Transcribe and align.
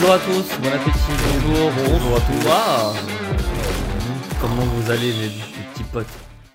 Bonjour 0.00 0.14
à 0.14 0.18
tous, 0.18 0.58
bon 0.62 0.68
appétit, 0.68 0.98
bonjour, 1.44 1.70
bonjour 1.86 2.16
à 2.16 2.20
tous. 2.20 2.46
Comment 4.40 4.62
vous 4.62 4.90
allez 4.90 5.12
les 5.12 5.28
petits 5.74 5.84
potes 5.84 6.06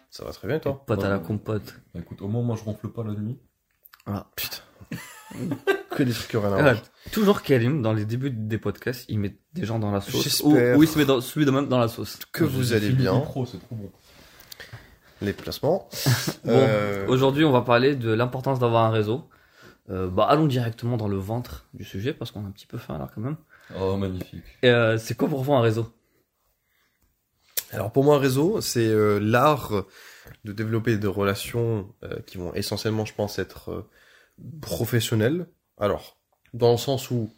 Ça 0.09 0.25
va 0.25 0.31
très 0.31 0.47
bien, 0.47 0.57
toi 0.57 0.83
Potes 0.87 1.03
à 1.03 1.09
la 1.09 1.17
Ouais. 1.17 1.23
compote. 1.23 1.75
Bah, 1.93 1.99
écoute, 2.01 2.23
au 2.23 2.27
moins, 2.27 2.41
moi, 2.41 2.55
je 2.59 2.63
ronfle 2.63 2.87
pas 2.89 3.03
la 3.03 3.13
nuit. 3.13 3.37
Voilà. 4.07 4.25
Putain. 4.35 4.57
que 5.91 6.01
des 6.01 6.11
trucs 6.11 6.27
qui 6.29 6.37
ont 6.37 6.41
rien 6.41 6.53
à 6.53 6.57
Ah, 6.57 6.61
voir. 6.73 6.83
toujours 7.11 7.43
Karim, 7.43 7.83
dans 7.83 7.93
les 7.93 8.05
débuts 8.05 8.31
des 8.31 8.57
podcasts, 8.57 9.05
il 9.09 9.19
met 9.19 9.37
des 9.53 9.63
gens 9.65 9.77
dans 9.77 9.91
la 9.91 10.01
sauce. 10.01 10.15
Ou, 10.15 10.23
J'espère. 10.23 10.77
ou 10.79 10.83
il 10.83 10.89
se 10.89 10.97
met 10.97 11.05
dans, 11.05 11.21
celui 11.21 11.45
de 11.45 11.51
même 11.51 11.67
dans 11.67 11.77
la 11.79 11.87
sauce. 11.87 12.17
Que 12.31 12.43
vous 12.43 12.73
allez 12.73 12.89
bien. 12.89 13.15
Pro, 13.19 13.45
c'est 13.45 13.59
trop 13.59 13.75
bon. 13.75 13.91
Les 15.21 15.33
placements. 15.33 15.87
Bon, 16.43 16.51
Euh, 16.51 17.05
aujourd'hui 17.07 17.45
on 17.45 17.51
va 17.51 17.61
parler 17.61 17.95
de 17.95 18.11
l'importance 18.11 18.57
d'avoir 18.59 18.85
un 18.85 18.89
réseau. 18.89 19.23
Euh, 19.89 20.07
bah, 20.07 20.25
allons 20.25 20.47
directement 20.47 20.97
dans 20.97 21.07
le 21.07 21.17
ventre 21.17 21.67
du 21.73 21.83
sujet 21.83 22.13
parce 22.13 22.31
qu'on 22.31 22.43
a 22.43 22.47
un 22.47 22.51
petit 22.51 22.65
peu 22.65 22.77
faim 22.77 22.97
là 22.97 23.09
quand 23.13 23.21
même. 23.21 23.37
Oh, 23.79 23.97
magnifique. 23.97 24.43
Et, 24.63 24.69
euh, 24.69 24.97
c'est 24.97 25.15
quoi 25.15 25.27
pour 25.27 25.43
vous 25.43 25.53
un 25.53 25.61
réseau? 25.61 25.91
Alors 27.71 27.91
pour 27.91 28.03
moi, 28.03 28.15
un 28.15 28.19
réseau, 28.19 28.61
c'est 28.61 28.87
euh, 28.87 29.19
l'art 29.19 29.85
de 30.43 30.51
développer 30.51 30.97
des 30.97 31.07
relations 31.07 31.93
euh, 32.03 32.19
qui 32.25 32.37
vont 32.37 32.53
essentiellement, 32.53 33.05
je 33.05 33.13
pense, 33.13 33.37
être 33.37 33.69
euh, 33.71 33.89
professionnelles. 34.61 35.47
Alors, 35.77 36.17
dans 36.53 36.71
le 36.71 36.77
sens 36.77 37.11
où, 37.11 37.29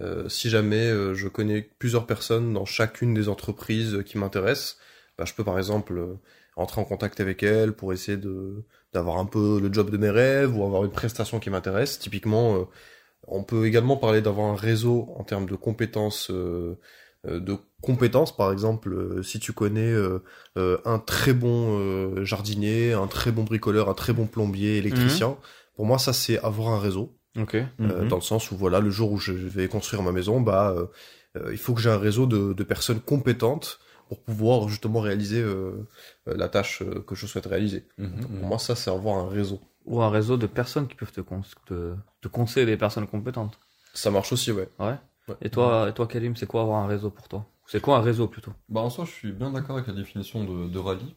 euh, 0.00 0.28
si 0.28 0.50
jamais 0.50 0.88
euh, 0.88 1.14
je 1.14 1.28
connais 1.28 1.62
plusieurs 1.78 2.06
personnes 2.06 2.54
dans 2.54 2.64
chacune 2.64 3.14
des 3.14 3.28
entreprises 3.28 4.02
qui 4.04 4.18
m'intéressent, 4.18 4.78
bah, 5.18 5.24
je 5.26 5.34
peux 5.34 5.44
par 5.44 5.58
exemple 5.58 5.96
euh, 5.98 6.14
entrer 6.56 6.80
en 6.80 6.84
contact 6.84 7.20
avec 7.20 7.42
elles 7.42 7.72
pour 7.72 7.92
essayer 7.92 8.16
de 8.16 8.64
d'avoir 8.94 9.18
un 9.18 9.26
peu 9.26 9.60
le 9.60 9.72
job 9.72 9.90
de 9.90 9.96
mes 9.98 10.08
rêves 10.10 10.56
ou 10.56 10.64
avoir 10.64 10.84
une 10.84 10.90
prestation 10.90 11.40
qui 11.40 11.50
m'intéresse. 11.50 11.98
Typiquement, 11.98 12.54
euh, 12.56 12.62
on 13.26 13.42
peut 13.42 13.66
également 13.66 13.96
parler 13.96 14.22
d'avoir 14.22 14.46
un 14.50 14.54
réseau 14.56 15.08
en 15.16 15.24
termes 15.24 15.46
de 15.46 15.56
compétences 15.56 16.30
euh, 16.30 16.78
euh, 17.26 17.40
de 17.40 17.56
compétences, 17.82 18.34
par 18.36 18.52
exemple, 18.52 18.92
euh, 18.94 19.22
si 19.22 19.40
tu 19.40 19.52
connais 19.52 19.92
euh, 19.92 20.20
un 20.84 20.98
très 20.98 21.32
bon 21.34 21.78
euh, 21.78 22.24
jardinier, 22.24 22.92
un 22.92 23.06
très 23.08 23.32
bon 23.32 23.42
bricoleur, 23.44 23.88
un 23.88 23.94
très 23.94 24.12
bon 24.12 24.26
plombier, 24.26 24.76
électricien, 24.78 25.36
pour 25.74 25.86
moi 25.86 25.98
ça 25.98 26.12
c'est 26.12 26.38
avoir 26.38 26.68
un 26.68 26.78
réseau, 26.78 27.16
euh, 27.80 28.02
Mhm. 28.02 28.08
dans 28.08 28.16
le 28.16 28.22
sens 28.22 28.50
où 28.52 28.56
voilà, 28.56 28.78
le 28.80 28.90
jour 28.90 29.10
où 29.10 29.18
je 29.18 29.32
vais 29.32 29.68
construire 29.68 30.02
ma 30.02 30.12
maison, 30.12 30.40
bah 30.40 30.74
il 31.50 31.58
faut 31.58 31.74
que 31.74 31.80
j'ai 31.80 31.90
un 31.90 31.98
réseau 31.98 32.26
de, 32.26 32.52
de 32.52 32.62
personnes 32.62 33.00
compétentes 33.00 33.80
pour 34.08 34.20
pouvoir 34.22 34.68
justement 34.68 35.00
réaliser 35.00 35.40
euh, 35.40 35.86
euh, 36.28 36.36
la 36.36 36.48
tâche 36.48 36.82
euh, 36.82 37.02
que 37.06 37.14
je 37.14 37.26
souhaite 37.26 37.46
réaliser. 37.46 37.86
Mhm, 37.98 38.10
Donc. 38.20 38.28
Pour 38.38 38.46
moi 38.48 38.58
ça 38.58 38.74
c'est 38.76 38.90
avoir 38.90 39.18
un 39.18 39.28
réseau. 39.28 39.60
Ou 39.86 40.00
un 40.02 40.10
réseau 40.10 40.36
de 40.36 40.46
personnes 40.46 40.88
qui 40.88 40.94
peuvent 40.94 41.12
te, 41.12 41.20
cons- 41.20 41.42
te, 41.66 41.94
te 42.20 42.28
conseiller 42.28 42.66
des 42.66 42.76
personnes 42.76 43.06
compétentes. 43.06 43.58
Ça 43.92 44.10
marche 44.10 44.32
aussi, 44.32 44.50
ouais. 44.52 44.68
Ouais. 44.78 44.96
Ouais. 45.28 45.34
Et 45.40 45.50
toi, 45.50 45.88
et 45.88 45.92
toi 45.94 46.06
Karim, 46.06 46.36
c'est 46.36 46.46
quoi 46.46 46.62
avoir 46.62 46.82
un 46.82 46.86
réseau 46.86 47.10
pour 47.10 47.28
toi? 47.28 47.46
C'est 47.66 47.80
quoi 47.80 47.96
un 47.98 48.00
réseau 48.02 48.28
plutôt? 48.28 48.52
Bah, 48.68 48.80
en 48.82 48.90
soi, 48.90 49.04
je 49.04 49.10
suis 49.12 49.32
bien 49.32 49.50
d'accord 49.50 49.76
avec 49.76 49.88
la 49.88 49.94
définition 49.94 50.44
de, 50.44 50.68
de 50.68 50.78
rallye. 50.78 51.14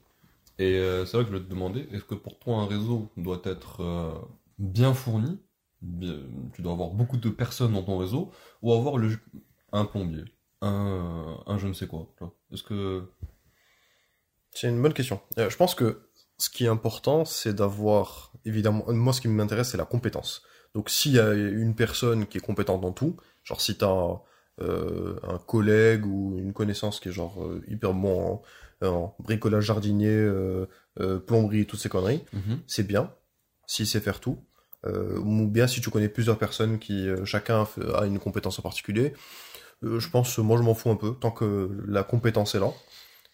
Et 0.60 0.76
euh, 0.78 1.06
c'est 1.06 1.18
là 1.18 1.24
que 1.24 1.30
je 1.30 1.34
voulais 1.36 1.46
te 1.46 1.50
demander, 1.52 1.88
est-ce 1.92 2.04
que 2.06 2.16
pour 2.16 2.40
toi, 2.40 2.58
un 2.58 2.68
réseau 2.68 3.10
doit 3.18 3.42
être 3.46 3.82
euh, 3.82 4.14
bien 4.60 4.94
fourni? 4.94 5.40
Bien- 5.82 6.20
Tu 6.54 6.62
dois 6.62 6.74
avoir 6.74 6.90
beaucoup 6.92 7.18
de 7.18 7.30
personnes 7.30 7.74
dans 7.74 7.84
ton 7.84 7.98
réseau 7.98 8.32
Ou 8.62 8.74
avoir 8.74 8.98
le, 8.98 9.18
un 9.74 9.86
plombier? 9.86 10.26
Un, 10.62 11.38
un 11.46 11.58
je 11.58 11.68
ne 11.68 11.74
sais 11.74 11.88
quoi 11.88 12.08
Est-ce 12.52 12.64
que... 12.64 13.04
C'est 14.52 14.70
une 14.70 14.82
bonne 14.82 14.94
question. 14.94 15.20
Euh, 15.38 15.50
je 15.50 15.58
pense 15.58 15.76
que 15.76 16.02
ce 16.38 16.50
qui 16.50 16.66
est 16.66 16.70
important, 16.70 17.26
c'est 17.26 17.54
d'avoir, 17.54 18.32
évidemment, 18.46 18.84
moi 18.88 19.14
ce 19.14 19.22
qui 19.22 19.28
m'intéresse, 19.28 19.70
c'est 19.70 19.78
la 19.78 19.86
compétence. 19.86 20.42
Donc 20.74 20.90
s'il 20.90 21.14
y 21.14 21.20
a 21.20 21.34
une 21.34 21.76
personne 21.76 22.26
qui 22.28 22.38
est 22.38 22.42
compétente 22.42 22.82
dans 22.82 22.92
tout, 22.92 23.18
genre 23.44 23.62
si 23.62 23.78
t'as 23.78 24.20
euh, 24.62 25.20
un 25.24 25.38
collègue 25.38 26.06
ou 26.06 26.38
une 26.38 26.54
connaissance 26.54 27.00
qui 27.00 27.10
est 27.10 27.12
genre 27.12 27.44
euh, 27.44 27.64
hyper 27.68 27.94
bon 27.94 28.42
en, 28.82 28.88
en 28.88 29.16
bricolage 29.20 29.66
jardinier, 29.66 30.10
euh, 30.10 30.66
euh, 31.00 31.20
plomberie, 31.20 31.66
toutes 31.68 31.80
ces 31.80 31.90
conneries, 31.90 32.24
Mhm. 32.34 32.60
c'est 32.68 32.86
bien, 32.88 33.14
s'il 33.68 33.86
sait 33.88 34.00
faire 34.02 34.20
tout. 34.20 34.40
Euh, 34.86 35.18
ou 35.20 35.48
bien 35.48 35.68
si 35.68 35.82
tu 35.82 35.90
connais 35.90 36.10
plusieurs 36.10 36.38
personnes 36.38 36.78
qui 36.80 37.08
euh, 37.08 37.26
chacun 37.26 37.68
a 37.96 38.06
une 38.06 38.20
compétence 38.20 38.58
en 38.60 38.62
particulier, 38.62 39.14
euh, 39.84 40.00
je 40.00 40.10
pense, 40.10 40.38
moi 40.38 40.58
je 40.58 40.64
m'en 40.64 40.74
fous 40.74 40.90
un 40.90 40.96
peu, 40.96 41.14
tant 41.14 41.32
que 41.32 41.70
la 41.88 42.04
compétence 42.04 42.56
est 42.56 42.60
là. 42.60 42.72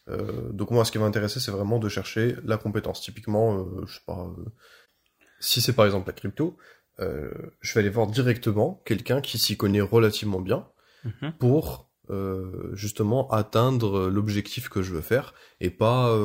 Euh, 0.09 0.50
donc 0.52 0.72
moi, 0.72 0.86
ce 0.86 0.92
qui 0.92 1.00
m'intéressait, 1.00 1.40
c'est 1.40 1.52
vraiment 1.52 1.80
de 1.80 1.90
chercher 1.90 2.36
la 2.44 2.58
compétence. 2.58 3.02
Typiquement, 3.02 3.58
euh, 3.58 3.86
je 3.88 3.96
sais 3.96 4.04
pas, 4.06 4.30
si 5.40 5.62
c'est 5.62 5.74
par 5.74 5.86
exemple 5.86 6.08
la 6.08 6.14
crypto, 6.14 6.58
je 7.00 7.74
vais 7.74 7.80
aller 7.80 7.90
voir 7.90 8.08
directement 8.08 8.81
quelqu'un 8.86 9.20
qui 9.20 9.38
s'y 9.38 9.58
connaît 9.58 9.81
relativement 9.81 10.40
bien 10.40 10.68
pour 11.40 11.90
euh, 12.09 12.70
justement 12.74 13.30
atteindre 13.30 14.10
l'objectif 14.10 14.70
que 14.70 14.81
je 14.81 14.94
veux 14.94 15.02
faire 15.02 15.34
et 15.60 15.70
pas 15.70 16.16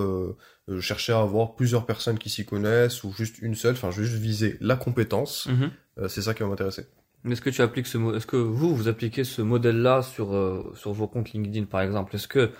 chercher 0.80 1.12
à 1.14 1.20
avoir 1.20 1.54
plusieurs 1.54 1.86
personnes 1.86 2.18
qui 2.18 2.28
s'y 2.28 2.44
connaissent 2.44 3.02
ou 3.02 3.12
juste 3.12 3.38
une 3.38 3.54
seule. 3.54 3.74
Enfin, 3.74 3.90
je 3.90 4.02
vais 4.02 4.06
juste 4.06 4.22
viser 4.22 4.58
la 4.60 4.76
compétence. 4.76 5.46
Mhm. 5.46 6.08
C'est 6.08 6.22
ça 6.22 6.34
qui 6.34 6.42
va 6.42 6.48
m'intéresser. 6.48 6.86
Est-ce 7.24 7.40
que 7.40 7.50
tu 7.50 7.62
appliques 7.62 7.86
ce 7.86 7.98
est-ce 8.16 8.26
que 8.26 8.36
vous 8.36 8.74
vous 8.74 8.88
appliquez 8.88 9.24
ce 9.24 9.42
modèle-là 9.42 10.02
sur 10.02 10.34
euh, 10.34 10.72
sur 10.74 10.92
vos 10.92 11.08
comptes 11.08 11.32
LinkedIn 11.32 11.66
par 11.66 11.80
exemple? 11.80 12.14
Est-ce 12.14 12.28
que 12.28 12.52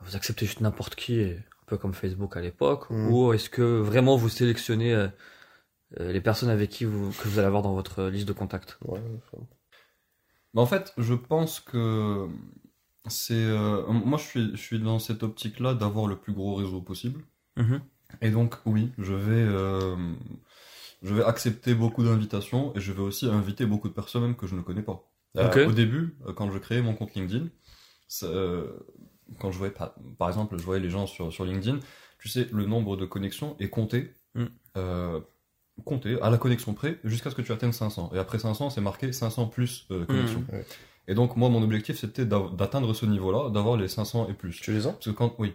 vous 0.00 0.16
acceptez 0.16 0.46
juste 0.46 0.60
n'importe 0.60 0.94
qui, 0.94 1.22
un 1.22 1.66
peu 1.66 1.76
comme 1.78 1.94
Facebook 1.94 2.36
à 2.36 2.40
l'époque, 2.40 2.90
Mhm. 2.90 3.12
ou 3.12 3.32
est-ce 3.32 3.48
que 3.50 3.62
vraiment 3.80 4.16
vous 4.16 4.28
sélectionnez 4.28 4.94
euh, 4.94 5.08
euh, 6.00 6.12
les 6.12 6.20
personnes 6.20 6.50
avec 6.50 6.70
qui 6.70 6.84
vous 6.84 7.10
que 7.10 7.28
vous 7.28 7.38
allez 7.38 7.46
avoir 7.46 7.62
dans 7.62 7.74
votre 7.74 8.04
liste 8.04 8.26
de 8.26 8.32
contacts? 8.32 8.78
Ouais, 8.84 9.00
Mais 10.54 10.60
en 10.60 10.66
fait, 10.66 10.92
je 10.98 11.14
pense 11.14 11.60
que 11.60 12.28
c'est... 13.08 13.34
euh, 13.34 13.86
moi, 13.88 14.18
je 14.18 14.24
suis, 14.24 14.50
je 14.52 14.60
suis 14.62 14.78
dans 14.80 14.98
cette 14.98 15.22
optique-là 15.22 15.74
d'avoir 15.74 16.06
le 16.06 16.16
plus 16.16 16.32
gros 16.32 16.54
réseau 16.54 16.80
possible. 16.80 17.22
Et 18.20 18.30
donc, 18.30 18.54
oui, 18.64 18.92
je 18.98 19.14
vais, 19.14 19.32
euh, 19.42 19.96
je 21.04 21.14
vais 21.14 21.22
accepter 21.22 21.74
beaucoup 21.74 22.02
d'invitations 22.02 22.74
et 22.74 22.80
je 22.80 22.90
vais 22.92 23.02
aussi 23.02 23.26
inviter 23.26 23.66
beaucoup 23.66 23.88
de 23.88 23.94
personnes 23.94 24.22
même 24.22 24.34
que 24.36 24.46
je 24.48 24.56
ne 24.56 24.62
connais 24.62 24.82
pas. 24.82 25.04
Euh, 25.36 25.48
Ok. 25.48 25.68
au 25.68 25.72
début, 25.72 26.16
euh, 26.26 26.32
quand 26.32 26.50
je 26.50 26.58
créais 26.58 26.82
mon 26.82 26.94
compte 26.94 27.14
LinkedIn, 27.14 27.46
euh, 28.24 28.72
quand 29.38 29.50
je 29.50 29.58
voyais, 29.58 29.72
par, 29.72 29.94
par 30.18 30.28
exemple, 30.28 30.56
je 30.58 30.64
voyais 30.64 30.80
les 30.82 30.90
gens 30.90 31.06
sur, 31.06 31.32
sur 31.32 31.44
LinkedIn, 31.44 31.78
tu 32.18 32.28
sais, 32.28 32.48
le 32.52 32.66
nombre 32.66 32.96
de 32.96 33.04
connexions 33.04 33.56
est 33.60 33.68
compté, 33.68 34.14
Mm. 34.36 34.44
euh, 34.78 35.20
compté 35.84 36.20
à 36.20 36.28
la 36.30 36.38
connexion 36.38 36.74
près 36.74 36.98
jusqu'à 37.04 37.30
ce 37.30 37.34
que 37.36 37.42
tu 37.42 37.52
atteignes 37.52 37.72
500. 37.72 38.10
Et 38.14 38.18
après 38.18 38.38
500, 38.38 38.70
c'est 38.70 38.80
marqué 38.80 39.12
500 39.12 39.46
plus 39.46 39.86
euh, 39.90 40.04
connexions. 40.06 40.44
Mm. 40.50 40.54
Ouais. 40.56 40.66
Et 41.06 41.14
donc, 41.14 41.36
moi, 41.36 41.48
mon 41.50 41.62
objectif, 41.62 41.98
c'était 41.98 42.24
d'atteindre 42.24 42.94
ce 42.94 43.06
niveau-là, 43.06 43.50
d'avoir 43.50 43.76
les 43.76 43.88
500 43.88 44.28
et 44.28 44.32
plus. 44.34 44.60
tu 44.60 44.72
les 44.72 44.86
as? 44.86 44.92
Parce 44.92 45.04
que 45.06 45.10
quand, 45.10 45.34
oui, 45.38 45.54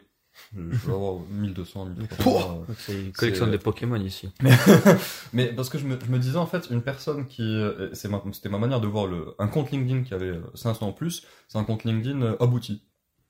je 0.56 0.62
vais 0.88 0.94
avoir 0.94 1.20
1200, 1.30 1.86
1300. 1.86 2.24
Pouah 2.24 2.66
euh, 2.70 2.74
C'est 2.78 2.94
une 3.00 3.12
collection 3.12 3.48
des 3.48 3.58
Pokémon 3.58 3.96
ici. 4.02 4.30
mais 5.34 5.48
parce 5.54 5.70
que 5.70 5.78
je 5.78 5.86
me, 5.86 5.98
je 6.00 6.12
me 6.12 6.20
disais 6.20 6.38
en 6.38 6.46
fait 6.48 6.68
une 6.70 6.82
personne 6.82 7.28
qui 7.28 7.42
euh, 7.44 7.94
c'est 7.94 8.10
c'était 8.34 8.50
ma 8.50 8.58
manière 8.58 8.82
de 8.82 8.88
voir 8.88 9.08
le 9.08 9.36
un 9.40 9.48
compte 9.48 9.72
LinkedIn 9.72 10.04
qui 10.04 10.14
avait 10.14 10.28
euh, 10.28 10.42
500 10.56 10.88
en 10.88 10.92
plus 10.94 11.26
c'est 11.48 11.58
un 11.58 11.64
compte 11.64 11.84
LinkedIn 11.84 12.22
euh, 12.22 12.36
abouti 12.40 12.84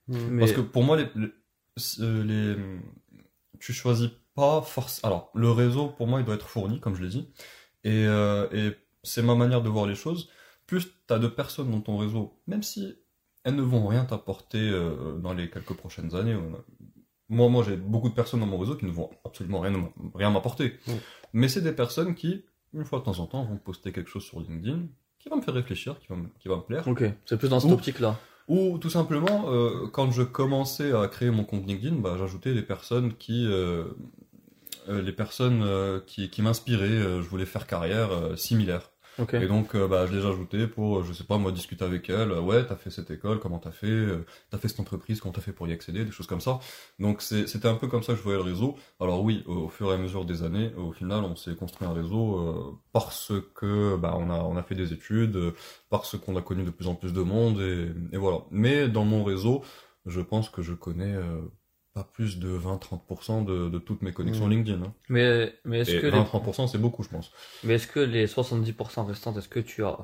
Mais 0.08 0.40
parce 0.40 0.54
que 0.54 0.62
pour 0.62 0.84
moi 0.84 0.98
les, 0.98 1.08
les, 1.16 1.32
euh, 2.00 2.24
les- 2.24 2.56
tu 3.60 3.74
choisis 3.74 4.10
pas 4.36 4.62
force 4.62 5.04
alors 5.04 5.32
le 5.36 5.52
réseau 5.52 5.88
pour 5.90 6.08
moi 6.08 6.20
il 6.20 6.26
doit 6.26 6.36
être 6.36 6.48
fourni 6.48 6.80
comme 6.80 6.96
je 6.96 7.04
l'ai 7.04 7.10
dit 7.10 7.30
et, 7.84 8.06
euh, 8.08 8.48
et 8.52 8.76
c'est 9.04 9.22
ma 9.22 9.36
manière 9.36 9.62
de 9.62 9.70
voir 9.70 9.86
les 9.86 9.96
choses 9.96 10.30
plus 10.66 10.88
tu 11.08 11.14
as 11.14 11.20
de 11.20 11.28
personnes 11.28 11.72
dans 11.72 11.82
ton 11.82 11.98
réseau 11.98 12.40
même 12.48 12.64
si 12.64 12.96
elles 13.44 13.56
ne 13.56 13.62
vont 13.62 13.88
rien 13.88 14.06
t'apporter 14.06 14.60
euh, 14.70 15.18
dans 15.18 15.34
les 15.34 15.50
quelques 15.50 15.74
prochaines 15.74 16.14
années 16.16 16.34
euh, 16.34 16.42
moi 17.30 17.50
moi 17.50 17.64
j'ai 17.68 17.78
beaucoup 17.78 18.10
de 18.10 18.14
personnes 18.14 18.40
dans 18.40 18.46
mon 18.46 18.58
réseau 18.58 18.76
qui 18.76 18.86
ne 18.86 18.92
vont 18.92 19.10
absolument 19.24 19.60
rien 19.60 19.92
rien 20.16 20.30
m'apporter 20.30 20.74
mais 21.34 21.48
c'est 21.48 21.62
des 21.62 21.72
personnes 21.72 22.16
qui 22.16 22.44
une 22.74 22.86
fois 22.86 23.00
de 23.00 23.06
temps 23.06 23.20
en 23.20 23.28
temps 23.28 23.44
vont 23.44 23.58
poster 23.58 23.92
quelque 23.92 24.10
chose 24.10 24.24
sur 24.24 24.40
LinkedIn 24.40 24.88
qui 25.20 25.30
va 25.30 25.36
me 25.36 25.42
faire 25.42 25.54
réfléchir 25.54 26.00
qui 26.00 26.08
va 26.08 26.16
me, 26.16 26.28
qui 26.40 26.48
va 26.48 26.58
me 26.58 26.62
plaire 26.62 26.88
ok, 26.88 27.04
c'est 27.26 27.38
plus 27.38 27.50
dans 27.50 27.60
cette 27.60 27.72
optique-là. 27.72 28.20
ou 28.48 28.78
tout 28.80 28.90
simplement, 28.90 29.52
euh, 29.52 29.88
quand 29.92 30.12
je 30.12 30.24
commençais 30.24 30.92
à 30.92 31.08
créer 31.08 31.30
mon 31.30 31.44
compte 31.44 31.68
LinkedIn, 31.68 31.98
bah, 31.98 32.16
j'ajoutais 32.18 32.54
les 32.54 32.64
personnes 32.64 33.14
qui, 33.14 33.46
euh, 33.46 33.86
euh, 34.88 35.02
les 35.02 35.12
personnes 35.12 35.62
euh, 35.64 36.00
qui, 36.06 36.30
qui 36.30 36.42
m'inspiraient. 36.42 37.22
je 37.22 37.30
voulais 37.30 37.46
faire 37.46 37.68
carrière 37.68 38.10
similaire. 38.38 38.92
Et 39.34 39.48
donc, 39.48 39.76
euh, 39.76 39.88
bah, 39.88 40.06
je 40.06 40.16
les 40.16 40.26
ajoutais 40.26 40.68
pour, 40.68 41.00
euh, 41.00 41.04
je 41.04 41.14
sais 41.14 41.24
pas, 41.24 41.38
moi, 41.38 41.52
discuter 41.52 41.84
avec 41.84 42.10
elles. 42.10 42.32
Euh, 42.32 42.42
ouais, 42.42 42.66
t'as 42.66 42.76
fait 42.76 42.90
cette 42.90 43.12
école, 43.12 43.40
comment 43.40 43.60
t'as 43.60 43.72
fait 43.72 44.08
T'as 44.50 44.58
fait 44.58 44.68
cette 44.68 44.80
entreprise, 44.80 45.20
comment 45.20 45.34
t'as 45.34 45.42
fait 45.42 45.54
pour 45.54 45.68
y 45.68 45.72
accéder 45.72 46.06
Des 46.06 46.12
choses 46.12 46.28
comme 46.28 46.42
ça. 46.42 46.60
Donc, 47.00 47.22
c'était 47.22 47.68
un 47.68 47.76
peu 47.76 47.88
comme 47.88 48.04
ça 48.04 48.14
que 48.14 48.20
je 48.20 48.24
voyais 48.24 48.38
le 48.38 48.44
réseau. 48.44 48.76
Alors 49.00 49.24
oui, 49.24 49.44
au, 49.48 49.70
fur 49.70 49.92
et 49.92 49.96
à 49.96 49.98
mesure 49.98 50.26
des 50.26 50.44
années, 50.44 50.72
au 50.78 50.92
final, 50.92 51.24
on 51.24 51.36
s'est 51.36 51.56
construit 51.56 51.88
un 51.88 51.94
réseau 51.94 52.38
euh, 52.38 52.78
parce 52.92 53.32
que 53.56 53.96
bah, 53.98 54.16
on, 54.18 54.30
a, 54.30 54.40
on 54.40 54.56
a 54.58 54.64
fait 54.64 54.76
des 54.76 54.94
études, 54.94 55.54
parce 55.90 56.18
qu'on 56.18 56.36
a 56.36 56.42
connu 56.42 56.64
de 56.64 56.72
plus 56.72 56.88
en 56.88 56.96
plus 56.96 57.14
de 57.14 57.22
monde, 57.22 57.60
et, 57.62 57.92
et 58.14 58.18
voilà. 58.18 58.40
Mais 58.52 58.88
dans 58.88 59.06
mon 59.06 59.24
réseau, 59.24 59.64
je 60.06 60.22
pense 60.22 60.50
que 60.50 60.62
je 60.62 60.74
connais 60.74 61.14
euh, 61.14 61.42
pas 61.94 62.04
plus 62.04 62.38
de 62.40 62.50
20-30% 62.58 63.44
de, 63.46 63.70
de 63.70 63.80
toutes 63.80 64.02
mes 64.02 64.12
connexions 64.12 64.48
Mm. 64.48 64.52
LinkedIn. 64.52 64.82
hein. 64.84 64.94
Mais 65.10 65.54
mais 65.66 65.80
est-ce 65.80 65.96
que 66.00 66.08
les... 66.08 66.18
20-30%, 66.20 66.68
c'est 66.68 66.78
beaucoup, 66.78 67.04
je 67.04 67.10
pense. 67.10 67.32
mais 67.64 67.74
est-ce 67.76 67.88
que 67.88 68.00
les 68.00 68.28
70% 68.28 69.06
restantes, 69.06 69.38
est-ce 69.38 69.50
que 69.50 69.60
tu 69.60 69.84
as 69.84 69.98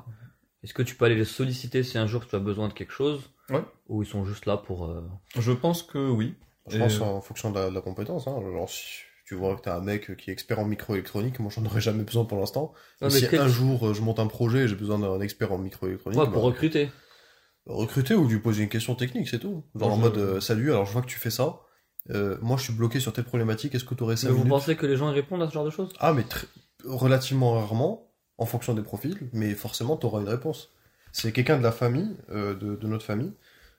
Est-ce 0.62 0.74
que 0.74 0.82
tu 0.82 0.94
peux 0.96 1.04
aller 1.04 1.14
les 1.14 1.24
solliciter 1.24 1.82
si 1.82 1.96
un 1.98 2.06
jour 2.06 2.26
tu 2.26 2.34
as 2.36 2.40
besoin 2.40 2.68
de 2.68 2.72
quelque 2.72 2.92
chose 2.92 3.20
Ouais. 3.50 3.62
Ou 3.88 4.02
ils 4.02 4.06
sont 4.08 4.24
juste 4.24 4.46
là 4.46 4.56
pour... 4.56 4.86
euh, 4.86 5.02
Je 5.38 5.52
pense 5.52 5.82
que 5.82 6.10
oui. 6.10 6.34
Je 6.68 6.76
Et- 6.76 6.80
pense 6.80 7.00
en 7.00 7.20
fonction 7.20 7.50
de 7.52 7.58
la, 7.60 7.70
de 7.70 7.74
la 7.74 7.80
compétence. 7.80 8.26
Hein. 8.26 8.40
Genre, 8.40 8.68
si 8.68 8.82
tu 9.24 9.36
vois 9.36 9.54
que 9.54 9.60
t'as 9.62 9.76
un 9.76 9.80
mec 9.80 10.16
qui 10.16 10.30
est 10.30 10.32
expert 10.32 10.58
en 10.58 10.64
microélectronique, 10.64 11.38
moi 11.38 11.50
j'en 11.54 11.64
aurais 11.64 11.80
jamais 11.80 12.02
besoin 12.02 12.24
pour 12.24 12.38
l'instant. 12.38 12.72
Mais 13.00 13.10
si 13.10 13.28
quel- 13.28 13.40
un 13.40 13.48
jour 13.48 13.86
euh, 13.88 13.94
je 13.94 14.02
monte 14.02 14.18
un 14.18 14.26
projet 14.26 14.60
et 14.64 14.68
j'ai 14.68 14.74
besoin 14.74 14.98
d'un 14.98 15.20
expert 15.20 15.52
en 15.52 15.58
microélectronique, 15.58 16.18
Ouais, 16.18 16.26
bah, 16.26 16.32
pour 16.32 16.42
recruter. 16.42 16.90
recruter 17.66 18.14
ou 18.14 18.26
lui 18.28 18.38
poser 18.40 18.62
une 18.64 18.68
question 18.68 18.94
technique, 18.94 19.28
c'est 19.28 19.38
tout. 19.38 19.64
Genre 19.74 19.92
en 19.92 19.96
Je- 19.96 20.00
mode 20.00 20.18
euh, 20.18 20.40
salut, 20.40 20.70
alors 20.72 20.86
je 20.86 20.92
vois 20.92 21.02
que 21.02 21.06
tu 21.08 21.18
fais 21.18 21.30
ça. 21.30 21.60
Euh, 22.10 22.38
moi 22.40 22.56
je 22.56 22.64
suis 22.64 22.72
bloqué 22.72 23.00
sur 23.00 23.12
telle 23.12 23.24
problématique, 23.24 23.74
est-ce 23.74 23.84
que 23.84 23.94
tu 23.94 24.02
aurais 24.02 24.16
5 24.16 24.28
Mais 24.28 24.32
vous 24.32 24.38
minutes 24.44 24.52
pensez 24.52 24.76
que 24.76 24.86
les 24.86 24.96
gens 24.96 25.10
répondent 25.12 25.42
à 25.42 25.48
ce 25.48 25.52
genre 25.54 25.64
de 25.64 25.70
choses? 25.70 25.92
Ah, 25.98 26.12
mais 26.12 26.22
très- 26.22 26.46
relativement 26.84 27.52
rarement, 27.54 28.12
en 28.38 28.46
fonction 28.46 28.74
des 28.74 28.82
profils, 28.82 29.16
mais 29.32 29.54
forcément 29.54 29.96
tu 29.96 30.06
auras 30.06 30.20
une 30.20 30.28
réponse. 30.28 30.70
C'est 31.12 31.32
quelqu'un 31.32 31.58
de 31.58 31.62
la 31.62 31.72
famille, 31.72 32.14
euh, 32.30 32.54
de, 32.54 32.76
de 32.76 32.86
notre 32.86 33.04
famille, 33.04 33.32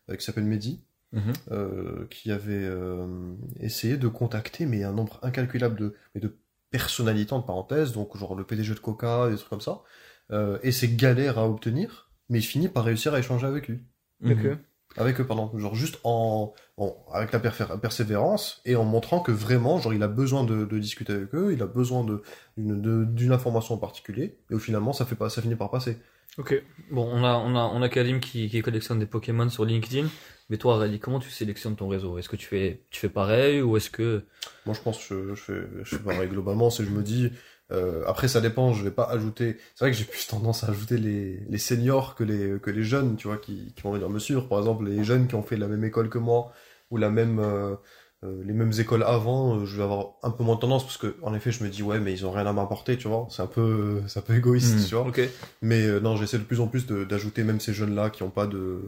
euh, 0.10 0.16
qui 0.16 0.26
s'appelle 0.26 0.44
Mehdi, 0.46 0.84
Mhm. 1.14 1.34
euh, 1.52 2.06
qui 2.10 2.32
avait 2.32 2.66
euh, 2.66 3.34
essayé 3.62 3.96
de 3.98 4.08
contacter 4.10 4.66
mais 4.66 4.84
un 4.84 4.92
nombre 4.92 5.20
incalculable 5.22 5.78
de, 5.80 5.96
mais 6.14 6.20
de 6.22 6.36
personnalités 6.70 7.32
en 7.34 7.42
parenthèse, 7.42 7.94
donc 7.94 8.18
genre 8.18 8.36
le 8.36 8.44
PDG 8.44 8.74
de 8.74 8.80
Coca, 8.80 9.30
des 9.30 9.38
trucs 9.38 9.50
comme 9.50 9.62
ça, 9.62 9.84
euh, 10.32 10.58
et 10.64 10.74
c'est 10.74 10.90
galère 10.98 11.38
à 11.40 11.48
obtenir, 11.48 12.12
mais 12.30 12.40
il 12.40 12.44
finit 12.44 12.68
par 12.68 12.84
réussir 12.84 13.14
à 13.14 13.20
échanger 13.20 13.48
avec 13.48 13.70
lui. 13.70 13.80
Mhm. 14.20 14.58
Avec 14.96 15.20
eux, 15.20 15.26
pardon. 15.26 15.52
Genre 15.58 15.76
juste 15.76 16.00
en, 16.04 16.54
en- 16.78 16.96
avec 17.14 17.32
la 17.32 17.40
persévérance 17.40 18.62
et 18.66 18.76
en 18.76 18.84
montrant 18.84 19.20
que 19.20 19.32
vraiment, 19.32 19.80
genre, 19.80 19.94
il 19.94 20.02
a 20.02 20.08
besoin 20.08 20.44
de, 20.44 20.66
de 20.66 20.80
discuter 20.80 21.14
avec 21.14 21.36
eux, 21.36 21.54
il 21.54 21.62
a 21.62 21.68
besoin 21.68 22.04
de, 22.04 22.24
d'une, 22.58 22.82
de- 22.82 23.06
d'une 23.06 23.32
information 23.32 23.76
en 23.76 23.78
particulier, 23.78 24.38
et 24.50 24.56
au 24.56 24.60
finalement, 24.60 24.94
ça 24.94 25.06
fait 25.06 25.16
pas, 25.16 25.30
ça 25.30 25.42
finit 25.42 25.56
par 25.56 25.70
passer. 25.70 25.98
Ok. 26.38 26.64
Bon, 26.92 27.08
on 27.12 27.24
a, 27.24 27.36
on 27.36 27.56
a, 27.56 27.64
on 27.64 27.82
a 27.82 27.90
Kalim 27.90 28.20
qui, 28.20 28.50
qui 28.50 28.62
collectionne 28.62 29.00
des 29.00 29.06
Pokémon 29.08 29.50
sur 29.50 29.66
LinkedIn. 29.66 30.08
Mais 30.50 30.58
toi, 30.58 30.78
Rally, 30.78 31.00
comment 31.00 31.20
tu 31.20 31.30
sélectionnes 31.30 31.76
ton 31.76 31.90
réseau? 31.90 32.18
Est-ce 32.18 32.30
que 32.30 32.38
tu 32.38 32.48
fais, 32.48 32.82
tu 32.90 33.02
fais 33.02 33.10
pareil 33.10 33.62
ou 33.62 33.76
est-ce 33.76 33.90
que... 33.90 34.24
Moi, 34.66 34.74
je 34.74 34.82
pense 34.82 34.98
que 34.98 35.04
je, 35.04 35.36
je 35.36 35.42
fais, 35.42 35.68
je 35.84 35.96
fais 35.98 36.04
pareil 36.04 36.30
globalement, 36.30 36.70
c'est 36.70 36.86
je 36.86 36.90
me 36.92 37.02
dis, 37.02 37.32
euh, 37.72 38.04
après, 38.08 38.28
ça 38.28 38.40
dépend, 38.42 38.74
je 38.74 38.84
vais 38.84 38.92
pas 38.92 39.04
ajouter, 39.12 39.58
c'est 39.76 39.84
vrai 39.86 39.92
que 39.92 39.98
j'ai 39.98 40.06
plus 40.06 40.26
tendance 40.28 40.64
à 40.64 40.70
ajouter 40.70 40.98
les, 40.98 41.40
les 41.50 41.58
seniors 41.58 42.16
que 42.16 42.24
les, 42.24 42.60
que 42.62 42.70
les 42.72 42.84
jeunes, 42.84 43.16
tu 43.18 43.28
vois, 43.28 43.38
qui, 43.38 43.74
qui 43.76 43.82
vont 43.84 43.92
venir 43.92 44.10
me 44.10 44.20
suivre. 44.20 44.48
Par 44.48 44.60
exemple, 44.60 44.86
les 44.86 45.04
jeunes 45.04 45.28
qui 45.28 45.36
ont 45.36 45.44
fait 45.44 45.58
la 45.58 45.68
même 45.68 45.84
école 45.84 46.10
que 46.10 46.18
moi, 46.18 46.52
ou 46.92 46.98
la 46.98 47.10
même, 47.10 47.40
euh, 47.40 47.76
euh, 48.24 48.42
les 48.46 48.54
mêmes 48.54 48.72
écoles 48.80 49.04
avant, 49.04 49.58
euh, 49.60 49.66
je 49.66 49.76
vais 49.78 49.84
avoir 49.84 50.14
un 50.24 50.32
peu 50.32 50.44
moins 50.44 50.56
tendance 50.56 50.84
parce 50.86 50.98
que, 50.98 51.16
en 51.22 51.34
effet, 51.36 51.52
je 51.52 51.64
me 51.64 51.70
dis, 51.70 51.84
ouais, 51.84 52.00
mais 52.00 52.14
ils 52.14 52.26
ont 52.26 52.32
rien 52.32 52.48
à 52.48 52.54
m'apporter, 52.54 52.98
tu 52.98 53.08
vois. 53.10 53.28
C'est 53.30 53.42
un 53.42 53.48
peu, 53.48 54.02
c'est 54.08 54.20
un 54.20 54.24
peu 54.24 54.36
égoïste, 54.36 54.76
Mhm. 54.78 54.86
tu 54.86 54.96
vois. 54.96 55.06
Ok. 55.08 55.22
Mais 55.62 55.84
euh, 55.86 56.00
non, 56.00 56.16
j'essaie 56.16 56.38
de 56.40 56.44
plus 56.44 56.62
en 56.62 56.68
plus 56.68 56.86
de- 56.88 57.04
d'ajouter 57.04 57.44
même 57.44 57.60
ces 57.60 57.74
jeunes-là 57.74 58.10
qui 58.10 58.24
ont 58.24 58.30
pas 58.30 58.48
de 58.48 58.82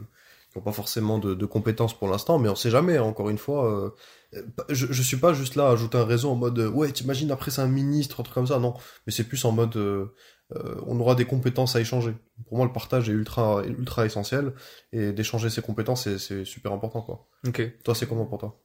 qui 0.51 0.57
ont 0.57 0.61
pas 0.61 0.71
forcément 0.71 1.19
de, 1.19 1.33
de 1.35 1.45
compétences 1.45 1.97
pour 1.97 2.07
l'instant, 2.09 2.39
mais 2.39 2.49
on 2.49 2.55
sait 2.55 2.69
jamais. 2.71 2.97
hein, 2.97 3.03
Encore 3.03 3.29
une 3.29 3.37
fois, 3.37 3.93
euh, 4.33 4.41
je, 4.69 4.87
je 4.91 5.03
suis 5.03 5.17
pas 5.17 5.33
juste 5.33 5.55
là 5.55 5.67
à 5.69 5.71
ajouter 5.71 5.97
un 5.97 6.05
réseau 6.05 6.29
en 6.31 6.35
mode 6.35 6.59
euh, 6.59 6.69
ouais, 6.69 6.91
t'imagines 6.91 7.31
après 7.31 7.51
c'est 7.51 7.61
un 7.61 7.67
ministre, 7.67 8.19
un 8.19 8.23
truc 8.23 8.33
comme 8.35 8.47
ça. 8.47 8.59
Non, 8.59 8.73
mais 9.05 9.11
c'est 9.13 9.25
plus 9.25 9.43
en 9.45 9.51
mode 9.51 9.75
euh, 9.77 10.13
on 10.87 10.99
aura 10.99 11.15
des 11.15 11.25
compétences 11.25 11.75
à 11.75 11.81
échanger. 11.81 12.15
Pour 12.47 12.57
moi, 12.57 12.65
le 12.65 12.73
partage 12.73 13.09
est 13.09 13.13
ultra 13.13 13.63
ultra 13.65 14.05
essentiel 14.05 14.53
et 14.91 15.11
d'échanger 15.11 15.49
ses 15.49 15.61
compétences 15.61 16.09
c'est 16.17 16.45
super 16.45 16.73
important 16.73 17.01
quoi. 17.01 17.27
Ok. 17.47 17.61
Toi, 17.83 17.95
c'est 17.95 18.07
comment 18.07 18.25
pour 18.25 18.39
toi? 18.39 18.59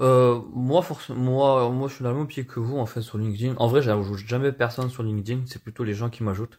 Euh, 0.00 0.40
moi, 0.52 0.84
moi, 1.10 1.70
moi, 1.70 1.88
je 1.88 1.94
suis 1.94 2.02
dans 2.02 2.10
le 2.10 2.16
même 2.16 2.26
pied 2.26 2.44
que 2.46 2.58
vous, 2.60 2.78
en 2.78 2.86
fait, 2.86 3.02
sur 3.02 3.18
LinkedIn. 3.18 3.54
En 3.58 3.68
vrai, 3.68 3.82
j'ajoute 3.82 4.18
jamais 4.18 4.50
personne 4.52 4.88
sur 4.90 5.02
LinkedIn. 5.02 5.42
C'est 5.46 5.62
plutôt 5.62 5.84
les 5.84 5.94
gens 5.94 6.10
qui 6.10 6.22
m'ajoutent. 6.24 6.58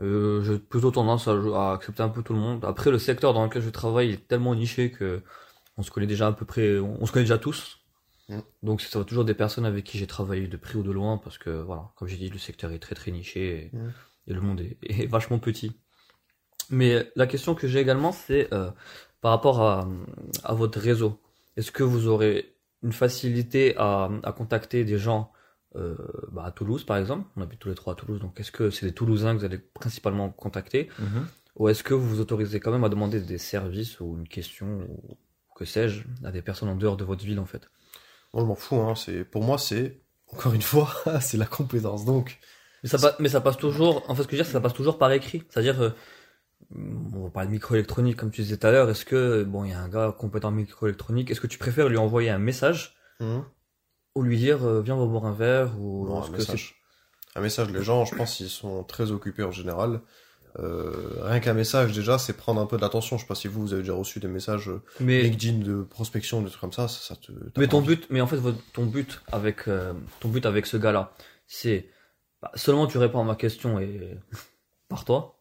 Euh, 0.00 0.42
j'ai 0.42 0.58
plutôt 0.58 0.90
tendance 0.90 1.28
à, 1.28 1.32
à 1.32 1.72
accepter 1.74 2.02
un 2.02 2.08
peu 2.08 2.22
tout 2.22 2.32
le 2.32 2.38
monde. 2.40 2.64
Après, 2.64 2.90
le 2.90 2.98
secteur 2.98 3.34
dans 3.34 3.44
lequel 3.44 3.62
je 3.62 3.70
travaille 3.70 4.12
est 4.12 4.28
tellement 4.28 4.54
niché 4.54 4.90
que 4.90 5.22
on 5.76 5.82
se 5.82 5.90
connaît 5.90 6.06
déjà 6.06 6.26
à 6.28 6.32
peu 6.32 6.44
près, 6.44 6.78
on, 6.78 7.06
se 7.06 7.12
connaît 7.12 7.24
déjà 7.24 7.38
tous. 7.38 7.78
Mm. 8.28 8.40
Donc, 8.62 8.80
ça 8.80 8.98
va 8.98 9.04
toujours 9.04 9.24
des 9.24 9.34
personnes 9.34 9.64
avec 9.64 9.84
qui 9.84 9.98
j'ai 9.98 10.06
travaillé 10.06 10.48
de 10.48 10.56
près 10.56 10.76
ou 10.76 10.82
de 10.82 10.90
loin 10.90 11.18
parce 11.18 11.38
que, 11.38 11.50
voilà, 11.50 11.92
comme 11.96 12.08
j'ai 12.08 12.16
dit, 12.16 12.28
le 12.28 12.38
secteur 12.38 12.72
est 12.72 12.78
très 12.78 12.94
très 12.94 13.10
niché 13.10 13.70
et, 13.72 13.76
Mm. 13.76 13.90
et 14.28 14.34
le 14.34 14.40
monde 14.40 14.60
est, 14.60 14.78
est 15.02 15.06
vachement 15.06 15.38
petit. 15.38 15.72
Mais 16.70 17.10
la 17.16 17.26
question 17.26 17.54
que 17.54 17.68
j'ai 17.68 17.80
également, 17.80 18.12
c'est 18.12 18.52
euh, 18.52 18.70
par 19.20 19.32
rapport 19.32 19.62
à, 19.62 19.88
à 20.44 20.54
votre 20.54 20.80
réseau. 20.80 21.20
Est-ce 21.56 21.72
que 21.72 21.82
vous 21.82 22.08
aurez 22.08 22.54
une 22.82 22.92
facilité 22.92 23.74
à, 23.76 24.10
à 24.22 24.32
contacter 24.32 24.84
des 24.84 24.98
gens 24.98 25.31
euh, 25.76 25.96
bah, 26.32 26.44
à 26.44 26.50
Toulouse, 26.52 26.84
par 26.84 26.96
exemple 26.96 27.28
On 27.36 27.42
habite 27.42 27.58
tous 27.58 27.68
les 27.68 27.74
trois 27.74 27.92
à 27.94 27.96
Toulouse, 27.96 28.20
donc 28.20 28.38
est-ce 28.40 28.52
que 28.52 28.70
c'est 28.70 28.86
des 28.86 28.92
Toulousains 28.92 29.34
que 29.34 29.38
vous 29.40 29.44
allez 29.44 29.58
principalement 29.58 30.30
contacter 30.30 30.88
Mhm. 30.98 31.26
Ou 31.56 31.68
est-ce 31.68 31.82
que 31.84 31.92
vous 31.94 32.08
vous 32.08 32.20
autorisez 32.20 32.60
quand 32.60 32.72
même 32.72 32.84
à 32.84 32.88
demander 32.88 33.20
des 33.20 33.38
services 33.38 34.00
ou 34.00 34.16
une 34.18 34.26
question 34.28 34.86
ou 34.88 35.18
que 35.54 35.64
sais-je 35.66 36.04
à 36.24 36.30
des 36.32 36.40
personnes 36.42 36.70
en 36.70 36.76
dehors 36.76 36.96
de 36.96 37.04
votre 37.04 37.24
ville 37.24 37.38
en 37.38 37.44
fait? 37.46 37.68
Moi, 38.32 38.42
je 38.42 38.48
m'en 38.48 38.54
fous. 38.54 38.76
Hein, 38.76 38.94
c'est 38.94 39.24
pour 39.24 39.44
moi, 39.44 39.58
c'est 39.58 40.00
encore 40.32 40.54
une 40.54 40.62
fois, 40.62 40.90
c'est 41.20 41.36
la 41.36 41.44
compétence. 41.44 42.06
Donc, 42.06 42.38
mais 42.82 42.88
ça, 42.88 42.98
pa- 42.98 43.16
mais 43.20 43.28
ça 43.28 43.40
passe 43.42 43.58
toujours, 43.58 44.02
en 44.10 44.14
fait 44.14 44.22
ce 44.22 44.28
que 44.28 44.32
je 44.32 44.36
veux 44.36 44.42
dire, 44.42 44.46
c'est 44.46 44.52
que 44.52 44.58
ça 44.58 44.60
passe 44.62 44.72
toujours 44.72 44.96
par 44.98 45.12
écrit. 45.12 45.42
C'est-à-dire, 45.50 45.80
euh, 45.82 45.90
on 46.74 47.24
va 47.24 47.30
parler 47.30 47.48
de 47.48 47.52
microélectronique 47.52 48.16
comme 48.16 48.30
tu 48.30 48.40
disais 48.42 48.56
tout 48.56 48.66
à 48.66 48.70
l'heure, 48.72 48.88
est-ce 48.88 49.04
que, 49.04 49.44
bon, 49.44 49.64
il 49.64 49.70
y 49.70 49.74
a 49.74 49.80
un 49.80 49.88
gars 49.88 50.14
compétent 50.18 50.48
en 50.48 50.52
microélectronique, 50.52 51.30
est-ce 51.30 51.40
que 51.40 51.46
tu 51.46 51.58
préfères 51.58 51.88
lui 51.88 51.98
envoyer 51.98 52.30
un 52.30 52.38
message 52.38 52.96
hum, 53.20 53.44
ou 54.14 54.22
lui 54.22 54.36
dire 54.36 54.64
euh, 54.66 54.82
viens 54.82 54.94
on 54.96 55.00
va 55.00 55.06
boire 55.06 55.26
un 55.26 55.32
verre 55.32 55.78
ou 55.80 56.06
non, 56.06 56.22
un 56.22 56.30
message. 56.30 56.76
Un 57.34 57.40
message. 57.40 57.70
Les 57.70 57.82
gens, 57.82 58.04
je 58.04 58.14
pense, 58.14 58.40
ils 58.40 58.50
sont 58.50 58.84
très 58.84 59.10
occupés 59.10 59.42
en 59.42 59.52
général. 59.52 60.02
Euh, 60.58 61.16
rien 61.22 61.40
qu'un 61.40 61.54
message 61.54 61.92
déjà, 61.92 62.18
c'est 62.18 62.34
prendre 62.34 62.60
un 62.60 62.66
peu 62.66 62.76
d'attention. 62.76 63.16
Je 63.16 63.22
sais 63.22 63.28
pas 63.28 63.34
si 63.34 63.48
vous, 63.48 63.62
vous 63.62 63.72
avez 63.72 63.80
déjà 63.82 63.94
reçu 63.94 64.20
des 64.20 64.28
messages 64.28 64.68
euh, 64.68 64.82
mais 65.00 65.22
LinkedIn 65.22 65.64
de 65.64 65.82
prospection, 65.82 66.42
des 66.42 66.50
trucs 66.50 66.60
comme 66.60 66.72
ça, 66.72 66.88
ça, 66.88 67.14
ça 67.14 67.16
te. 67.16 67.32
mais 67.56 67.68
ton 67.68 67.78
envie. 67.78 67.96
but 67.96 68.06
mais 68.10 68.20
en 68.20 68.26
fait 68.26 68.36
ton 68.74 68.84
but 68.84 69.22
avec 69.32 69.66
euh, 69.68 69.94
ton 70.20 70.28
but 70.28 70.44
avec 70.44 70.66
ce 70.66 70.76
gars-là 70.76 71.14
c'est 71.46 71.88
bah, 72.42 72.50
seulement 72.54 72.86
tu 72.86 72.98
réponds 72.98 73.20
à 73.20 73.24
ma 73.24 73.34
question 73.34 73.80
et 73.80 74.18
par 74.88 75.06
toi 75.06 75.38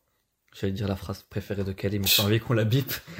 j'allais 0.54 0.72
dire 0.72 0.88
la 0.88 0.96
phrase 0.96 1.24
préférée 1.30 1.66
de 1.66 1.74
Kelly 1.74 2.00
mais 2.00 2.08
j'ai 2.08 2.24
envie 2.24 2.40
qu'on 2.40 2.54
la 2.54 2.64
bip 2.64 2.94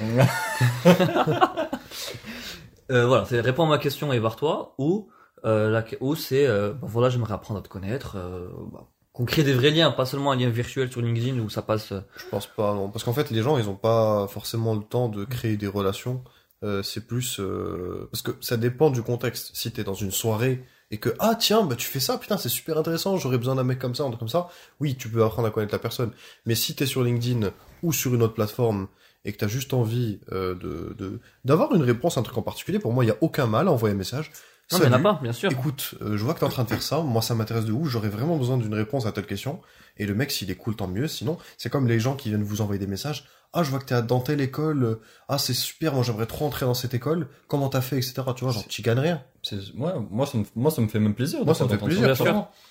euh, 2.90 3.06
voilà 3.06 3.26
c'est 3.26 3.40
réponds 3.40 3.64
à 3.64 3.68
ma 3.68 3.78
question 3.78 4.14
et 4.14 4.20
par 4.20 4.36
toi 4.36 4.74
ou 4.78 5.10
euh, 5.10 5.21
la- 5.44 5.84
ou 6.00 6.14
c'est 6.14 6.46
euh, 6.46 6.72
bah, 6.72 6.86
voilà 6.90 7.08
j'aimerais 7.10 7.34
apprendre 7.34 7.60
à 7.60 7.62
te 7.62 7.68
connaître 7.68 8.16
euh, 8.16 8.48
bah, 8.72 8.88
qu'on 9.12 9.24
crée 9.24 9.42
des 9.42 9.52
vrais 9.52 9.70
liens 9.70 9.90
pas 9.90 10.06
seulement 10.06 10.32
un 10.32 10.36
lien 10.36 10.48
virtuel 10.48 10.90
sur 10.90 11.02
LinkedIn 11.02 11.38
où 11.40 11.50
ça 11.50 11.62
passe 11.62 11.92
euh, 11.92 12.00
Je 12.16 12.24
pense 12.30 12.46
pas, 12.46 12.72
non. 12.74 12.88
Parce 12.88 13.04
qu'en 13.04 13.12
fait, 13.12 13.30
les 13.30 13.42
gens, 13.42 13.58
ils 13.58 13.68
ont 13.68 13.74
pas 13.74 14.26
forcément 14.28 14.74
le 14.74 14.82
temps 14.82 15.08
de 15.10 15.24
créer 15.26 15.58
des 15.58 15.66
relations. 15.66 16.24
Euh, 16.64 16.82
c'est 16.82 17.06
plus 17.06 17.38
euh, 17.40 18.08
parce 18.10 18.22
que 18.22 18.30
ça 18.40 18.56
dépend 18.56 18.88
du 18.90 19.02
contexte. 19.02 19.50
Si 19.54 19.70
t'es 19.72 19.84
dans 19.84 19.92
une 19.94 20.12
soirée 20.12 20.64
et 20.92 20.98
que 20.98 21.10
ah 21.18 21.34
tiens 21.38 21.64
bah 21.64 21.74
tu 21.74 21.88
fais 21.88 22.00
ça 22.00 22.18
putain 22.18 22.36
c'est 22.36 22.50
super 22.50 22.76
intéressant 22.76 23.16
j'aurais 23.16 23.38
besoin 23.38 23.54
d'un 23.54 23.64
mec 23.64 23.78
comme 23.78 23.94
ça 23.94 24.02
un 24.04 24.08
truc 24.08 24.18
comme 24.18 24.28
ça 24.28 24.48
oui 24.78 24.94
tu 24.94 25.08
peux 25.08 25.24
apprendre 25.24 25.48
à 25.48 25.50
connaître 25.50 25.72
la 25.72 25.78
personne 25.78 26.10
mais 26.44 26.54
si 26.54 26.74
t'es 26.74 26.84
sur 26.84 27.02
LinkedIn 27.02 27.50
ou 27.82 27.94
sur 27.94 28.14
une 28.14 28.22
autre 28.22 28.34
plateforme 28.34 28.88
et 29.24 29.32
que 29.32 29.38
t'as 29.38 29.46
juste 29.48 29.72
envie 29.72 30.20
euh, 30.32 30.54
de 30.54 30.94
de- 30.98 31.18
d'avoir 31.46 31.74
une 31.74 31.80
réponse 31.82 32.18
à 32.18 32.20
un 32.20 32.22
truc 32.22 32.36
en 32.36 32.42
particulier 32.42 32.78
pour 32.78 32.92
moi 32.92 33.04
il 33.04 33.08
y 33.08 33.10
a 33.10 33.16
aucun 33.22 33.46
mal 33.46 33.68
à 33.68 33.72
envoyer 33.72 33.94
un 33.94 33.98
message 33.98 34.30
non 34.72 34.78
mais 34.78 34.86
il 34.86 34.90
y 34.90 34.94
en 34.94 34.98
a 34.98 34.98
pas 35.02 35.20
bien 35.22 35.32
sûr 35.32 35.50
Écoute, 35.52 35.94
euh, 36.02 36.16
je 36.16 36.24
vois 36.24 36.34
que 36.34 36.40
t'es 36.40 36.46
en 36.46 36.50
train 36.50 36.64
de 36.64 36.68
faire 36.68 36.82
ça, 36.82 37.00
moi 37.00 37.22
ça 37.22 37.34
m'intéresse 37.34 37.64
de 37.64 37.72
ouf, 37.72 37.88
j'aurais 37.88 38.08
vraiment 38.08 38.36
besoin 38.36 38.56
d'une 38.56 38.74
réponse 38.74 39.06
à 39.06 39.12
telle 39.12 39.26
question. 39.26 39.60
Et 39.98 40.06
le 40.06 40.14
mec, 40.14 40.30
s'il 40.30 40.50
est 40.50 40.54
cool, 40.54 40.74
tant 40.74 40.88
mieux. 40.88 41.06
Sinon, 41.06 41.36
c'est 41.58 41.68
comme 41.70 41.86
les 41.86 42.00
gens 42.00 42.16
qui 42.16 42.30
viennent 42.30 42.42
vous 42.42 42.60
envoyer 42.62 42.78
des 42.78 42.86
messages. 42.86 43.24
Ah, 43.52 43.62
je 43.62 43.68
vois 43.70 43.78
que 43.78 43.84
t'es 43.84 44.02
dans 44.02 44.20
telle 44.20 44.40
école. 44.40 44.98
Ah, 45.28 45.36
c'est 45.36 45.52
super, 45.52 45.92
moi 45.92 46.02
j'aimerais 46.02 46.24
trop 46.26 46.46
entrer 46.46 46.64
dans 46.64 46.72
cette 46.74 46.94
école. 46.94 47.28
Comment 47.48 47.68
t'as 47.68 47.82
fait, 47.82 47.96
etc. 47.98 48.22
Tu 48.34 48.44
vois, 48.44 48.52
genre, 48.54 48.66
tu 48.66 48.80
gagnes 48.80 48.98
rien. 49.00 49.22
C'est- 49.42 49.74
ouais, 49.76 49.92
moi, 50.10 50.24
ça 50.26 50.38
me, 50.38 50.44
moi, 50.56 50.70
ça 50.70 50.80
me 50.80 50.88
fait 50.88 50.98
même 50.98 51.14
plaisir. 51.14 51.40
de 51.40 51.44
Moi, 51.44 51.54
ça 51.54 51.64
me 51.64 51.68
fait 51.68 51.76
plaisir. 51.78 52.16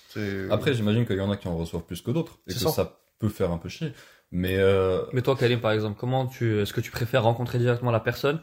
C'est- 0.08 0.50
Après, 0.50 0.74
j'imagine 0.74 1.06
qu'il 1.06 1.16
y 1.16 1.20
en 1.20 1.30
a 1.30 1.36
qui 1.36 1.46
en 1.48 1.56
reçoivent 1.56 1.84
plus 1.84 2.00
que 2.02 2.10
d'autres. 2.10 2.38
Et 2.48 2.52
que 2.52 2.58
C'est 2.58 2.64
ça. 2.64 2.70
ça. 2.70 2.98
peut 3.20 3.28
faire 3.28 3.52
un 3.52 3.58
peu 3.58 3.68
chier. 3.68 3.92
Mais, 4.32 4.56
euh, 4.58 5.02
Mais 5.12 5.22
toi, 5.22 5.36
Kalim, 5.36 5.60
par 5.60 5.70
exemple, 5.70 5.96
comment 5.96 6.26
tu, 6.26 6.58
est-ce 6.60 6.72
que 6.72 6.80
tu 6.80 6.90
préfères 6.90 7.22
rencontrer 7.22 7.58
directement 7.60 7.92
la 7.92 8.00
personne, 8.00 8.40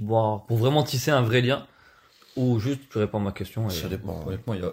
voir, 0.00 0.46
pour 0.46 0.56
vraiment 0.56 0.82
tisser 0.82 1.10
un 1.10 1.22
vrai 1.22 1.40
lien, 1.40 1.66
ou 2.36 2.58
juste 2.58 2.82
tu 2.90 2.98
réponds 2.98 3.18
à 3.18 3.22
ma 3.22 3.32
question 3.32 3.68
et... 3.68 3.72
ça 3.72 3.88
dépend. 3.88 4.18
ouais. 4.20 4.26
honnêtement, 4.26 4.54
il 4.54 4.60
y 4.60 4.64
a, 4.64 4.72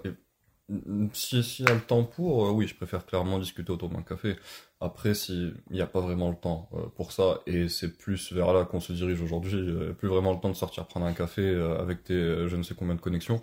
si, 1.13 1.43
s'il 1.43 1.67
y 1.67 1.72
a 1.72 1.74
le 1.74 1.82
temps 1.82 2.03
pour, 2.03 2.48
euh, 2.48 2.51
oui, 2.51 2.67
je 2.67 2.75
préfère 2.75 3.05
clairement 3.05 3.38
discuter 3.38 3.72
autour 3.72 3.89
d'un 3.89 4.01
café. 4.01 4.36
Après, 4.79 5.13
s'il 5.13 5.55
n'y 5.72 5.82
a 5.82 5.88
pas 5.88 6.00
vraiment 6.00 6.29
le 6.29 6.36
temps 6.36 6.70
euh, 6.74 6.88
pour 6.96 7.12
ça, 7.12 7.39
et 7.46 7.67
c'est 7.70 7.98
plus 7.98 8.32
vers 8.34 8.53
là 8.53 8.65
qu'on 8.65 8.79
se 8.79 8.93
dirige 8.93 9.22
aujourd'hui, 9.22 9.55
euh, 9.55 9.93
plus 9.93 10.08
vraiment 10.08 10.34
le 10.34 10.39
temps 10.39 10.50
de 10.50 10.55
sortir 10.55 10.86
prendre 10.88 11.05
un 11.05 11.13
café 11.13 11.41
euh, 11.41 11.79
avec 11.79 12.03
tes 12.03 12.13
euh, 12.13 12.48
je 12.48 12.55
ne 12.55 12.63
sais 12.63 12.75
combien 12.75 12.96
de 12.96 13.01
connexions, 13.01 13.41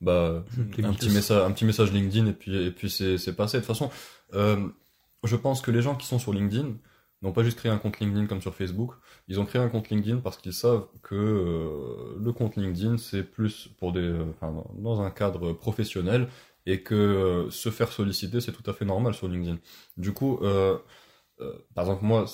bah, 0.00 0.44
T'es 0.74 0.84
un 0.84 0.92
petit 0.92 1.10
message, 1.10 1.42
un 1.42 1.50
petit 1.52 1.64
message 1.64 1.92
LinkedIn 1.92 2.26
et 2.26 2.32
puis 2.32 2.56
et 2.56 2.70
puis 2.70 2.90
c'est 2.90 3.18
c'est 3.18 3.34
passé. 3.34 3.58
De 3.58 3.62
toute 3.62 3.68
façon, 3.68 3.90
euh, 4.34 4.68
je 5.24 5.36
pense 5.36 5.60
que 5.60 5.70
les 5.70 5.82
gens 5.82 5.94
qui 5.94 6.06
sont 6.06 6.18
sur 6.18 6.32
LinkedIn 6.32 6.74
n'ont 7.22 7.32
pas 7.32 7.44
juste 7.44 7.58
créé 7.58 7.70
un 7.70 7.78
compte 7.78 8.00
LinkedIn 8.00 8.26
comme 8.26 8.40
sur 8.40 8.54
Facebook. 8.54 8.92
Ils 9.28 9.40
ont 9.40 9.44
créé 9.46 9.62
un 9.62 9.68
compte 9.68 9.88
LinkedIn 9.90 10.18
parce 10.18 10.36
qu'ils 10.38 10.52
savent 10.52 10.86
que 11.02 11.14
euh, 11.14 12.18
le 12.20 12.32
compte 12.32 12.56
LinkedIn 12.56 12.98
c'est 12.98 13.22
plus 13.22 13.68
pour 13.78 13.92
des, 13.92 14.00
euh, 14.00 14.24
enfin, 14.30 14.64
dans 14.76 15.00
un 15.00 15.10
cadre 15.10 15.52
professionnel 15.52 16.28
et 16.66 16.82
que 16.82 16.94
euh, 16.94 17.50
se 17.50 17.70
faire 17.70 17.92
solliciter 17.92 18.40
c'est 18.40 18.52
tout 18.52 18.68
à 18.68 18.74
fait 18.74 18.84
normal 18.84 19.14
sur 19.14 19.28
LinkedIn. 19.28 19.58
Du 19.96 20.12
coup, 20.12 20.40
par 21.74 21.84
exemple, 21.84 22.04
moi, 22.04 22.26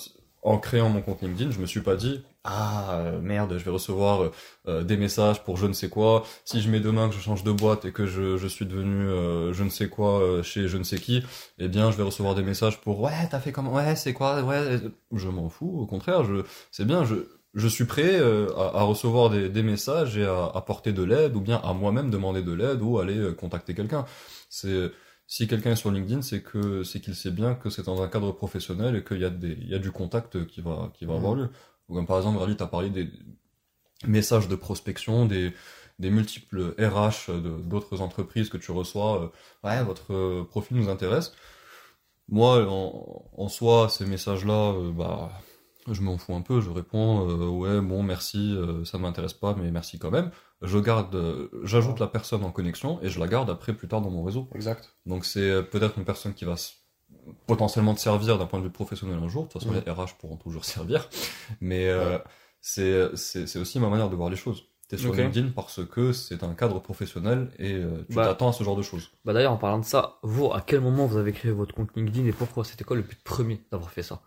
en 0.42 0.58
créant 0.58 0.88
mon 0.88 1.02
compte 1.02 1.22
LinkedIn, 1.22 1.50
je 1.50 1.60
me 1.60 1.66
suis 1.66 1.80
pas 1.80 1.96
dit 1.96 2.22
ah 2.50 2.98
euh, 3.00 3.20
merde, 3.20 3.58
je 3.58 3.64
vais 3.64 3.70
recevoir 3.70 4.22
euh, 4.22 4.32
euh, 4.68 4.82
des 4.82 4.96
messages 4.96 5.44
pour 5.44 5.58
je 5.58 5.66
ne 5.66 5.74
sais 5.74 5.90
quoi. 5.90 6.24
Si 6.46 6.60
je 6.62 6.70
mets 6.70 6.80
demain 6.80 7.08
que 7.08 7.14
je 7.14 7.20
change 7.20 7.44
de 7.44 7.52
boîte 7.52 7.84
et 7.84 7.92
que 7.92 8.06
je, 8.06 8.38
je 8.38 8.46
suis 8.46 8.64
devenu 8.64 9.06
euh, 9.06 9.52
je 9.52 9.62
ne 9.64 9.68
sais 9.68 9.88
quoi 9.88 10.20
euh, 10.22 10.42
chez 10.42 10.66
je 10.66 10.78
ne 10.78 10.82
sais 10.82 10.98
qui, 10.98 11.22
eh 11.58 11.68
bien 11.68 11.90
je 11.90 11.96
vais 11.98 12.02
recevoir 12.04 12.34
des 12.34 12.42
messages 12.42 12.80
pour 12.80 13.00
ouais 13.00 13.12
t'as 13.30 13.38
fait 13.40 13.52
comment 13.52 13.74
ouais 13.74 13.96
c'est 13.96 14.14
quoi 14.14 14.42
ouais 14.42 14.80
je 15.14 15.28
m'en 15.28 15.48
fous 15.50 15.78
au 15.80 15.86
contraire 15.86 16.24
je 16.24 16.42
c'est 16.70 16.86
bien 16.86 17.04
je 17.04 17.16
je 17.54 17.68
suis 17.68 17.84
prêt 17.84 18.18
euh, 18.20 18.48
à, 18.56 18.80
à 18.80 18.82
recevoir 18.82 19.30
des, 19.30 19.48
des 19.48 19.62
messages 19.62 20.16
et 20.16 20.24
à 20.24 20.46
apporter 20.54 20.92
de 20.92 21.02
l'aide 21.02 21.34
ou 21.36 21.40
bien 21.40 21.56
à 21.62 21.72
moi-même 21.74 22.10
demander 22.10 22.42
de 22.42 22.52
l'aide 22.52 22.80
ou 22.82 22.98
aller 22.98 23.16
euh, 23.18 23.32
contacter 23.32 23.74
quelqu'un. 23.74 24.04
C'est 24.48 24.90
si 25.26 25.46
quelqu'un 25.46 25.72
est 25.72 25.76
sur 25.76 25.90
LinkedIn, 25.90 26.22
c'est 26.22 26.42
que 26.42 26.82
c'est 26.84 27.00
qu'il 27.00 27.14
sait 27.14 27.30
bien 27.30 27.54
que 27.54 27.68
c'est 27.68 27.84
dans 27.84 28.00
un 28.02 28.08
cadre 28.08 28.32
professionnel 28.32 28.96
et 28.96 29.04
qu'il 29.04 29.18
y 29.20 29.24
a 29.24 29.30
des 29.30 29.52
il 29.60 29.68
y 29.68 29.74
a 29.74 29.78
du 29.78 29.92
contact 29.92 30.46
qui 30.46 30.60
va 30.62 30.90
qui 30.94 31.04
va 31.04 31.14
avoir 31.14 31.34
lieu. 31.34 31.50
Comme 31.88 32.06
par 32.06 32.18
exemple, 32.18 32.38
Rally, 32.38 32.56
tu 32.56 32.62
as 32.62 32.66
parlé 32.66 32.90
des 32.90 33.10
messages 34.06 34.48
de 34.48 34.56
prospection, 34.56 35.26
des 35.26 35.52
des 35.98 36.10
multiples 36.10 36.74
RH 36.78 37.32
d'autres 37.64 38.00
entreprises 38.02 38.50
que 38.50 38.56
tu 38.56 38.70
reçois. 38.70 39.22
euh, 39.24 39.28
ouais, 39.68 39.82
votre 39.82 40.12
euh, 40.14 40.44
profil 40.48 40.76
nous 40.76 40.88
intéresse. 40.88 41.32
Moi, 42.28 42.66
en, 42.68 43.24
en 43.36 43.48
soi, 43.48 43.88
ces 43.88 44.06
messages-là, 44.06 44.72
euh, 44.74 44.92
bah, 44.92 45.30
je 45.90 46.00
m'en 46.02 46.16
fous 46.18 46.34
un 46.34 46.42
peu. 46.42 46.60
Je 46.60 46.70
réponds, 46.70 47.28
euh, 47.28 47.48
ouais, 47.48 47.80
bon, 47.80 48.04
merci, 48.04 48.56
ça 48.84 48.98
m'intéresse 48.98 49.32
pas, 49.34 49.54
mais 49.54 49.70
merci 49.72 49.98
quand 49.98 50.12
même. 50.12 50.30
Je 50.62 50.78
garde, 50.78 51.50
j'ajoute 51.64 51.98
la 51.98 52.06
personne 52.06 52.44
en 52.44 52.52
connexion 52.52 53.00
et 53.02 53.08
je 53.08 53.18
la 53.18 53.26
garde 53.26 53.50
après 53.50 53.72
plus 53.72 53.88
tard 53.88 54.00
dans 54.00 54.10
mon 54.10 54.22
réseau. 54.22 54.48
Exact. 54.54 54.94
Donc 55.06 55.24
c'est 55.24 55.64
peut-être 55.64 55.98
une 55.98 56.04
personne 56.04 56.34
qui 56.34 56.44
va 56.44 56.54
potentiellement 57.46 57.94
te 57.94 58.00
servir 58.00 58.38
d'un 58.38 58.46
point 58.46 58.58
de 58.60 58.64
vue 58.64 58.70
professionnel 58.70 59.18
un 59.22 59.28
jour. 59.28 59.44
De 59.44 59.48
toute 59.48 59.62
façon, 59.62 59.72
les 59.74 59.80
RH 59.90 60.14
pourront 60.18 60.36
toujours 60.36 60.64
servir. 60.64 61.08
Mais 61.60 61.88
euh, 61.88 62.18
c'est 62.60 63.56
aussi 63.58 63.80
ma 63.80 63.88
manière 63.88 64.10
de 64.10 64.16
voir 64.16 64.30
les 64.30 64.36
choses. 64.36 64.64
T'es 64.88 64.96
sur. 64.96 65.12
LinkedIn 65.12 65.50
parce 65.50 65.84
que 65.84 66.12
c'est 66.12 66.42
un 66.42 66.54
cadre 66.54 66.80
professionnel 66.80 67.50
et 67.58 67.74
euh, 67.74 68.06
tu 68.08 68.16
Bah. 68.16 68.24
t'attends 68.24 68.48
à 68.48 68.52
ce 68.54 68.64
genre 68.64 68.74
de 68.76 68.80
choses. 68.82 69.10
Bah 69.24 69.34
d'ailleurs, 69.34 69.52
en 69.52 69.58
parlant 69.58 69.78
de 69.80 69.84
ça, 69.84 70.18
vous, 70.22 70.50
à 70.50 70.62
quel 70.62 70.80
moment 70.80 71.04
vous 71.04 71.18
avez 71.18 71.32
créé 71.32 71.50
votre 71.52 71.74
compte 71.74 71.90
LinkedIn 71.94 72.26
et 72.26 72.32
pourquoi 72.32 72.64
C'était 72.64 72.84
quoi 72.84 72.96
le 72.96 73.02
but 73.02 73.22
premier 73.22 73.60
d'avoir 73.70 73.90
fait 73.90 74.02
ça? 74.02 74.22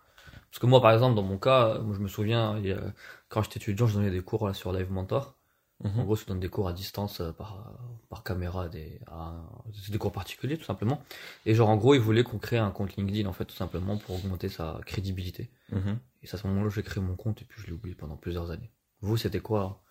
Parce 0.50 0.60
que 0.60 0.66
moi, 0.66 0.80
par 0.80 0.92
exemple, 0.92 1.16
dans 1.16 1.22
mon 1.24 1.36
cas, 1.38 1.78
moi, 1.80 1.96
je 1.96 2.00
me 2.00 2.06
souviens, 2.06 2.58
il 2.58 2.66
y 2.66 2.72
a- 2.72 2.80
quand 3.28 3.42
j'étais 3.42 3.58
étudiant, 3.58 3.86
je 3.88 3.94
donnais 3.94 4.10
des 4.10 4.20
cours 4.20 4.46
là, 4.46 4.54
sur 4.54 4.72
Live 4.72 4.92
Mentor. 4.92 5.36
En 5.84 5.88
Mhm. 5.88 6.04
gros, 6.04 6.16
je 6.16 6.24
donne 6.26 6.40
des 6.40 6.48
cours 6.48 6.68
à 6.68 6.72
distance 6.72 7.20
euh, 7.20 7.32
par, 7.32 7.78
par 8.08 8.22
caméra, 8.22 8.68
des, 8.68 9.00
à- 9.06 9.42
c'est 9.74 9.90
des 9.92 9.98
cours 9.98 10.12
particuliers 10.12 10.56
tout 10.56 10.64
simplement. 10.64 11.02
Et 11.46 11.54
genre, 11.54 11.68
en 11.68 11.76
gros, 11.76 11.94
ils 11.94 12.00
voulaient 12.00 12.22
qu'on 12.24 12.38
crée 12.38 12.58
un 12.58 12.70
compte 12.70 12.94
LinkedIn 12.96 13.28
en 13.28 13.32
fait, 13.32 13.44
tout 13.46 13.56
simplement 13.56 13.96
pour 13.98 14.16
augmenter 14.16 14.48
sa 14.48 14.80
crédibilité. 14.86 15.50
Mhm. 15.72 15.98
Et 16.22 16.26
c'est 16.26 16.36
à 16.36 16.38
ce 16.38 16.46
moment-là 16.46 16.70
j'ai 16.70 16.82
créé 16.82 17.02
mon 17.02 17.16
compte 17.16 17.42
et 17.42 17.44
puis 17.44 17.60
je 17.60 17.66
l'ai 17.66 17.72
oublié 17.72 17.94
pendant 17.96 18.16
plusieurs 18.16 18.50
années. 18.50 18.70
Vous, 19.00 19.16
c'était 19.16 19.40
quoi 19.40 19.82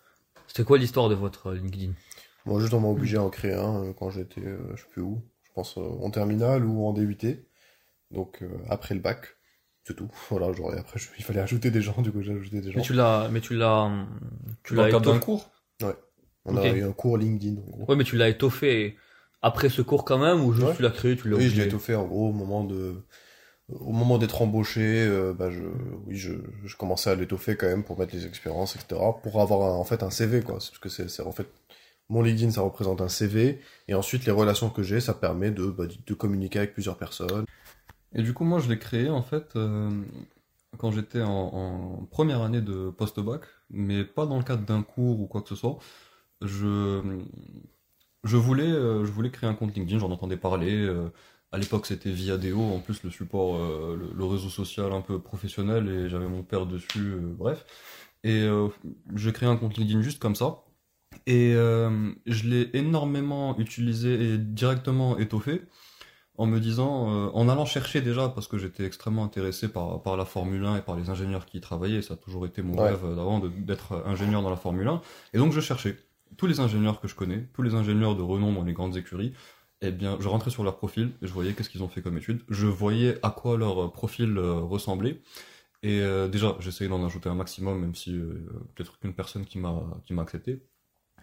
C'était 0.46 0.64
quoi 0.64 0.78
l'histoire 0.78 1.08
de 1.08 1.14
votre 1.14 1.48
euh, 1.48 1.54
LinkedIn? 1.56 1.92
Moi, 2.46 2.60
juste, 2.60 2.74
on 2.74 2.80
m'a 2.80 2.88
obligé 2.88 3.16
à 3.18 3.22
en 3.22 3.30
créer 3.30 3.54
un 3.54 3.84
euh, 3.84 3.92
quand 3.92 4.10
j'étais, 4.10 4.40
euh, 4.44 4.74
je 4.76 4.82
sais 4.82 4.88
plus 4.90 5.02
où, 5.02 5.22
je 5.44 5.50
pense 5.52 5.76
euh, 5.78 5.82
en 5.82 6.10
terminale 6.10 6.64
ou 6.64 6.86
en 6.86 6.92
DUT. 6.92 7.44
Donc, 8.10 8.42
euh, 8.42 8.48
après 8.68 8.94
le 8.94 9.00
bac, 9.00 9.36
c'est 9.84 9.94
tout. 9.94 10.10
Voilà, 10.30 10.52
genre, 10.52 10.74
et 10.74 10.78
après, 10.78 10.98
je- 10.98 11.08
il 11.18 11.24
fallait 11.24 11.40
ajouter 11.40 11.70
des 11.70 11.82
gens, 11.82 12.00
du 12.02 12.10
coup, 12.10 12.22
j'ai 12.22 12.32
ajouté 12.32 12.60
des 12.60 12.72
gens. 12.72 12.78
Mais 12.78 12.84
tu 12.84 12.94
l'as, 12.94 13.28
mais 13.30 13.40
tu 13.40 13.54
l'as, 13.54 13.82
hum, 13.82 14.08
tu 14.62 14.74
Dans 14.74 14.82
l'as 14.82 14.88
le 14.88 14.92
cadre 14.92 15.12
d'un 15.12 15.18
étoffé. 15.82 15.96
cours 16.44 16.54
On 16.54 16.56
a 16.56 16.68
eu 16.70 16.82
un 16.84 16.92
cours 16.92 17.18
LinkedIn, 17.18 17.60
en 17.60 17.70
gros. 17.70 17.88
Ouais, 17.88 17.96
mais 17.96 18.04
tu 18.04 18.16
l'as 18.16 18.28
étoffé 18.28 18.96
après 19.42 19.68
ce 19.68 19.82
cours 19.82 20.04
quand 20.04 20.18
même 20.18 20.44
ou 20.44 20.52
juste 20.52 20.68
Ouais. 20.68 20.76
tu 20.76 20.82
l'as 20.82 20.90
créé, 20.90 21.16
tu 21.16 21.28
l'as 21.28 21.36
Oui, 21.36 21.44
je 21.44 21.48
oublié 21.48 21.68
l'ai 21.68 21.78
fait, 21.78 21.94
en 21.94 22.06
gros, 22.06 22.28
au 22.28 22.32
moment 22.32 22.64
de, 22.64 22.94
au 23.68 23.92
moment 23.92 24.18
d'être 24.18 24.42
embauché, 24.42 24.82
euh, 25.06 25.34
bah, 25.34 25.50
je, 25.50 25.62
oui, 26.06 26.16
je, 26.16 26.34
je 26.64 26.76
commençais 26.76 27.10
à 27.10 27.14
l'étoffer 27.16 27.56
quand 27.56 27.66
même 27.68 27.84
pour 27.84 27.98
mettre 27.98 28.14
les 28.14 28.26
expériences, 28.26 28.76
etc., 28.76 29.20
pour 29.22 29.40
avoir 29.40 29.62
un- 29.74 29.76
en 29.78 29.84
fait 29.84 30.02
un 30.02 30.10
CV, 30.10 30.42
quoi. 30.42 30.60
C'est 30.60 30.70
Parce 30.70 30.78
que 30.80 30.88
c'est, 30.90 31.08
c'est 31.10 31.22
en 31.22 31.32
fait, 31.32 31.48
mon 32.08 32.22
LinkedIn, 32.22 32.50
ça 32.52 32.62
représente 32.62 33.00
un 33.02 33.08
CV, 33.08 33.60
et 33.88 33.94
ensuite, 33.94 34.26
les 34.26 34.32
relations 34.32 34.70
que 34.70 34.82
j'ai, 34.82 35.00
ça 35.00 35.14
permet 35.14 35.50
de, 35.52 35.66
bah, 35.66 35.86
de- 35.86 35.94
de 36.06 36.14
communiquer 36.14 36.60
avec 36.60 36.74
plusieurs 36.74 36.98
personnes. 36.98 37.46
Et 38.14 38.22
du 38.22 38.34
coup, 38.34 38.44
moi, 38.44 38.58
je 38.60 38.68
l'ai 38.68 38.78
créé 38.78 39.08
en 39.08 39.22
fait 39.22 39.56
euh, 39.56 39.90
quand 40.78 40.90
j'étais 40.92 41.22
en, 41.22 42.06
première 42.10 42.42
année 42.42 42.60
de 42.60 42.90
post-bac, 42.90 43.42
mais 43.70 44.04
pas 44.04 44.26
dans 44.26 44.38
le 44.38 44.44
cadre 44.44 44.64
d'un 44.64 44.82
cours 44.82 45.20
ou 45.20 45.26
quoi 45.26 45.42
que 45.42 45.48
ce 45.48 45.56
soit. 45.56 45.78
Je, 46.42 47.20
je 48.24 48.36
voulais, 48.36 48.64
euh, 48.70 49.04
je 49.04 49.12
voulais 49.12 49.30
créer 49.30 49.48
un 49.50 49.54
compte 49.54 49.74
LinkedIn, 49.74 49.98
j'en 49.98 50.10
entendais 50.10 50.36
parler. 50.36 50.72
euh, 50.76 51.10
à 51.52 51.58
l'époque, 51.58 51.86
c'était 51.86 52.10
Viadeo, 52.10 52.60
en 52.60 52.80
plus 52.80 53.02
le 53.02 53.10
support, 53.10 53.56
euh, 53.56 53.96
le, 53.96 54.12
le 54.16 54.24
réseau 54.24 54.48
social 54.48 54.92
un 54.92 55.02
peu 55.02 55.20
professionnel, 55.20 55.88
et 55.88 56.08
j'avais 56.08 56.28
mon 56.28 56.42
père 56.42 56.66
dessus, 56.66 57.16
bref. 57.20 57.66
Et 58.24 58.48
j'ai 59.16 59.32
créé 59.32 59.48
un 59.48 59.56
compte 59.56 59.76
LinkedIn 59.76 60.00
juste 60.02 60.20
comme 60.20 60.36
ça. 60.36 60.64
Et 61.26 61.52
je 61.54 62.48
l'ai 62.48 62.70
énormément 62.74 63.58
utilisé 63.58 64.34
et 64.34 64.38
directement 64.38 65.18
étoffé 65.18 65.62
en 66.38 66.46
me 66.46 66.58
disant, 66.60 67.10
euh, 67.10 67.30
en 67.34 67.48
allant 67.48 67.64
chercher 67.66 68.00
déjà, 68.00 68.28
parce 68.28 68.48
que 68.48 68.56
j'étais 68.58 68.84
extrêmement 68.84 69.24
intéressé 69.24 69.68
par, 69.68 70.02
par 70.02 70.16
la 70.16 70.24
Formule 70.24 70.64
1 70.64 70.76
et 70.78 70.82
par 70.82 70.96
les 70.96 71.10
ingénieurs 71.10 71.44
qui 71.46 71.58
y 71.58 71.60
travaillaient, 71.60 72.02
ça 72.02 72.14
a 72.14 72.16
toujours 72.16 72.46
été 72.46 72.62
mon 72.62 72.74
Ouais. 72.78 72.90
rêve 72.90 73.04
euh, 73.04 73.14
d'avant 73.16 73.38
d'être 73.40 74.02
ingénieur 74.06 74.42
dans 74.42 74.50
la 74.50 74.56
Formule 74.56 74.88
1, 74.88 75.00
et 75.34 75.38
donc 75.38 75.52
je 75.52 75.60
cherchais. 75.60 75.96
Tous 76.38 76.46
les 76.46 76.60
ingénieurs 76.60 77.00
que 77.00 77.08
je 77.08 77.14
connais, 77.14 77.46
tous 77.52 77.60
les 77.62 77.74
ingénieurs 77.74 78.16
de 78.16 78.22
renom 78.22 78.52
dans 78.52 78.64
les 78.64 78.72
grandes 78.72 78.96
écuries, 78.96 79.34
eh 79.82 79.90
bien, 79.90 80.16
je 80.20 80.28
rentrais 80.28 80.50
sur 80.50 80.64
leur 80.64 80.76
profil 80.76 81.10
et 81.20 81.26
je 81.26 81.32
voyais 81.32 81.52
qu'est-ce 81.52 81.68
qu'ils 81.68 81.82
ont 81.82 81.88
fait 81.88 82.00
comme 82.02 82.16
études, 82.16 82.40
je 82.48 82.66
voyais 82.66 83.18
à 83.22 83.30
quoi 83.30 83.58
leur 83.58 83.84
euh, 83.84 83.88
profil 83.88 84.38
euh, 84.38 84.54
ressemblait, 84.54 85.20
et 85.82 86.00
euh, 86.00 86.28
déjà, 86.28 86.56
j'essayais 86.60 86.88
d'en 86.88 87.04
ajouter 87.04 87.28
un 87.28 87.34
maximum, 87.34 87.80
même 87.80 87.94
si 87.94 88.14
euh, 88.16 88.48
peut-être 88.74 88.98
qu'une 89.00 89.12
personne 89.12 89.44
qui 89.44 89.58
m'a 89.58 89.82
qui 90.06 90.14
m'a 90.14 90.22
accepté, 90.22 90.62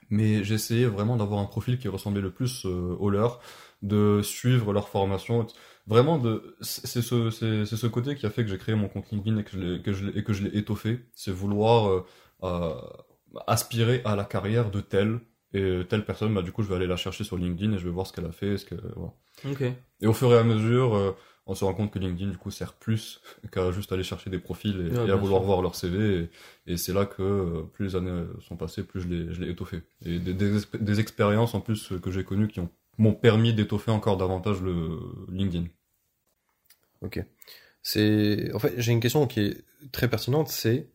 mais 0.10 0.44
j'essayais 0.44 0.86
vraiment 0.86 1.18
d'avoir 1.18 1.40
un 1.40 1.46
profil 1.46 1.78
qui 1.78 1.88
ressemblait 1.88 2.22
le 2.22 2.32
plus 2.32 2.66
euh, 2.66 2.96
au 3.00 3.10
leur, 3.10 3.40
de 3.82 4.22
suivre 4.24 4.74
leur 4.74 4.90
formation. 4.90 5.46
Vraiment, 5.88 6.18
de, 6.20 6.56
c'est 6.62 7.02
ce, 7.02 7.32
c'est, 7.32 7.66
c'est 7.66 7.78
ce 7.78 7.88
côté 7.88 8.16
qui 8.16 8.26
a 8.26 8.30
fait 8.30 8.44
que 8.44 8.50
j'ai 8.50 8.58
créé 8.58 8.76
mon 8.76 8.88
compte 8.88 9.10
LinkedIn 9.12 9.38
et 9.38 9.44
que 9.44 9.52
je 9.52 9.60
l'ai, 9.60 9.82
que 9.82 9.94
je 9.94 10.06
l'ai, 10.06 10.20
et 10.20 10.24
que 10.24 10.34
je 10.34 10.44
l'ai 10.44 10.58
étoffé. 10.58 11.00
C'est 11.16 11.32
vouloir 11.32 11.90
euh, 11.90 12.06
euh, 12.44 12.76
aspirer 13.48 14.02
à 14.06 14.16
la 14.16 14.24
carrière 14.24 14.72
de 14.72 14.82
telle 14.82 15.20
et 15.54 15.82
telle 15.90 16.06
personne. 16.06 16.34
Bah, 16.34 16.42
du 16.42 16.52
coup, 16.52 16.62
je 16.62 16.70
vais 16.70 16.76
aller 16.76 16.88
la 16.88 16.98
chercher 16.98 17.24
sur 17.24 17.38
LinkedIn 17.38 17.74
et 17.74 17.78
je 17.80 17.86
vais 17.86 17.92
voir 17.92 18.06
ce 18.06 18.14
qu'elle 18.14 18.26
a 18.26 18.32
fait. 18.32 18.58
Ce 18.58 18.66
que, 18.66 18.76
voilà. 18.96 19.14
Ok. 19.50 19.64
Et 20.02 20.08
au 20.08 20.14
fur 20.14 20.32
et 20.34 20.38
à 20.38 20.44
mesure, 20.44 20.96
euh, 20.96 21.16
on 21.50 21.56
se 21.56 21.66
rend 21.66 21.74
compte 21.74 21.92
que 21.92 22.00
LinkedIn, 22.00 22.32
du 22.32 22.38
coup, 22.38 22.52
sert 22.52 22.74
plus 22.74 23.22
qu'à 23.52 23.72
juste 23.72 23.92
aller 23.92 24.04
chercher 24.04 24.30
des 24.30 24.40
profils 24.40 24.98
et, 25.04 25.06
Ouais, 25.06 25.08
et 25.08 25.12
bien 25.12 25.14
à 25.14 25.16
vouloir 25.18 25.42
sûr. 25.42 25.44
voir 25.44 25.62
leur 25.62 25.76
CV. 25.76 26.30
Et, 26.68 26.74
et 26.74 26.78
c'est 26.78 26.94
là 26.94 27.06
que 27.06 27.24
euh, 27.24 27.64
plus 27.74 27.88
les 27.88 27.96
années 27.98 28.26
sont 28.48 28.58
passées, 28.58 28.84
plus 28.84 29.02
je 29.02 29.08
l'ai, 29.10 29.50
étoffé. 29.52 29.82
Et 30.06 30.20
des, 30.20 30.34
des, 30.34 30.60
exp- 30.60 30.78
des 30.82 31.00
expériences 31.00 31.56
en 31.56 31.62
plus 31.62 31.92
euh, 31.94 32.00
que 32.00 32.12
j'ai 32.12 32.24
connues 32.24 32.48
qui 32.50 32.60
ont, 32.62 32.70
m'ont 32.98 33.14
permis 33.14 33.54
d'étoffer 33.54 33.92
encore 33.92 34.18
davantage 34.18 34.62
le 34.62 35.00
LinkedIn. 35.32 35.66
Ok. 37.02 37.24
C'est, 37.84 38.54
en 38.54 38.60
fait, 38.60 38.74
j'ai 38.80 38.92
une 38.94 39.00
question 39.00 39.28
qui 39.28 39.42
est 39.42 39.66
très 39.92 40.10
pertinente, 40.10 40.50
c'est, 40.50 40.90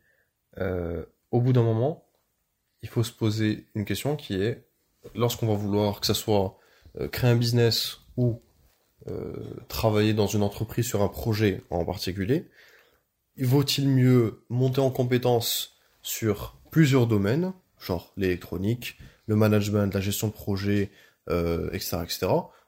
euh, 0.58 1.04
au 1.30 1.40
bout 1.40 1.52
d'un 1.54 1.62
moment, 1.64 2.06
il 2.82 2.88
faut 2.90 3.04
se 3.04 3.12
poser 3.12 3.66
une 3.74 3.84
question 3.86 4.16
qui 4.16 4.34
est, 4.42 4.68
lorsqu'on 5.14 5.48
va 5.48 5.54
vouloir 5.54 6.00
que 6.00 6.06
ça 6.06 6.14
soit 6.14 6.58
euh, 7.00 7.08
créer 7.08 7.30
un 7.30 7.36
business 7.36 8.00
ou 8.16 8.42
euh, 8.42 8.43
travailler 9.68 10.14
dans 10.14 10.26
une 10.26 10.42
entreprise 10.42 10.86
sur 10.86 11.02
un 11.02 11.08
projet 11.08 11.62
en 11.70 11.84
particulier, 11.84 12.48
vaut-il 13.38 13.88
mieux 13.88 14.44
monter 14.48 14.80
en 14.80 14.90
compétence 14.90 15.76
sur 16.02 16.56
plusieurs 16.70 17.06
domaines, 17.06 17.52
genre 17.80 18.12
l'électronique, 18.16 18.96
le 19.26 19.36
management, 19.36 19.92
la 19.92 20.00
gestion 20.00 20.28
de 20.28 20.32
projet, 20.32 20.90
euh, 21.30 21.70
etc., 21.72 21.98
etc., 22.02 22.26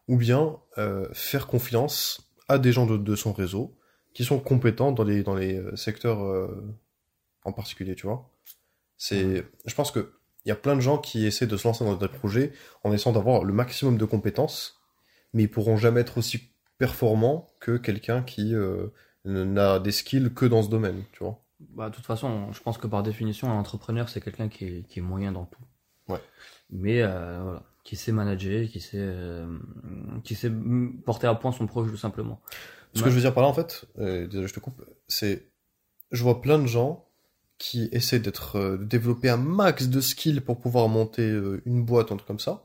ou 0.09 0.17
bien 0.17 0.59
euh, 0.79 1.09
faire 1.13 1.47
confiance 1.47 2.31
à 2.49 2.59
des 2.59 2.73
gens 2.73 2.87
de, 2.87 2.97
de 2.97 3.17
son 3.17 3.33
réseau 3.33 3.77
qui 4.15 4.25
sont 4.25 4.39
compétents 4.39 4.93
dans 4.93 5.05
les 5.05 5.23
dans 5.23 5.35
les 5.35 5.57
euh, 5.57 5.77
secteurs 5.77 6.23
euh, 6.23 6.75
en 7.45 7.53
particulier, 7.53 7.95
tu 7.95 8.07
vois? 8.07 8.31
C'est, 8.97 9.45
je 9.67 9.75
pense 9.75 9.91
que 9.91 10.13
il 10.45 10.49
y 10.49 10.53
a 10.53 10.57
plein 10.57 10.77
de 10.77 10.81
gens 10.81 10.97
qui 10.97 11.27
essaient 11.27 11.49
de 11.49 11.57
se 11.57 11.67
lancer 11.67 11.85
dans 11.85 11.97
des 11.97 12.09
projets 12.09 12.53
en 12.85 12.93
essayant 12.93 13.13
d'avoir 13.13 13.43
le 13.43 13.53
maximum 13.53 13.99
de 13.99 14.05
compétences, 14.05 14.76
mais 15.33 15.45
ils 15.45 15.51
pourront 15.51 15.77
jamais 15.77 16.01
être 16.01 16.19
aussi 16.19 16.51
performants 16.79 17.49
que 17.61 17.77
quelqu'un 17.77 18.23
qui 18.23 18.55
euh, 18.55 18.89
n'a 19.25 19.79
des 19.79 19.93
skills 19.93 20.33
que 20.35 20.47
dans 20.47 20.63
ce 20.63 20.69
domaine, 20.69 21.03
tu 21.13 21.25
vois. 21.25 21.43
Bah, 21.61 21.89
de 21.89 21.95
toute 21.95 22.05
façon, 22.05 22.53
je 22.53 22.61
pense 22.61 22.79
que 22.79 22.87
par 22.87 23.03
définition, 23.03 23.51
un 23.51 23.59
entrepreneur, 23.59 24.09
c'est 24.09 24.21
quelqu'un 24.21 24.49
qui 24.49 24.65
est, 24.65 24.87
qui 24.89 24.99
est 24.99 25.03
moyen 25.03 25.33
dans 25.33 25.47
tout. 25.47 25.63
Ouais. 26.09 26.21
Mais 26.71 27.03
euh, 27.03 27.41
voilà, 27.43 27.63
qui 27.83 27.97
sait 27.97 28.13
manager, 28.13 28.69
qui 28.69 28.81
sait, 28.81 28.99
euh, 29.01 29.47
qui 30.23 30.35
sait 30.35 30.53
porter 31.05 31.27
à 31.27 31.35
point 31.35 31.53
son 31.53 31.67
projet 31.67 31.91
tout 31.91 31.97
simplement. 31.97 32.41
Ce 32.95 33.03
que 33.03 33.11
je 33.11 33.15
veux 33.15 33.21
dire 33.21 33.35
par 33.35 33.43
là, 33.43 33.49
en 33.51 33.53
fait, 33.53 33.85
désolé, 33.99 34.47
je 34.47 34.55
te 34.55 34.61
coupe, 34.61 34.83
c'est, 35.07 35.51
je 36.13 36.23
vois 36.23 36.41
plein 36.41 36.59
de 36.59 36.67
gens 36.67 37.07
qui 37.59 37.89
essaient 37.93 38.19
d'être, 38.19 38.57
euh, 38.57 38.77
de 38.77 38.85
développer 38.85 39.29
un 39.29 39.37
max 39.37 39.89
de 39.89 40.01
skills 40.01 40.41
pour 40.41 40.61
pouvoir 40.61 40.89
monter 40.89 41.29
euh, 41.29 41.63
une 41.65 41.85
boîte, 41.85 42.13
un 42.13 42.17
truc 42.17 42.27
comme 42.27 42.41
ça, 42.41 42.63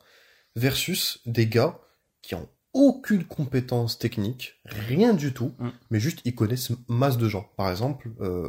versus 0.56 1.22
des 1.26 1.48
gars 1.48 1.80
qui 2.22 2.36
ont 2.36 2.48
aucune 2.74 3.26
compétence 3.26 4.00
technique, 4.00 4.60
rien 4.66 5.14
du 5.14 5.34
tout, 5.34 5.52
Mm. 5.60 5.70
mais 5.90 6.00
juste 6.00 6.22
ils 6.26 6.34
connaissent 6.36 6.72
masse 6.88 7.18
de 7.18 7.28
gens. 7.28 7.50
Par 7.58 7.70
exemple, 7.70 8.12
euh, 8.22 8.48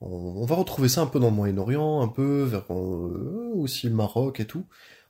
on, 0.00 0.06
on 0.08 0.44
va 0.46 0.54
retrouver 0.56 0.88
ça 0.88 1.00
un 1.02 1.06
peu 1.06 1.18
dans 1.18 1.30
le 1.30 1.36
Moyen-Orient, 1.36 2.00
un 2.02 2.08
peu 2.08 2.42
vers 2.42 2.72
euh, 2.72 3.50
aussi 3.54 3.88
le 3.88 3.94
Maroc 3.94 4.38
et 4.40 4.46
tout. 4.46 4.66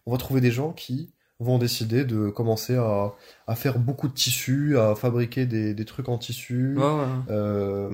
On 0.06 0.12
va 0.12 0.18
trouver 0.18 0.40
des 0.40 0.50
gens 0.50 0.72
qui 0.72 1.12
vont 1.42 1.58
décider 1.58 2.04
de 2.04 2.28
commencer 2.30 2.76
à, 2.76 3.12
à 3.46 3.54
faire 3.54 3.78
beaucoup 3.78 4.08
de 4.08 4.14
tissus, 4.14 4.78
à 4.78 4.94
fabriquer 4.94 5.46
des, 5.46 5.75
des 5.75 5.84
trucs 5.84 6.08
en 6.08 6.18
tissu, 6.18 6.76
Ouais, 6.78 6.84
ouais. 6.84 7.06
euh, 7.30 7.90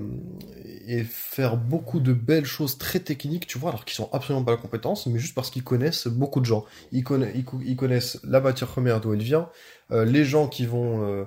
et 0.86 1.04
faire 1.04 1.56
beaucoup 1.56 2.00
de 2.00 2.12
belles 2.12 2.44
choses 2.46 2.78
très 2.78 3.00
techniques, 3.00 3.46
tu 3.46 3.58
vois, 3.58 3.70
alors 3.70 3.84
qu'ils 3.84 3.94
sont 3.96 4.08
absolument 4.12 4.44
pas 4.44 4.52
la 4.52 4.56
compétence, 4.58 5.06
mais 5.06 5.18
juste 5.18 5.34
parce 5.34 5.50
qu'ils 5.50 5.64
connaissent 5.64 6.06
beaucoup 6.08 6.40
de 6.40 6.46
gens. 6.46 6.64
Ils, 6.92 7.02
conna- 7.02 7.30
ils, 7.34 7.44
co- 7.44 7.60
ils 7.64 7.76
connaissent 7.76 8.20
la 8.24 8.40
matière 8.40 8.68
première 8.68 9.00
d'où 9.00 9.12
elle 9.14 9.22
vient, 9.22 9.48
euh, 9.90 10.04
les 10.04 10.24
gens 10.24 10.48
qui 10.48 10.66
vont 10.66 11.02
euh, 11.04 11.24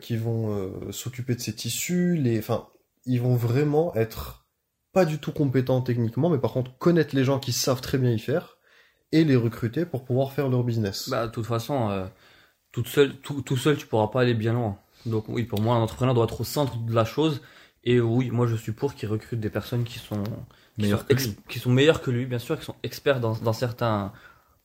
qui 0.00 0.16
vont 0.16 0.50
euh, 0.54 0.92
s'occuper 0.92 1.34
de 1.34 1.40
ces 1.40 1.54
tissus, 1.54 2.16
les, 2.16 2.38
enfin, 2.38 2.66
ils 3.06 3.20
vont 3.22 3.36
vraiment 3.36 3.94
être 3.94 4.46
pas 4.92 5.04
du 5.06 5.18
tout 5.18 5.32
compétents 5.32 5.80
techniquement, 5.80 6.28
mais 6.30 6.38
par 6.38 6.52
contre 6.52 6.76
connaître 6.78 7.14
les 7.16 7.24
gens 7.24 7.38
qui 7.38 7.52
savent 7.52 7.80
très 7.80 7.96
bien 7.98 8.10
y 8.10 8.18
faire 8.18 8.57
et 9.12 9.24
les 9.24 9.36
recruter 9.36 9.84
pour 9.86 10.04
pouvoir 10.04 10.32
faire 10.32 10.48
leur 10.48 10.64
business. 10.64 11.08
Bah, 11.08 11.26
de 11.26 11.32
toute 11.32 11.46
façon, 11.46 11.90
euh, 11.90 12.06
toute 12.72 12.88
seule, 12.88 13.16
tout, 13.16 13.42
tout 13.42 13.56
seul, 13.56 13.76
tu 13.76 13.86
pourras 13.86 14.08
pas 14.08 14.22
aller 14.22 14.34
bien 14.34 14.52
loin. 14.52 14.78
Donc 15.06 15.28
oui, 15.28 15.44
pour 15.44 15.60
moi, 15.60 15.76
un 15.76 15.80
entrepreneur 15.80 16.14
doit 16.14 16.24
être 16.24 16.40
au 16.40 16.44
centre 16.44 16.76
de 16.76 16.94
la 16.94 17.04
chose. 17.04 17.40
Et 17.84 18.00
oui, 18.00 18.30
moi, 18.30 18.46
je 18.46 18.56
suis 18.56 18.72
pour 18.72 18.94
qu'il 18.94 19.08
recrute 19.08 19.40
des 19.40 19.50
personnes 19.50 19.84
qui 19.84 19.98
sont 19.98 20.22
qui 20.22 20.82
Meilleures 20.82 21.00
sont 21.00 21.06
que 21.06 21.12
ex- 21.12 21.26
lui. 21.26 21.36
qui 21.48 21.58
sont 21.58 21.70
meilleures 21.70 22.02
que 22.02 22.10
lui, 22.10 22.26
bien 22.26 22.38
sûr, 22.38 22.58
qui 22.58 22.64
sont 22.64 22.76
experts 22.82 23.20
dans, 23.20 23.32
dans 23.36 23.52
certains 23.52 24.12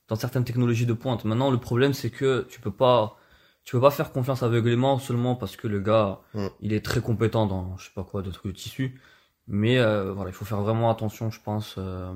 dans 0.10 0.16
certaines 0.16 0.44
technologies 0.44 0.86
de 0.86 0.94
pointe. 0.94 1.26
Maintenant, 1.26 1.52
le 1.52 1.58
problème, 1.60 1.94
c'est 1.94 2.10
que 2.10 2.46
tu 2.50 2.60
peux 2.60 2.72
pas 2.72 3.18
tu 3.64 3.74
peux 3.76 3.82
pas 3.82 3.92
faire 3.92 4.12
confiance 4.12 4.44
aveuglément 4.44 5.00
seulement 5.00 5.36
parce 5.36 5.56
que 5.56 5.68
le 5.68 5.80
gars, 5.80 6.20
il 6.60 6.74
est 6.74 6.84
très 6.84 7.02
compétent 7.02 7.46
dans 7.46 7.78
je 7.78 7.86
sais 7.86 7.94
pas 7.96 8.04
quoi 8.04 8.22
de 8.22 8.32
trucs 8.32 8.52
de 8.54 8.58
tissu. 8.58 9.00
Mais 9.48 9.78
euh, 9.78 10.14
voilà, 10.14 10.30
il 10.30 10.34
faut 10.34 10.46
faire 10.46 10.62
vraiment 10.62 10.90
attention, 10.90 11.30
je 11.30 11.42
pense, 11.42 11.76
euh, 11.78 12.14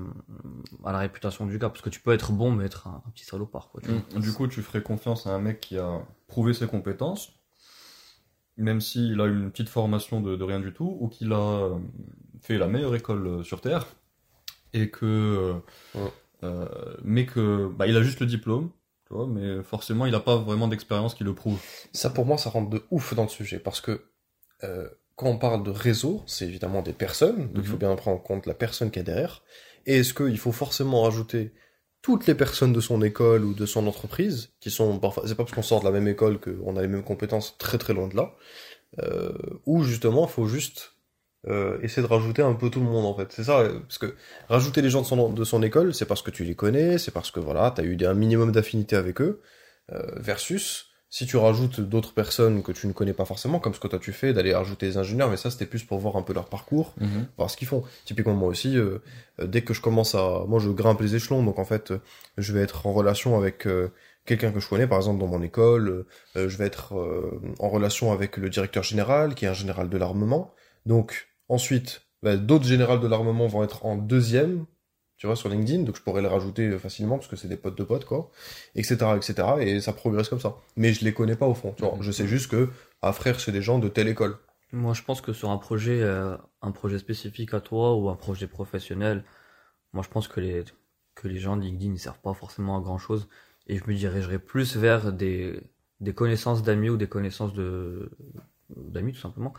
à 0.82 0.92
la 0.92 0.98
réputation 0.98 1.44
du 1.44 1.58
gars, 1.58 1.68
parce 1.68 1.82
que 1.82 1.90
tu 1.90 2.00
peux 2.00 2.12
être 2.14 2.32
bon, 2.32 2.52
mais 2.52 2.64
être 2.64 2.86
un, 2.88 3.02
un 3.06 3.10
petit 3.10 3.24
salopard. 3.26 3.68
Quoi, 3.68 3.82
tu 3.82 3.90
vois. 3.90 4.00
Mm. 4.16 4.20
Du 4.20 4.32
coup, 4.32 4.46
tu 4.48 4.62
ferais 4.62 4.82
confiance 4.82 5.26
à 5.26 5.30
un 5.34 5.38
mec 5.38 5.60
qui 5.60 5.76
a 5.76 6.00
prouvé 6.26 6.54
ses 6.54 6.66
compétences, 6.66 7.34
même 8.56 8.80
s'il 8.80 9.20
a 9.20 9.26
une 9.26 9.50
petite 9.50 9.68
formation 9.68 10.22
de, 10.22 10.36
de 10.36 10.44
rien 10.44 10.58
du 10.58 10.72
tout, 10.72 10.96
ou 11.00 11.08
qu'il 11.08 11.32
a 11.34 11.36
euh, 11.36 11.78
fait 12.40 12.56
la 12.56 12.66
meilleure 12.66 12.94
école 12.94 13.26
euh, 13.26 13.42
sur 13.42 13.60
Terre, 13.60 13.86
et 14.72 14.90
que, 14.90 15.04
euh, 15.04 15.54
Ouais. 15.94 16.12
euh, 16.44 16.66
mais 17.04 17.26
que, 17.26 17.68
bah, 17.68 17.86
il 17.86 17.96
a 17.96 18.02
juste 18.02 18.20
le 18.20 18.26
diplôme, 18.26 18.70
tu 19.06 19.12
vois, 19.12 19.26
mais 19.26 19.62
forcément, 19.62 20.06
il 20.06 20.12
n'a 20.12 20.20
pas 20.20 20.36
vraiment 20.36 20.66
d'expérience 20.66 21.14
qui 21.14 21.24
le 21.24 21.34
prouve. 21.34 21.60
Ça, 21.92 22.08
pour 22.08 22.24
moi, 22.24 22.38
ça 22.38 22.48
rentre 22.48 22.70
de 22.70 22.82
ouf 22.90 23.14
dans 23.14 23.24
le 23.24 23.28
sujet, 23.28 23.58
parce 23.58 23.82
que 23.82 24.02
euh, 24.64 24.88
quand 25.18 25.26
on 25.26 25.38
parle 25.38 25.62
de 25.64 25.70
réseau, 25.70 26.22
c'est 26.26 26.46
évidemment 26.46 26.80
des 26.82 26.92
personnes, 26.94 27.48
donc 27.52 27.64
il 27.64 27.68
faut 27.68 27.72
Mhm. 27.74 27.78
bien 27.86 27.96
prendre 27.96 28.16
en 28.18 28.20
compte 28.20 28.46
la 28.46 28.54
personne 28.54 28.90
qui 28.92 29.00
est 29.00 29.02
derrière. 29.12 29.42
Et 29.84 29.98
est-ce 29.98 30.14
qu'il 30.14 30.38
faut 30.38 30.52
forcément 30.52 31.02
rajouter 31.02 31.52
toutes 32.02 32.26
les 32.28 32.36
personnes 32.36 32.72
de 32.72 32.80
son 32.80 33.02
école 33.02 33.44
ou 33.44 33.52
de 33.54 33.66
son 33.66 33.86
entreprise, 33.88 34.52
qui 34.60 34.70
sont 34.70 34.98
parfois, 35.00 35.24
c'est 35.26 35.34
pas 35.34 35.42
parce 35.44 35.54
qu'on 35.54 35.62
sort 35.62 35.80
de 35.80 35.84
la 35.86 35.90
même 35.90 36.06
école 36.08 36.38
qu'on 36.40 36.76
a 36.76 36.82
les 36.82 36.88
mêmes 36.88 37.02
compétences, 37.02 37.58
très 37.58 37.78
très 37.78 37.92
loin 37.94 38.06
de 38.08 38.16
là, 38.16 38.36
euh, 39.02 39.32
ou 39.66 39.82
justement, 39.84 40.26
il 40.26 40.30
faut 40.30 40.46
juste 40.46 40.92
euh, 41.48 41.78
essayer 41.82 42.02
de 42.06 42.12
rajouter 42.12 42.42
un 42.42 42.54
peu 42.54 42.70
tout 42.70 42.80
le 42.80 42.86
monde 42.86 43.06
en 43.06 43.14
fait. 43.16 43.32
C'est 43.32 43.44
ça, 43.44 43.64
parce 43.88 43.98
que 43.98 44.14
rajouter 44.48 44.82
les 44.82 44.90
gens 44.90 45.02
de 45.02 45.06
son, 45.06 45.30
de 45.32 45.44
son 45.44 45.62
école, 45.62 45.94
c'est 45.94 46.06
parce 46.06 46.22
que 46.22 46.30
tu 46.30 46.44
les 46.44 46.54
connais, 46.54 46.98
c'est 46.98 47.12
parce 47.12 47.30
que 47.32 47.40
voilà, 47.40 47.72
t'as 47.74 47.82
eu 47.84 47.96
un 48.04 48.14
minimum 48.14 48.52
d'affinité 48.52 48.94
avec 48.96 49.20
eux, 49.20 49.40
euh, 49.92 50.02
versus 50.16 50.87
si 51.10 51.26
tu 51.26 51.36
rajoutes 51.38 51.80
d'autres 51.80 52.12
personnes 52.12 52.62
que 52.62 52.70
tu 52.72 52.86
ne 52.86 52.92
connais 52.92 53.14
pas 53.14 53.24
forcément, 53.24 53.58
comme 53.60 53.72
ce 53.74 53.80
que 53.80 53.88
toi 53.88 53.98
tu 53.98 54.12
fais, 54.12 54.32
d'aller 54.34 54.54
rajouter 54.54 54.86
des 54.86 54.96
ingénieurs, 54.98 55.30
mais 55.30 55.38
ça 55.38 55.50
c'était 55.50 55.66
plus 55.66 55.82
pour 55.82 55.98
voir 55.98 56.16
un 56.16 56.22
peu 56.22 56.34
leur 56.34 56.48
parcours, 56.48 56.94
voir 57.36 57.50
ce 57.50 57.56
qu'ils 57.56 57.68
font. 57.68 57.82
Typiquement 58.04 58.34
moi 58.34 58.48
aussi, 58.48 58.76
euh, 58.76 58.98
euh, 59.40 59.46
dès 59.46 59.62
que 59.62 59.72
je 59.72 59.80
commence 59.80 60.14
à, 60.14 60.44
moi 60.46 60.58
je 60.60 60.68
grimpe 60.70 61.00
les 61.00 61.14
échelons, 61.14 61.42
donc 61.42 61.58
en 61.58 61.64
fait 61.64 61.92
euh, 61.92 61.98
je 62.36 62.52
vais 62.52 62.60
être 62.60 62.86
en 62.86 62.92
relation 62.92 63.38
avec 63.38 63.66
euh, 63.66 63.88
quelqu'un 64.26 64.52
que 64.52 64.60
je 64.60 64.68
connais, 64.68 64.86
par 64.86 64.98
exemple 64.98 65.18
dans 65.18 65.26
mon 65.28 65.40
école, 65.42 66.04
euh, 66.36 66.48
je 66.48 66.56
vais 66.58 66.66
être 66.66 66.92
en 67.58 67.68
relation 67.70 68.12
avec 68.12 68.36
le 68.36 68.50
directeur 68.50 68.82
général, 68.82 69.34
qui 69.34 69.46
est 69.46 69.48
un 69.48 69.54
général 69.54 69.88
de 69.88 69.96
l'armement. 69.96 70.52
Donc 70.84 71.28
ensuite, 71.48 72.02
bah, 72.22 72.36
d'autres 72.36 72.66
générales 72.66 73.00
de 73.00 73.06
l'armement 73.06 73.46
vont 73.46 73.62
être 73.64 73.86
en 73.86 73.96
deuxième, 73.96 74.66
tu 75.18 75.26
vois, 75.26 75.34
sur 75.34 75.48
LinkedIn, 75.48 75.82
donc 75.82 75.96
je 75.96 76.02
pourrais 76.02 76.22
les 76.22 76.28
rajouter 76.28 76.68
euh, 76.68 76.78
facilement 76.78 77.16
parce 77.16 77.28
que 77.28 77.36
c'est 77.36 77.48
des 77.48 77.56
potes 77.56 77.76
de 77.76 77.82
potes, 77.82 78.04
quoi, 78.04 78.30
etc., 78.76 78.96
etc. 79.16 79.34
Et 79.60 79.80
ça 79.80 79.92
progresse 79.92 80.28
comme 80.28 80.40
ça. 80.40 80.56
Mais 80.76 80.92
je 80.92 81.04
les 81.04 81.12
connais 81.12 81.34
pas 81.34 81.46
au 81.46 81.54
fond, 81.54 81.74
tu 81.76 81.82
vois. 81.82 81.96
Mhm. 81.96 82.02
Je 82.02 82.12
sais 82.12 82.28
juste 82.28 82.48
que, 82.50 82.70
ah 83.02 83.12
frère, 83.12 83.40
c'est 83.40 83.52
des 83.52 83.62
gens 83.62 83.80
de 83.80 83.88
telle 83.88 84.08
école. 84.08 84.38
Moi, 84.72 84.94
je 84.94 85.02
pense 85.02 85.20
que 85.20 85.32
sur 85.32 85.50
un 85.50 85.58
projet, 85.58 86.00
euh, 86.02 86.36
un 86.62 86.70
projet 86.70 86.98
spécifique 86.98 87.52
à 87.52 87.60
toi 87.60 87.96
ou 87.96 88.08
un 88.08 88.14
projet 88.14 88.46
professionnel, 88.46 89.24
moi, 89.92 90.04
je 90.04 90.08
pense 90.08 90.28
que 90.28 90.40
les 90.40 90.64
que 91.16 91.26
les 91.26 91.40
gens 91.40 91.56
de 91.56 91.62
LinkedIn 91.62 91.92
ne 91.92 91.98
servent 91.98 92.20
pas 92.20 92.34
forcément 92.34 92.78
à 92.78 92.80
grand 92.80 92.98
chose. 92.98 93.28
Et 93.66 93.76
je 93.76 93.84
me 93.88 93.94
dirigerais 93.94 94.38
plus 94.38 94.76
vers 94.76 95.12
des 95.12 95.60
des 96.00 96.14
connaissances 96.14 96.62
d'amis 96.62 96.90
ou 96.90 96.96
des 96.96 97.08
connaissances 97.08 97.54
de 97.54 98.10
d'amis 98.76 99.14
tout 99.14 99.20
simplement. 99.20 99.52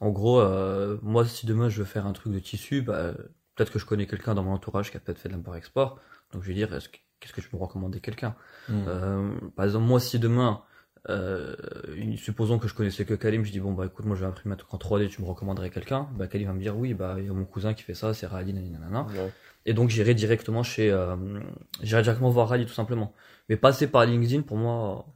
En 0.00 0.10
gros, 0.10 0.40
euh, 0.40 0.98
moi, 1.02 1.26
si 1.26 1.44
demain 1.46 1.68
je 1.68 1.80
veux 1.80 1.84
faire 1.84 2.06
un 2.06 2.12
truc 2.12 2.32
de 2.32 2.38
tissu, 2.38 2.80
bah, 2.82 3.12
peut-être 3.54 3.72
que 3.72 3.78
je 3.78 3.86
connais 3.86 4.06
quelqu'un 4.06 4.34
dans 4.34 4.42
mon 4.42 4.52
entourage 4.52 4.90
qui 4.90 4.96
a 4.96 5.00
peut-être 5.00 5.18
fait 5.18 5.28
de 5.28 5.34
l'import-export. 5.34 5.98
Donc 6.32 6.42
je 6.42 6.48
vais 6.48 6.54
dire, 6.54 6.74
est-ce 6.74 6.88
que- 6.88 6.98
qu'est-ce 7.20 7.32
que 7.32 7.40
tu 7.40 7.48
peux 7.48 7.56
recommander 7.56 8.00
quelqu'un? 8.00 8.34
Mm. 8.68 8.84
euh, 8.88 9.30
par 9.56 9.64
exemple, 9.64 9.86
moi, 9.86 10.00
si 10.00 10.18
demain, 10.18 10.62
euh, 11.08 11.56
supposons 12.16 12.58
que 12.58 12.68
je 12.68 12.74
connaissais 12.74 13.04
que 13.04 13.14
Kalim, 13.14 13.44
je 13.44 13.50
dis 13.50 13.58
bon 13.60 13.72
bah 13.72 13.86
écoute, 13.86 14.04
moi 14.06 14.14
je 14.14 14.20
vais 14.20 14.26
imprimer 14.26 14.54
un 14.54 14.56
truc 14.56 14.72
en 14.72 14.78
3D, 14.78 15.08
tu 15.08 15.20
me 15.20 15.26
recommanderais 15.26 15.70
quelqu'un? 15.70 16.08
Bah 16.14 16.26
Kalim 16.28 16.46
va 16.48 16.54
me 16.54 16.60
dire 16.60 16.76
oui, 16.76 16.94
bah 16.94 17.16
il 17.18 17.26
y 17.26 17.28
a 17.28 17.32
mon 17.32 17.44
cousin 17.44 17.74
qui 17.74 17.82
fait 17.82 17.94
ça, 17.94 18.14
c'est 18.14 18.26
Rally, 18.26 18.52
nanana. 18.52 19.06
Ouais. 19.16 19.30
Et 19.66 19.74
donc 19.74 19.90
j'irai 19.90 20.14
directement 20.14 20.62
chez, 20.62 20.90
euh, 20.92 21.16
j'irai 21.82 22.02
directement 22.02 22.30
voir 22.30 22.48
Rally 22.48 22.66
tout 22.66 22.72
simplement. 22.72 23.12
Mais 23.48 23.56
passer 23.56 23.88
par 23.88 24.04
LinkedIn, 24.06 24.42
pour 24.42 24.56
moi, 24.56 25.06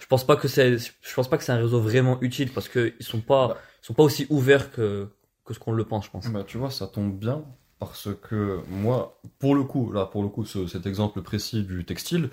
je 0.00 0.06
pense 0.06 0.26
pas 0.26 0.34
que 0.36 0.48
c'est, 0.48 0.78
je 0.78 1.14
pense 1.14 1.28
pas 1.30 1.38
que 1.38 1.44
c'est 1.44 1.52
un 1.52 1.58
réseau 1.58 1.80
vraiment 1.80 2.20
utile 2.22 2.50
parce 2.52 2.68
que 2.68 2.94
ils 2.98 3.06
sont 3.06 3.20
pas, 3.20 3.48
Bah. 3.48 3.58
ils 3.82 3.86
sont 3.86 3.94
pas 3.94 4.02
aussi 4.02 4.26
ouverts 4.30 4.70
que 4.72 5.08
que 5.44 5.54
ce 5.54 5.60
qu'on 5.60 5.70
le 5.72 5.84
pense, 5.84 6.06
je 6.06 6.10
pense. 6.10 6.28
Bah, 6.28 6.42
tu 6.44 6.58
vois, 6.58 6.70
ça 6.72 6.88
tombe 6.88 7.16
bien 7.16 7.44
parce 7.78 8.08
que 8.22 8.60
moi, 8.70 9.20
pour 9.38 9.54
le 9.54 9.64
coup, 9.64 9.92
là, 9.92 10.06
pour 10.06 10.22
le 10.22 10.28
coup, 10.28 10.44
ce- 10.44 10.66
cet 10.66 10.86
exemple 10.86 11.22
précis 11.22 11.62
du 11.64 11.84
textile, 11.84 12.30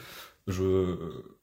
je, 0.48 0.96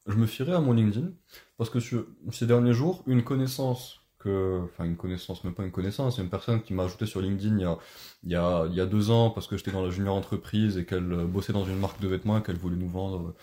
je 0.07 0.15
me 0.15 0.25
fierais 0.27 0.53
à 0.53 0.59
mon 0.61 0.73
LinkedIn 0.73 1.09
parce 1.57 1.69
que 1.69 1.79
sur- 1.79 2.05
ces 2.31 2.45
derniers 2.47 2.73
jours, 2.73 3.03
une 3.07 3.23
connaissance 3.23 3.99
que, 4.19 4.61
enfin, 4.65 4.85
une 4.85 4.97
connaissance, 4.97 5.43
même 5.43 5.55
pas 5.55 5.63
une 5.63 5.71
connaissance, 5.71 6.15
c'est 6.17 6.21
une 6.21 6.29
personne 6.29 6.61
qui 6.61 6.73
m'a 6.73 6.83
ajouté 6.83 7.05
sur 7.07 7.21
LinkedIn 7.21 7.57
il 7.57 7.61
y 7.61 7.65
a, 7.65 7.77
il 8.23 8.31
y 8.31 8.35
a, 8.35 8.65
il 8.67 8.75
y 8.75 8.81
a 8.81 8.85
deux 8.85 9.09
ans 9.09 9.31
parce 9.31 9.47
que 9.47 9.57
j'étais 9.57 9.71
dans 9.71 9.83
la 9.83 9.89
junior 9.91 10.15
entreprise 10.15 10.77
et 10.77 10.85
qu'elle 10.85 11.11
euh, 11.11 11.25
bossait 11.25 11.53
dans 11.53 11.65
une 11.65 11.79
marque 11.79 11.99
de 12.01 12.07
vêtements 12.07 12.37
et 12.37 12.43
qu'elle 12.43 12.57
voulait 12.57 12.75
nous 12.77 12.89
vendre 12.89 13.33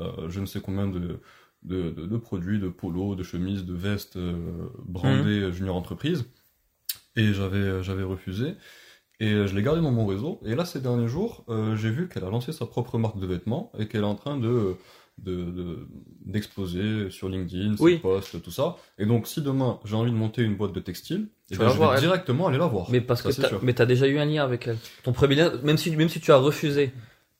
euh, 0.00 0.28
je 0.28 0.38
ne 0.40 0.46
sais 0.46 0.60
combien 0.60 0.86
de, 0.86 1.20
de, 1.64 1.90
de, 1.90 2.06
de 2.06 2.16
produits, 2.16 2.60
de 2.60 2.68
polos, 2.68 3.16
de 3.16 3.22
chemises, 3.24 3.64
de 3.64 3.74
vestes 3.74 4.16
euh, 4.16 4.68
brandées 4.86 5.52
junior 5.52 5.74
entreprise. 5.76 6.24
Et 7.16 7.32
j'avais, 7.34 7.82
j'avais 7.82 8.02
refusé. 8.02 8.54
Et 9.20 9.32
euh, 9.32 9.46
je 9.46 9.54
l'ai 9.56 9.62
gardé 9.62 9.80
dans 9.80 9.90
mon 9.90 10.06
réseau. 10.06 10.40
Et 10.44 10.54
là, 10.54 10.64
ces 10.64 10.80
derniers 10.80 11.08
jours, 11.08 11.44
euh, 11.48 11.74
j'ai 11.76 11.90
vu 11.90 12.08
qu'elle 12.08 12.24
a 12.24 12.30
lancé 12.30 12.52
sa 12.52 12.66
propre 12.66 12.98
marque 12.98 13.18
de 13.18 13.26
vêtements 13.26 13.72
et 13.78 13.86
qu'elle 13.88 14.02
est 14.02 14.04
en 14.04 14.14
train 14.14 14.36
de, 14.36 14.76
de, 15.18 15.42
de- 15.50 15.88
d'exposer 16.24 17.10
sur 17.10 17.28
LinkedIn 17.28 17.76
ses 17.76 17.82
Oui. 17.82 17.98
posts, 17.98 18.40
tout 18.42 18.50
ça. 18.52 18.76
Et 18.98 19.06
donc, 19.06 19.26
si 19.26 19.42
demain 19.42 19.80
j'ai 19.84 19.96
envie 19.96 20.12
de 20.12 20.16
monter 20.16 20.42
une 20.42 20.54
boîte 20.56 20.72
de 20.72 20.80
textile, 20.80 21.26
eh 21.50 21.54
Tu 21.54 21.58
ben, 21.58 21.68
je 21.68 21.76
voir, 21.76 21.90
vais 21.90 21.96
elle. 21.96 22.02
directement 22.02 22.46
aller 22.46 22.58
la 22.58 22.66
voir. 22.66 22.86
Mais 22.90 23.00
parce 23.00 23.22
Ça, 23.22 23.28
que 23.42 23.48
sûr. 23.48 23.58
mais 23.62 23.74
t'as 23.74 23.86
déjà 23.86 24.06
eu 24.06 24.18
un 24.18 24.24
lien 24.24 24.44
avec 24.44 24.68
elle. 24.68 24.76
Ton 25.02 25.12
premier 25.12 25.34
lien, 25.34 25.52
même 25.64 25.78
si 25.78 25.90
même 25.96 26.08
si 26.08 26.20
tu 26.20 26.30
as 26.30 26.36
refusé 26.36 26.92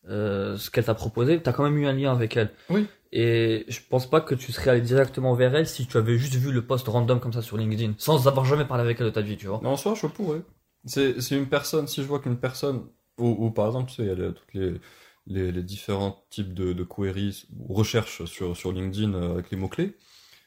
euh, 0.09 0.57
ce 0.57 0.71
qu'elle 0.71 0.85
t'a 0.85 0.95
proposé, 0.95 1.41
t'as 1.41 1.53
quand 1.53 1.63
même 1.63 1.77
eu 1.79 1.87
un 1.87 1.93
lien 1.93 2.11
avec 2.13 2.37
elle. 2.37 2.51
Oui. 2.71 2.87
Et 3.13 3.65
je 3.69 3.79
pense 3.89 4.11
pas 4.11 4.21
que 4.21 4.35
tu 4.35 4.51
serais 4.53 4.71
allé 4.71 4.81
directement 4.81 5.35
vers 5.35 5.55
elle 5.55 5.67
si 5.67 5.87
tu 5.87 5.97
avais 5.97 6.19
juste 6.19 6.35
vu 6.35 6.51
le 6.53 6.63
post 6.67 6.89
random 6.89 7.21
comme 7.21 7.33
ça 7.33 7.41
sur 7.41 7.57
LinkedIn, 7.57 7.95
sans 7.99 8.27
avoir 8.27 8.45
jamais 8.45 8.65
parlé 8.67 8.83
avec 8.83 8.99
elle 9.01 9.07
de 9.07 9.11
ta 9.11 9.21
vie, 9.23 9.37
tu 9.37 9.47
vois. 9.47 9.61
Mais 9.63 9.69
en 9.69 9.77
soi, 9.77 9.95
je 9.95 10.07
pourrais. 10.09 10.43
C'est, 10.87 11.21
c'est 11.21 11.37
une 11.37 11.49
personne, 11.49 11.87
si 11.87 12.03
je 12.03 12.07
vois 12.09 12.21
qu'une 12.21 12.39
personne, 12.39 12.89
ou, 13.19 13.47
ou 13.47 13.51
par 13.51 13.67
exemple, 13.67 13.91
tu 13.91 13.97
sais, 13.97 14.03
il 14.05 14.09
y 14.09 14.11
a 14.11 14.15
les- 14.15 14.35
toutes 14.35 14.55
les, 14.55 14.81
les, 15.27 15.53
les 15.53 15.63
différents 15.63 16.25
types 16.31 16.55
de, 16.55 16.73
de 16.73 16.85
queries 16.85 17.47
ou 17.59 17.75
recherches 17.75 18.25
sur, 18.25 18.57
sur 18.57 18.73
LinkedIn 18.73 19.15
euh, 19.15 19.33
avec 19.33 19.51
les 19.51 19.57
mots-clés. 19.57 19.97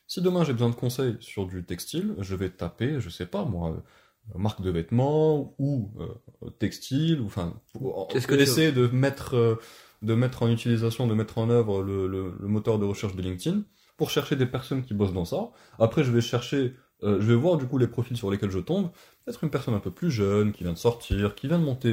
Si 0.08 0.22
demain 0.22 0.44
j'ai 0.46 0.54
besoin 0.54 0.70
de 0.70 0.76
conseils 0.76 1.17
sur 1.22 1.48
du 1.48 1.65
textile, 1.65 2.15
je 2.20 2.36
vais 2.36 2.50
taper, 2.52 3.02
je 3.02 3.10
sais 3.10 3.26
pas 3.28 3.46
moi, 3.46 3.72
euh, 4.36 4.39
marque 4.39 4.62
de 4.62 4.72
vêtements 4.72 5.56
ou 5.60 5.91
euh, 6.00 6.50
textile, 6.60 7.22
ou 7.22 7.28
enfin, 7.28 7.62
Est-ce 8.13 8.28
que 8.28 8.36
essayer 8.36 8.72
de 8.72 8.88
mettre, 8.88 9.36
euh, 9.36 9.56
de 10.02 10.13
mettre 10.15 10.44
en 10.44 10.50
utilisation, 10.50 11.08
de 11.08 11.13
mettre 11.13 11.38
en 11.38 11.50
œuvre 11.50 11.82
le, 11.84 12.08
le, 12.08 12.36
le 12.39 12.48
moteur 12.48 12.80
de 12.80 12.86
recherche 12.86 13.15
de 13.15 13.22
LinkedIn 13.22 13.63
pour 13.98 14.10
chercher 14.10 14.36
des 14.36 14.46
personnes 14.46 14.84
qui 14.84 14.94
bossent 14.94 15.13
dans 15.13 15.26
ça. 15.26 15.52
Après, 15.80 16.04
je 16.04 16.12
vais 16.12 16.22
chercher 16.22 16.74
Euh, 17.04 17.20
je 17.20 17.26
vais 17.26 17.34
voir 17.36 17.58
du 17.58 17.65
coup 17.65 17.80
les 17.80 17.88
profils 17.88 18.15
sur 18.15 18.30
lesquels 18.30 18.52
je 18.52 18.60
tombe. 18.60 18.91
Peut-être 19.25 19.43
une 19.43 19.51
personne 19.51 19.73
un 19.73 19.79
peu 19.79 19.91
plus 19.91 20.10
jeune, 20.10 20.51
qui 20.51 20.63
vient 20.63 20.73
de 20.73 20.77
sortir, 20.77 21.36
qui 21.36 21.47
vient 21.47 21.60
de 21.60 21.63
monter 21.63 21.89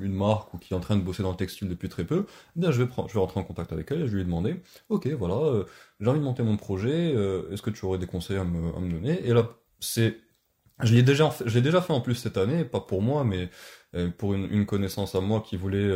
une 0.00 0.14
marque 0.14 0.54
ou 0.54 0.58
qui 0.58 0.72
est 0.72 0.76
en 0.76 0.80
train 0.80 0.96
de 0.96 1.02
bosser 1.02 1.22
dans 1.22 1.30
le 1.30 1.36
textile 1.36 1.68
depuis 1.68 1.88
très 1.88 2.04
peu. 2.04 2.26
Eh 2.56 2.72
je 2.72 2.82
vais, 2.82 2.86
prendre, 2.86 3.08
je 3.08 3.14
vais 3.14 3.20
rentrer 3.20 3.40
en 3.40 3.44
contact 3.44 3.72
avec 3.72 3.90
elle 3.90 4.02
et 4.02 4.08
je 4.08 4.16
lui 4.16 4.24
demander, 4.24 4.56
ok, 4.88 5.06
voilà, 5.08 5.34
euh, 5.34 5.64
j'ai 6.00 6.08
envie 6.08 6.20
de 6.20 6.24
monter 6.24 6.42
mon 6.42 6.56
projet, 6.56 7.12
euh, 7.14 7.50
est-ce 7.52 7.62
que 7.62 7.70
tu 7.70 7.84
aurais 7.84 7.98
des 7.98 8.06
conseils 8.06 8.38
à 8.38 8.44
me, 8.44 8.90
donner? 8.90 9.20
Et 9.26 9.34
là, 9.34 9.50
c'est, 9.78 10.16
je 10.82 10.94
l'ai 10.94 11.02
déjà, 11.02 11.34
déjà 11.46 11.82
fait 11.82 11.92
en 11.92 12.00
plus 12.00 12.14
cette 12.14 12.38
année, 12.38 12.64
pas 12.64 12.80
pour 12.80 13.02
moi, 13.02 13.24
mais 13.24 13.50
euh, 13.94 14.10
pour 14.10 14.34
une, 14.34 14.66
connaissance 14.66 15.14
à 15.14 15.20
moi 15.20 15.42
qui 15.46 15.56
voulait, 15.56 15.90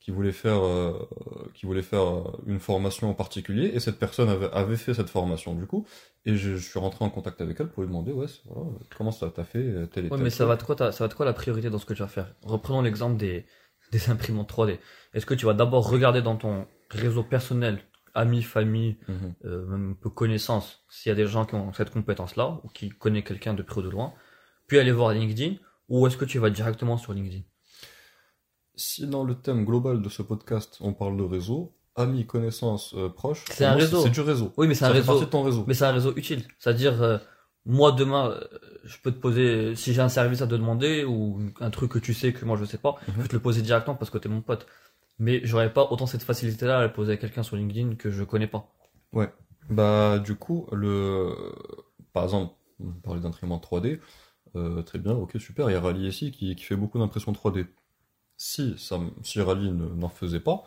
qui 0.00 0.10
voulait 0.10 0.32
faire, 0.32 0.62
euh, 0.64 1.08
qui 1.54 1.66
voulait 1.66 1.82
faire 1.82 2.02
euh, 2.02 2.42
une 2.46 2.58
formation 2.60 3.10
en 3.10 3.14
particulier, 3.14 3.66
et 3.74 3.80
cette 3.80 3.98
personne 3.98 4.28
avait, 4.28 4.50
avait 4.52 4.76
fait 4.76 4.94
cette 4.94 5.10
formation 5.10 5.54
du 5.54 5.66
coup, 5.66 5.86
et 6.24 6.36
je, 6.36 6.56
je 6.56 6.68
suis 6.70 6.78
rentré 6.78 7.04
en 7.04 7.10
contact 7.10 7.40
avec 7.40 7.60
elle 7.60 7.68
pour 7.68 7.82
lui 7.82 7.88
demander, 7.88 8.12
ouais, 8.12 8.26
voilà, 8.46 8.70
comment 8.96 9.12
ça 9.12 9.30
t'a 9.30 9.44
fait 9.44 9.58
euh, 9.58 9.86
tel 9.86 10.06
et 10.06 10.08
Ouais, 10.10 10.16
tel 10.16 10.24
mais 10.24 10.30
ça 10.30 10.46
va 10.46 10.56
de 10.56 10.62
quoi, 10.62 10.76
ça 10.92 11.04
va 11.04 11.08
de 11.08 11.14
quoi 11.14 11.26
la 11.26 11.32
priorité 11.32 11.70
dans 11.70 11.78
ce 11.78 11.86
que 11.86 11.94
tu 11.94 12.02
vas 12.02 12.08
faire? 12.08 12.34
Reprenons 12.42 12.82
l'exemple 12.82 13.16
des, 13.16 13.46
des 13.92 14.10
imprimantes 14.10 14.48
3D. 14.50 14.78
Est-ce 15.14 15.26
que 15.26 15.34
tu 15.34 15.46
vas 15.46 15.54
d'abord 15.54 15.88
regarder 15.88 16.22
dans 16.22 16.36
ton 16.36 16.66
réseau 16.90 17.22
personnel, 17.22 17.78
amis, 18.14 18.42
famille, 18.42 18.98
Mhm. 19.08 19.34
euh, 19.44 19.66
même 19.66 19.90
un 19.92 19.94
peu 19.94 20.10
connaissances, 20.10 20.84
s'il 20.88 21.10
y 21.10 21.12
a 21.12 21.14
des 21.16 21.26
gens 21.26 21.44
qui 21.46 21.54
ont 21.54 21.72
cette 21.72 21.90
compétence-là, 21.90 22.60
ou 22.64 22.68
qui 22.68 22.88
connaissent 22.90 23.24
quelqu'un 23.24 23.54
de 23.54 23.62
près 23.62 23.78
ou 23.80 23.82
de 23.82 23.88
loin, 23.90 24.14
puis 24.66 24.78
aller 24.78 24.92
voir 24.92 25.12
LinkedIn, 25.12 25.56
ou 25.88 26.06
est-ce 26.06 26.16
que 26.16 26.24
tu 26.24 26.38
vas 26.38 26.50
directement 26.50 26.96
sur 26.96 27.12
LinkedIn? 27.12 27.42
Si 28.74 29.06
dans 29.06 29.24
le 29.24 29.34
thème 29.34 29.64
global 29.64 30.00
de 30.02 30.08
ce 30.08 30.22
podcast, 30.22 30.78
on 30.80 30.92
parle 30.92 31.16
de 31.16 31.22
réseau, 31.22 31.72
amis, 31.96 32.26
connaissances, 32.26 32.94
euh, 32.94 33.08
proches, 33.08 33.44
C'est 33.50 33.64
un 33.64 33.74
réseau. 33.74 34.02
C'est 34.02 34.10
du 34.10 34.20
réseau. 34.20 34.52
Oui, 34.56 34.66
mais 34.68 34.74
c'est 34.74 34.84
un 34.86 34.88
fait 34.92 35.00
réseau. 35.00 35.20
de 35.20 35.24
ton 35.26 35.42
réseau. 35.42 35.64
Mais 35.66 35.74
c'est 35.74 35.84
un 35.84 35.92
réseau 35.92 36.12
utile. 36.16 36.44
C'est-à-dire, 36.58 37.02
euh, 37.02 37.18
moi 37.66 37.92
demain, 37.92 38.30
euh, 38.30 38.40
je 38.84 38.96
peux 39.02 39.10
te 39.12 39.18
poser, 39.18 39.74
si 39.76 39.92
j'ai 39.92 40.00
un 40.00 40.08
service 40.08 40.40
à 40.40 40.46
te 40.46 40.54
demander 40.54 41.04
ou 41.04 41.40
un 41.60 41.70
truc 41.70 41.92
que 41.92 41.98
tu 41.98 42.14
sais 42.14 42.32
que 42.32 42.44
moi 42.44 42.56
je 42.56 42.64
sais 42.64 42.78
pas, 42.78 42.94
Mhm. 43.08 43.14
je 43.16 43.20
peux 43.22 43.28
te 43.28 43.36
le 43.36 43.42
poser 43.42 43.60
directement 43.62 43.96
parce 43.96 44.10
que 44.10 44.18
t'es 44.18 44.28
mon 44.28 44.40
pote. 44.40 44.66
Mais 45.18 45.42
j'aurais 45.44 45.70
pas 45.72 45.86
autant 45.90 46.06
cette 46.06 46.22
facilité-là 46.22 46.78
à 46.78 46.82
le 46.86 46.92
poser 46.92 47.12
à 47.12 47.16
quelqu'un 47.18 47.42
sur 47.42 47.56
LinkedIn 47.56 47.96
que 47.96 48.10
je 48.10 48.24
connais 48.24 48.46
pas. 48.46 48.72
Bah, 49.68 50.18
du 50.18 50.34
coup, 50.34 50.66
le, 50.72 51.34
par 52.12 52.24
exemple, 52.24 52.54
on 52.82 52.90
parlait 52.92 53.20
d'imprimante 53.20 53.62
3D, 53.62 54.00
euh, 54.56 54.82
très 54.82 54.98
bien, 54.98 55.12
ok, 55.12 55.38
super, 55.38 55.68
il 55.70 55.74
y 55.74 55.76
a 55.76 55.80
Rally 55.80 56.08
ici 56.08 56.32
qui, 56.32 56.56
qui 56.56 56.64
fait 56.64 56.74
beaucoup 56.76 56.98
d'impression 56.98 57.32
3D. 57.32 57.66
Si, 58.42 58.74
ça, 58.78 58.98
si 59.22 59.38
Rally 59.42 59.70
ne- 59.70 59.94
n'en 60.00 60.08
faisait 60.08 60.40
pas, 60.40 60.64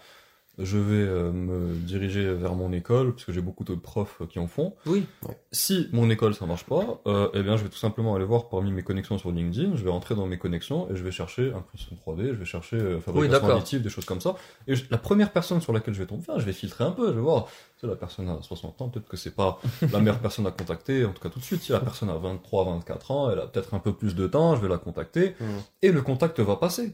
je 0.59 0.77
vais 0.77 0.93
euh, 1.01 1.31
me 1.31 1.73
diriger 1.73 2.31
vers 2.35 2.53
mon 2.53 2.71
école, 2.71 3.13
parce 3.13 3.25
que 3.25 3.31
j'ai 3.31 3.41
beaucoup 3.41 3.63
de 3.63 3.73
profs 3.73 4.21
qui 4.29 4.37
en 4.37 4.45
font. 4.45 4.75
Oui. 4.85 5.07
Si 5.51 5.89
mon 5.91 6.07
école 6.11 6.35
ça 6.35 6.45
marche 6.45 6.65
pas, 6.65 7.01
euh, 7.07 7.29
eh 7.33 7.41
bien 7.41 7.57
je 7.57 7.63
vais 7.63 7.69
tout 7.69 7.77
simplement 7.79 8.13
aller 8.13 8.25
voir 8.25 8.49
parmi 8.49 8.71
mes 8.71 8.83
connexions 8.83 9.17
sur 9.17 9.31
LinkedIn, 9.31 9.75
je 9.75 9.83
vais 9.83 9.89
rentrer 9.89 10.13
dans 10.13 10.27
mes 10.27 10.37
connexions 10.37 10.87
et 10.91 10.95
je 10.95 11.03
vais 11.03 11.09
chercher 11.09 11.51
impression 11.53 11.95
3D, 12.05 12.27
je 12.27 12.31
vais 12.33 12.45
chercher 12.45 12.75
euh, 12.75 12.99
fabrication 12.99 13.31
d'accord. 13.41 13.57
additive, 13.57 13.81
des 13.81 13.89
choses 13.89 14.05
comme 14.05 14.21
ça. 14.21 14.35
Et 14.67 14.75
je- 14.75 14.83
la 14.91 14.99
première 14.99 15.31
personne 15.31 15.59
sur 15.59 15.73
laquelle 15.73 15.95
je 15.95 15.99
vais 16.03 16.05
tomber, 16.07 16.23
je 16.37 16.45
vais 16.45 16.53
filtrer 16.53 16.83
un 16.83 16.91
peu, 16.91 17.07
je 17.07 17.13
vais 17.13 17.21
voir, 17.21 17.47
si 17.79 17.87
la 17.87 17.95
personne 17.95 18.29
a 18.29 18.39
60 18.43 18.79
ans, 18.83 18.89
peut-être 18.89 19.07
que 19.09 19.17
c'est 19.17 19.33
pas 19.35 19.59
la 19.91 19.97
meilleure 20.01 20.19
personne 20.19 20.45
à 20.45 20.51
contacter, 20.51 21.03
en 21.05 21.13
tout 21.13 21.21
cas 21.23 21.29
tout 21.29 21.39
de 21.39 21.43
suite. 21.43 21.63
Si 21.63 21.71
la 21.71 21.79
personne 21.79 22.11
a 22.11 22.17
23, 22.17 22.65
24 22.65 23.09
ans, 23.09 23.31
elle 23.31 23.39
a 23.39 23.47
peut-être 23.47 23.73
un 23.73 23.79
peu 23.79 23.93
plus 23.93 24.13
de 24.13 24.27
temps, 24.27 24.55
je 24.55 24.61
vais 24.61 24.69
la 24.69 24.77
contacter 24.77 25.33
Mhm. 25.39 25.61
et 25.81 25.91
le 25.91 26.03
contact 26.03 26.39
va 26.41 26.57
passer. 26.57 26.93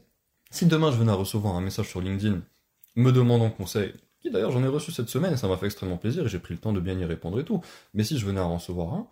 Si 0.51 0.65
demain 0.65 0.91
je 0.91 0.97
venais 0.97 1.11
à 1.11 1.15
recevoir 1.15 1.55
un 1.55 1.61
message 1.61 1.87
sur 1.89 2.01
LinkedIn 2.01 2.41
me 2.95 3.11
demandant 3.11 3.49
conseil, 3.49 3.93
qui 4.19 4.31
d'ailleurs 4.31 4.51
j'en 4.51 4.63
ai 4.63 4.67
reçu 4.67 4.91
cette 4.91 5.09
semaine 5.09 5.33
et 5.33 5.37
ça 5.37 5.47
m'a 5.47 5.57
fait 5.57 5.67
extrêmement 5.67 5.97
plaisir 5.97 6.25
et 6.25 6.29
j'ai 6.29 6.39
pris 6.39 6.53
le 6.53 6.59
temps 6.59 6.73
de 6.73 6.79
bien 6.79 6.97
y 6.97 7.05
répondre 7.05 7.39
et 7.39 7.45
tout, 7.45 7.61
mais 7.93 8.03
si 8.03 8.17
je 8.17 8.25
venais 8.25 8.39
à 8.39 8.45
en 8.45 8.55
recevoir 8.55 8.93
un, 8.93 9.07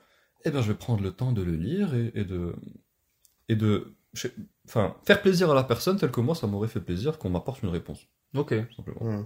eh 0.46 0.52
bien 0.52 0.62
je 0.62 0.68
vais 0.70 0.78
prendre 0.78 1.02
le 1.04 1.12
temps 1.12 1.32
de 1.32 1.42
le 1.44 1.56
lire 1.56 1.94
et, 1.94 2.12
et 2.16 2.26
de 2.26 2.56
et 3.50 3.56
de 3.56 3.94
je- 4.14 4.28
enfin 4.68 4.96
faire 5.06 5.22
plaisir 5.22 5.52
à 5.52 5.56
la 5.56 5.64
personne 5.64 5.98
tel 5.98 6.12
que 6.12 6.20
moi 6.22 6.36
ça 6.36 6.48
m'aurait 6.48 6.68
fait 6.68 6.82
plaisir 6.82 7.18
qu'on 7.20 7.30
m'apporte 7.30 7.62
une 7.64 7.70
réponse 7.70 8.08
Ok. 8.36 8.54
simplement. 8.76 9.02
Hum. 9.02 9.26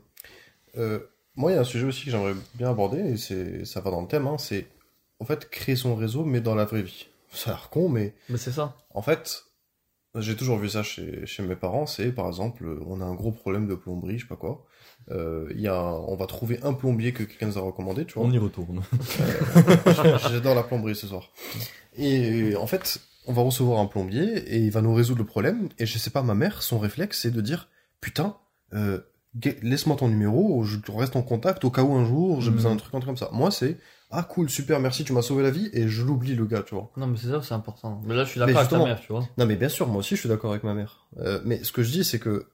Euh, 0.78 1.00
moi, 1.36 1.52
il 1.52 1.56
y 1.56 1.58
a 1.58 1.62
un 1.62 1.66
sujet 1.66 1.86
aussi 1.86 2.06
que 2.06 2.12
j'aimerais 2.12 2.36
bien 2.56 2.70
aborder, 2.70 3.00
et 3.00 3.18
c'est, 3.18 3.66
ça 3.66 3.80
va 3.82 3.90
dans 3.92 4.02
le 4.02 4.08
thème, 4.08 4.28
hein, 4.28 4.38
c'est 4.38 4.68
en 5.20 5.26
fait 5.26 5.50
créer 5.50 5.76
son 5.76 5.96
réseau, 5.96 6.26
mais 6.26 6.42
dans 6.42 6.56
la 6.56 6.66
vraie 6.66 6.82
vie. 6.82 7.08
Ça 7.32 7.52
a 7.52 7.54
l'air 7.54 7.70
con, 7.70 7.90
mais 7.90 8.14
Mais 8.30 8.38
c'est 8.38 8.52
ça. 8.52 8.76
en 8.94 9.02
fait, 9.02 9.46
j'ai 10.20 10.36
toujours 10.36 10.58
vu 10.58 10.68
ça 10.70 10.84
chez, 10.84 11.26
chez 11.26 11.42
mes 11.44 11.56
parents, 11.56 11.86
c'est 11.86 12.12
par 12.12 12.28
exemple, 12.28 12.66
on 12.88 13.00
a 13.02 13.06
un 13.06 13.14
gros 13.16 13.32
problème 13.32 13.68
de 13.68 13.76
plomberie, 13.76 14.18
je 14.18 14.24
sais 14.24 14.28
pas 14.28 14.36
quoi. 14.36 14.66
Euh, 15.10 15.52
y 15.56 15.68
a, 15.68 15.82
on 15.84 16.16
va 16.16 16.26
trouver 16.28 16.60
un 16.64 16.74
plombier 16.74 17.12
que 17.14 17.24
quelqu'un 17.24 17.48
nous 17.48 17.58
a 17.58 17.62
recommandé, 17.62 18.06
tu 18.06 18.16
vois. 18.16 18.24
On 18.28 18.32
y 18.32 18.38
retourne. 18.38 18.82
J'adore 20.32 20.56
la 20.56 20.64
plomberie 20.64 20.96
ce 20.96 21.08
soir. 21.08 21.32
Et 21.98 22.56
en 22.56 22.68
fait, 22.68 23.00
on 23.28 23.34
va 23.34 23.42
recevoir 23.42 23.80
un 23.80 23.86
plombier 23.86 24.38
et 24.54 24.58
il 24.60 24.72
va 24.72 24.82
nous 24.82 24.94
résoudre 24.94 25.20
le 25.20 25.26
problème. 25.26 25.70
Et 25.80 25.86
je 25.86 25.98
sais 25.98 26.10
pas, 26.12 26.22
ma 26.24 26.34
mère, 26.36 26.62
son 26.62 26.80
réflexe, 26.80 27.22
c'est 27.22 27.32
de 27.32 27.42
dire 27.42 27.70
Putain, 28.00 28.38
euh, 28.74 29.00
laisse-moi 29.62 29.96
ton 29.96 30.08
numéro, 30.08 30.64
je 30.64 30.78
reste 30.92 31.16
en 31.16 31.22
contact 31.22 31.64
au 31.66 31.72
cas 31.72 31.84
où 31.84 31.94
un 31.94 32.06
jour 32.06 32.42
j'ai 32.42 32.50
Mhm. 32.50 32.56
besoin 32.56 32.72
d'un 32.72 32.78
truc, 32.78 32.94
un 32.94 33.00
truc 33.00 33.08
comme 33.08 33.18
ça. 33.18 33.30
Moi, 33.32 33.52
c'est 33.52 33.78
Ah, 34.12 34.24
cool, 34.24 34.50
super, 34.50 34.80
merci, 34.80 35.04
tu 35.04 35.14
m'as 35.14 35.22
sauvé 35.22 35.44
la 35.44 35.52
vie. 35.52 35.70
Et 35.74 35.88
je 35.88 36.04
l'oublie, 36.04 36.36
le 36.36 36.46
gars, 36.46 36.64
tu 36.64 36.76
vois. 36.76 36.92
Non, 36.98 37.08
mais 37.08 37.18
c'est 37.18 37.30
ça, 37.30 37.42
c'est 37.42 37.54
important. 37.54 38.02
Mais 38.06 38.16
là, 38.16 38.24
je 38.24 38.32
suis 38.32 38.40
d'accord 38.40 38.58
avec 38.58 38.70
ta 38.70 38.84
mère, 38.84 39.00
tu 39.00 39.12
vois. 39.12 39.28
Non, 39.38 39.46
mais 39.46 39.56
bien 39.56 39.70
sûr, 39.70 39.88
moi 39.88 39.98
aussi, 39.98 40.16
je 40.16 40.20
suis 40.20 40.30
d'accord 40.30 40.52
avec 40.52 40.64
ma 40.64 40.74
mère. 40.74 41.08
Euh, 41.18 41.40
mais 41.46 41.64
ce 41.64 41.72
que 41.72 41.84
je 41.84 41.92
dis, 41.92 42.04
c'est 42.04 42.20
que 42.20 42.48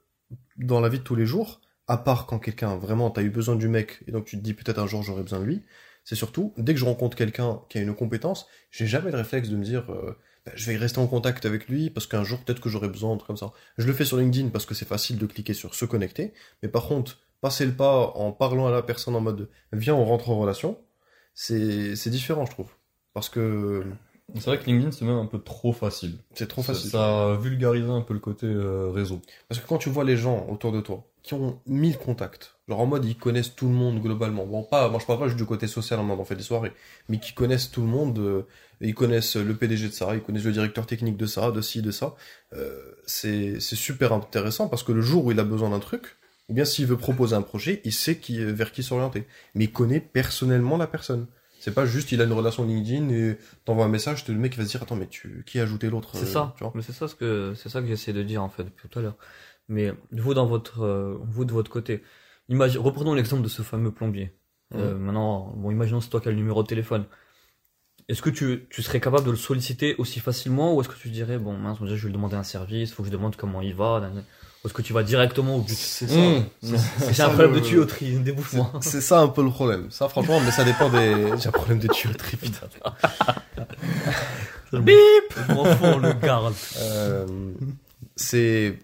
dans 0.58 0.80
la 0.80 0.90
vie 0.90 1.00
de 1.00 1.04
tous 1.04 1.16
les 1.16 1.26
jours, 1.26 1.62
à 1.88 1.98
part 1.98 2.26
quand 2.26 2.40
quelqu'un, 2.40 2.76
vraiment, 2.76 3.10
t'as 3.10 3.22
eu 3.22 3.30
besoin 3.30 3.56
du 3.56 3.68
mec, 3.68 4.04
et 4.08 4.12
donc 4.12 4.26
tu 4.26 4.38
te 4.38 4.42
dis 4.42 4.54
peut-être 4.54 4.80
un 4.80 4.88
jour 4.88 5.04
j'aurai 5.04 5.24
besoin 5.24 5.40
de 5.40 5.46
lui, 5.46 5.64
c'est 6.04 6.16
surtout, 6.16 6.54
dès 6.58 6.74
que 6.74 6.80
je 6.80 6.86
rencontre 6.86 7.18
quelqu'un 7.18 7.62
qui 7.70 7.78
a 7.78 7.82
une 7.82 7.96
compétence, 7.96 8.48
j'ai 8.72 8.88
jamais 8.88 9.12
le 9.12 9.18
réflexe 9.18 9.50
de 9.50 9.56
me 9.56 9.64
dire, 9.64 9.92
euh, 9.92 10.18
bah, 10.46 10.52
je 10.56 10.70
vais 10.70 10.78
rester 10.78 11.00
en 11.00 11.08
contact 11.08 11.46
avec 11.46 11.68
lui 11.68 11.90
parce 11.90 12.08
qu'un 12.08 12.24
jour 12.24 12.40
peut-être 12.40 12.62
que 12.62 12.70
j'aurai 12.70 12.88
besoin, 12.88 13.16
truc 13.18 13.28
comme 13.28 13.38
ça. 13.38 13.52
Je 13.78 13.88
le 13.88 13.94
fais 13.94 14.06
sur 14.06 14.18
LinkedIn 14.18 14.50
parce 14.50 14.66
que 14.66 14.74
c'est 14.74 14.88
facile 14.88 15.18
de 15.18 15.26
cliquer 15.26 15.54
sur 15.54 15.76
se 15.76 15.86
connecter, 15.86 16.34
mais 16.62 16.70
par 16.70 16.88
contre, 16.88 17.20
passer 17.42 17.66
le 17.66 17.74
pas 17.74 18.12
en 18.16 18.32
parlant 18.32 18.68
à 18.68 18.72
la 18.72 18.82
personne 18.82 19.16
en 19.16 19.22
mode, 19.22 19.50
viens, 19.74 19.96
on 19.96 20.06
rentre 20.06 20.30
en 20.30 20.40
relation, 20.40 20.78
c'est, 21.38 21.96
c'est 21.96 22.10
différent, 22.10 22.46
je 22.48 22.52
trouve. 22.52 22.66
Parce 23.14 23.30
que 23.30 23.84
C'est 24.36 24.48
vrai 24.48 24.58
que 24.58 24.66
LinkedIn 24.66 24.92
c'est 24.92 25.06
même 25.06 25.18
un 25.18 25.28
peu 25.28 25.40
trop 25.40 25.72
facile. 25.72 26.18
c'est 26.34 26.48
trop 26.48 26.64
facile. 26.64 26.90
ça 26.90 27.34
a 27.34 27.36
vulgarisé 27.36 27.88
un 27.88 28.02
peu 28.02 28.16
le 28.16 28.20
côté 28.20 28.48
euh, 28.48 28.90
réseau. 28.90 29.22
Parce 29.48 29.62
que 29.62 29.68
quand 29.68 29.78
tu 29.78 29.90
vois 29.90 30.04
les 30.04 30.18
gens 30.18 30.48
autour 30.50 30.72
de 30.72 30.82
toi 30.82 31.08
qui 31.22 31.36
ont 31.36 31.60
1000 31.68 32.00
contacts, 32.00 32.56
genre 32.68 32.80
en 32.80 32.88
mode 32.88 33.06
ils 33.06 33.18
connaissent 33.18 33.54
tout 33.56 33.68
le 33.68 33.76
monde 33.76 34.02
globalement, 34.02 34.48
bon 34.48 34.64
pas, 34.64 34.90
moi 34.90 35.00
je 35.00 35.06
parle 35.06 35.20
pas 35.20 35.26
juste 35.28 35.38
du 35.38 35.46
côté 35.46 35.68
social 35.68 36.00
en 36.00 36.04
mode 36.04 36.20
on 36.20 36.26
fait 36.26 36.36
des 36.36 36.44
soirées, 36.44 36.74
mais 37.08 37.20
qui 37.20 37.34
connaissent 37.34 37.70
tout 37.70 37.82
le 37.82 37.88
monde, 37.88 38.18
euh, 38.18 38.48
ils 38.82 38.96
connaissent 38.96 39.36
le 39.36 39.56
PDG 39.56 39.90
de 39.90 39.94
ça, 39.94 40.16
ils 40.16 40.22
connaissent 40.22 40.46
le 40.46 40.54
directeur 40.54 40.88
technique 40.88 41.18
de 41.18 41.28
ça, 41.28 41.52
de 41.52 41.62
ci, 41.62 41.84
de 41.84 41.92
ça, 41.92 42.16
euh, 42.54 42.82
c'est 43.06 43.60
c'est 43.60 43.76
super 43.76 44.12
intéressant 44.12 44.70
parce 44.70 44.82
que 44.82 44.92
le 44.92 45.02
jour 45.02 45.26
où 45.26 45.32
il 45.32 45.40
a 45.40 45.44
besoin 45.44 45.70
d'un 45.70 45.80
truc, 45.80 46.18
ou 46.50 46.54
bien 46.54 46.66
s'il 46.66 46.86
veut 46.86 46.98
proposer 46.98 47.36
un 47.36 47.42
projet, 47.42 47.82
il 47.84 47.94
sait 47.94 48.18
qui, 48.18 48.44
vers 48.44 48.72
qui 48.72 48.84
s'orienter, 48.84 49.28
mais 49.56 49.66
il 49.66 49.72
connaît 49.72 50.00
personnellement 50.00 50.78
la 50.78 50.88
personne. 50.88 51.28
C'est 51.60 51.74
pas 51.74 51.86
juste 51.86 52.12
il 52.12 52.22
a 52.22 52.26
une 52.26 52.34
relation 52.34 52.66
LinkedIn 52.66 53.10
et 53.10 53.38
t'envoies 53.66 53.86
un 53.86 53.90
message, 53.90 54.28
le 54.28 54.36
mec 54.36 54.54
il 54.56 54.60
va 54.60 54.66
se 54.66 54.70
dire 54.70 54.84
attends 54.84 54.96
mais 54.96 55.08
tu 55.08 55.44
qui 55.46 55.60
a 55.60 55.64
ajouté 55.64 55.90
l'autre 55.90 56.12
C'est 56.14 56.24
euh, 56.24 56.34
ça. 56.34 56.54
tu 56.56 56.64
vois 56.64 56.72
Mais 56.76 56.82
c'est 56.82 56.94
ça 56.94 57.08
ce 57.08 57.16
que 57.16 57.54
c'est 57.56 57.70
ça 57.70 57.82
que 57.82 57.88
j'essaie 57.88 58.14
de 58.14 58.24
dire 58.24 58.44
en 58.44 58.50
fait 58.50 58.64
depuis 58.64 58.88
tout 58.88 59.00
à 59.00 59.02
l'heure. 59.02 59.18
Mais 59.68 59.92
vous 60.12 60.34
dans 60.34 60.46
votre 60.46 60.84
euh, 60.84 61.18
vous 61.24 61.46
de 61.46 61.52
votre 61.52 61.72
côté, 61.72 62.04
imagine 62.48 62.80
reprenons 62.80 63.14
l'exemple 63.14 63.44
de 63.44 63.50
ce 63.50 63.64
fameux 63.64 63.92
plombier. 63.92 64.34
Euh, 64.76 64.98
maintenant, 64.98 65.54
bon, 65.56 65.72
imaginons 65.72 66.02
c'est 66.02 66.10
toi 66.10 66.20
qui 66.20 66.28
as 66.28 66.32
le 66.32 66.38
numéro 66.38 66.62
de 66.62 66.68
téléphone. 66.68 67.06
Est-ce 68.08 68.22
que 68.22 68.30
tu, 68.30 68.68
tu 68.70 68.82
serais 68.82 69.00
capable 69.00 69.26
de 69.26 69.32
le 69.32 69.38
solliciter 69.38 69.96
aussi 69.98 70.20
facilement 70.20 70.76
ou 70.76 70.82
est-ce 70.82 70.90
que 70.90 70.98
tu 70.98 71.10
dirais 71.10 71.38
bon 71.38 71.58
mince 71.58 71.82
déjà 71.82 71.96
je 71.96 72.04
vais 72.04 72.08
lui 72.08 72.14
demander 72.14 72.36
un 72.36 72.44
service, 72.44 72.94
faut 72.94 73.04
que 73.04 73.08
je 73.10 73.14
demande 73.14 73.36
comment 73.36 73.62
il 73.62 73.76
va, 73.76 74.10
est-ce 74.66 74.74
que 74.74 74.82
tu 74.82 74.92
vas 74.94 75.04
directement 75.04 75.56
au 75.58 75.62
but 75.62 75.76
C'est 75.78 76.06
Mmh. 76.08 76.44
C'est 76.62 77.14
J'ai 77.14 77.24
un 77.24 77.28
ça, 77.28 77.30
problème 77.30 77.54
le- 77.54 77.62
de 77.62 77.66
tuyauterie, 77.66 78.16
débouche-moi. 78.20 78.72
C'est- 78.82 78.90
C'est 78.90 79.02
ça 79.02 79.20
un 79.20 79.28
peu 79.30 79.44
le 79.44 79.50
problème. 79.50 79.88
Ça, 79.92 80.10
franchement, 80.10 80.40
mais 80.44 80.52
ça 80.52 80.64
dépend 80.64 80.90
des. 80.90 81.30
J'ai 81.40 81.50
un 81.50 81.52
problème 81.52 81.80
de 81.80 81.88
tuyauterie, 81.88 82.38
putain. 82.38 82.68
Bip 84.74 85.34
fous, 85.34 86.00
le 86.00 86.14
garde. 86.14 86.54
Euh, 86.80 87.26
c'est. 88.16 88.80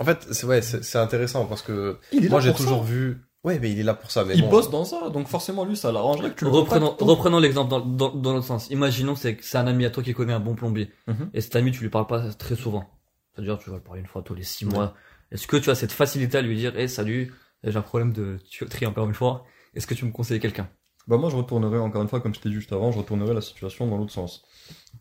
En 0.00 0.04
fait, 0.04 0.26
c'est 0.32 0.46
ouais, 0.46 0.62
c'est 0.62 0.98
intéressant 0.98 1.44
parce 1.44 1.62
que 1.62 1.98
moi 2.28 2.40
j'ai 2.40 2.50
ça. 2.50 2.56
toujours 2.56 2.82
vu. 2.82 3.20
Ouais, 3.44 3.58
mais 3.60 3.70
il 3.72 3.78
est 3.80 3.82
là 3.84 3.94
pour 3.94 4.10
ça. 4.10 4.24
Mais 4.24 4.34
Il 4.34 4.42
bon. 4.42 4.50
bosse 4.50 4.70
dans 4.70 4.84
ça, 4.84 5.10
donc 5.10 5.26
forcément 5.28 5.64
lui 5.64 5.76
ça 5.76 5.90
l'arrangerait 5.92 6.30
que 6.30 6.38
tu 6.38 6.44
le 6.44 6.50
Reprenons, 6.52 6.96
reprenons 7.00 7.40
l'exemple 7.40 7.70
dans, 7.70 7.80
dans, 7.80 8.10
dans 8.10 8.32
l'autre 8.34 8.46
sens. 8.46 8.68
Imaginons 8.70 9.14
que 9.14 9.20
c'est 9.20 9.36
c'est 9.42 9.58
un 9.58 9.66
ami 9.66 9.84
à 9.84 9.90
toi 9.90 10.02
qui 10.02 10.14
connaît 10.14 10.32
un 10.32 10.40
bon 10.40 10.54
plombier. 10.54 10.90
Mhm. 11.08 11.30
Et 11.34 11.40
cet 11.40 11.56
ami, 11.56 11.72
tu 11.72 11.80
lui 11.82 11.88
parles 11.88 12.06
pas 12.06 12.20
très 12.38 12.54
souvent. 12.56 12.84
C'est-à-dire, 13.34 13.58
tu 13.58 13.70
vas 13.70 13.76
le 13.76 13.82
parler 13.82 14.00
une 14.00 14.06
fois 14.06 14.22
tous 14.22 14.34
les 14.34 14.42
six 14.42 14.64
mois. 14.64 14.94
Est-ce 15.30 15.46
que 15.46 15.56
tu 15.56 15.70
as 15.70 15.74
cette 15.74 15.92
facilité 15.92 16.38
à 16.38 16.42
lui 16.42 16.56
dire, 16.56 16.72
eh, 16.76 16.88
salut, 16.88 17.32
j'ai 17.64 17.76
un 17.76 17.82
problème 17.82 18.12
de 18.12 18.38
tuyauterie 18.50 18.86
encore 18.86 19.06
une 19.06 19.14
fois. 19.14 19.44
Est-ce 19.74 19.86
que 19.86 19.94
tu 19.94 20.04
me 20.04 20.10
conseilles 20.10 20.40
quelqu'un? 20.40 20.68
Bah 21.08 21.16
moi 21.16 21.30
je 21.30 21.36
retournerai 21.36 21.78
encore 21.78 22.00
une 22.02 22.08
fois 22.08 22.20
comme 22.20 22.32
je 22.34 22.38
t'ai 22.40 22.48
dit 22.48 22.54
juste 22.54 22.72
avant, 22.72 22.92
je 22.92 22.98
retournerai 22.98 23.34
la 23.34 23.40
situation 23.40 23.88
dans 23.88 23.96
l'autre 23.96 24.12
sens. 24.12 24.44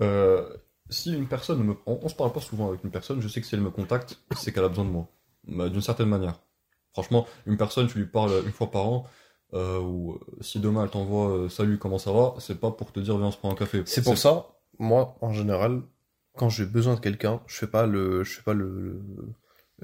Euh, 0.02 0.48
si 0.90 1.14
une 1.14 1.28
personne 1.28 1.64
me, 1.64 1.76
on, 1.86 2.00
on 2.02 2.08
se 2.10 2.16
parle 2.16 2.32
pas 2.34 2.40
souvent 2.40 2.70
avec 2.70 2.84
une 2.84 2.90
personne, 2.90 3.22
je 3.22 3.28
sais 3.28 3.40
que 3.40 3.46
si 3.48 3.54
elle 3.54 3.62
me 3.62 3.70
contacte, 3.70 4.18
c'est 4.36 4.52
qu'elle 4.52 4.64
a 4.64 4.70
besoin 4.70 4.86
de 4.86 4.90
moi, 4.90 5.10
Bah, 5.48 5.70
d'une 5.70 5.82
certaine 5.82 6.10
manière. 6.10 6.40
Franchement, 6.94 7.28
une 7.46 7.56
personne, 7.58 7.88
tu 7.88 8.00
lui 8.00 8.08
parles 8.08 8.32
une 8.46 8.52
fois 8.52 8.72
par 8.72 8.86
an, 8.88 9.06
euh, 9.54 9.80
ou 9.80 10.14
euh, 10.14 10.20
si 10.42 10.60
demain 10.60 10.84
elle 10.84 10.90
t'envoie 10.90 11.30
euh, 11.30 11.50
salut 11.50 11.78
comment 11.78 11.98
ça 11.98 12.12
va, 12.12 12.34
c'est 12.40 12.60
pas 12.60 12.72
pour 12.72 12.92
te 12.92 13.00
dire 13.00 13.18
viens 13.18 13.28
on 13.28 13.32
se 13.32 13.38
prend 13.38 13.52
un 13.52 13.56
café. 13.56 13.84
C'est 13.86 14.04
pour 14.04 14.18
ça. 14.18 14.48
moi, 14.80 15.16
en 15.22 15.34
général, 15.34 15.82
quand 16.38 16.50
j'ai 16.50 16.66
besoin 16.66 16.96
de 16.96 17.00
quelqu'un, 17.00 17.42
je 17.48 17.56
fais 17.56 17.68
pas 17.68 17.86
le, 17.86 18.24
je 18.24 18.32
fais 18.36 18.42
pas 18.44 18.54
le, 18.54 19.02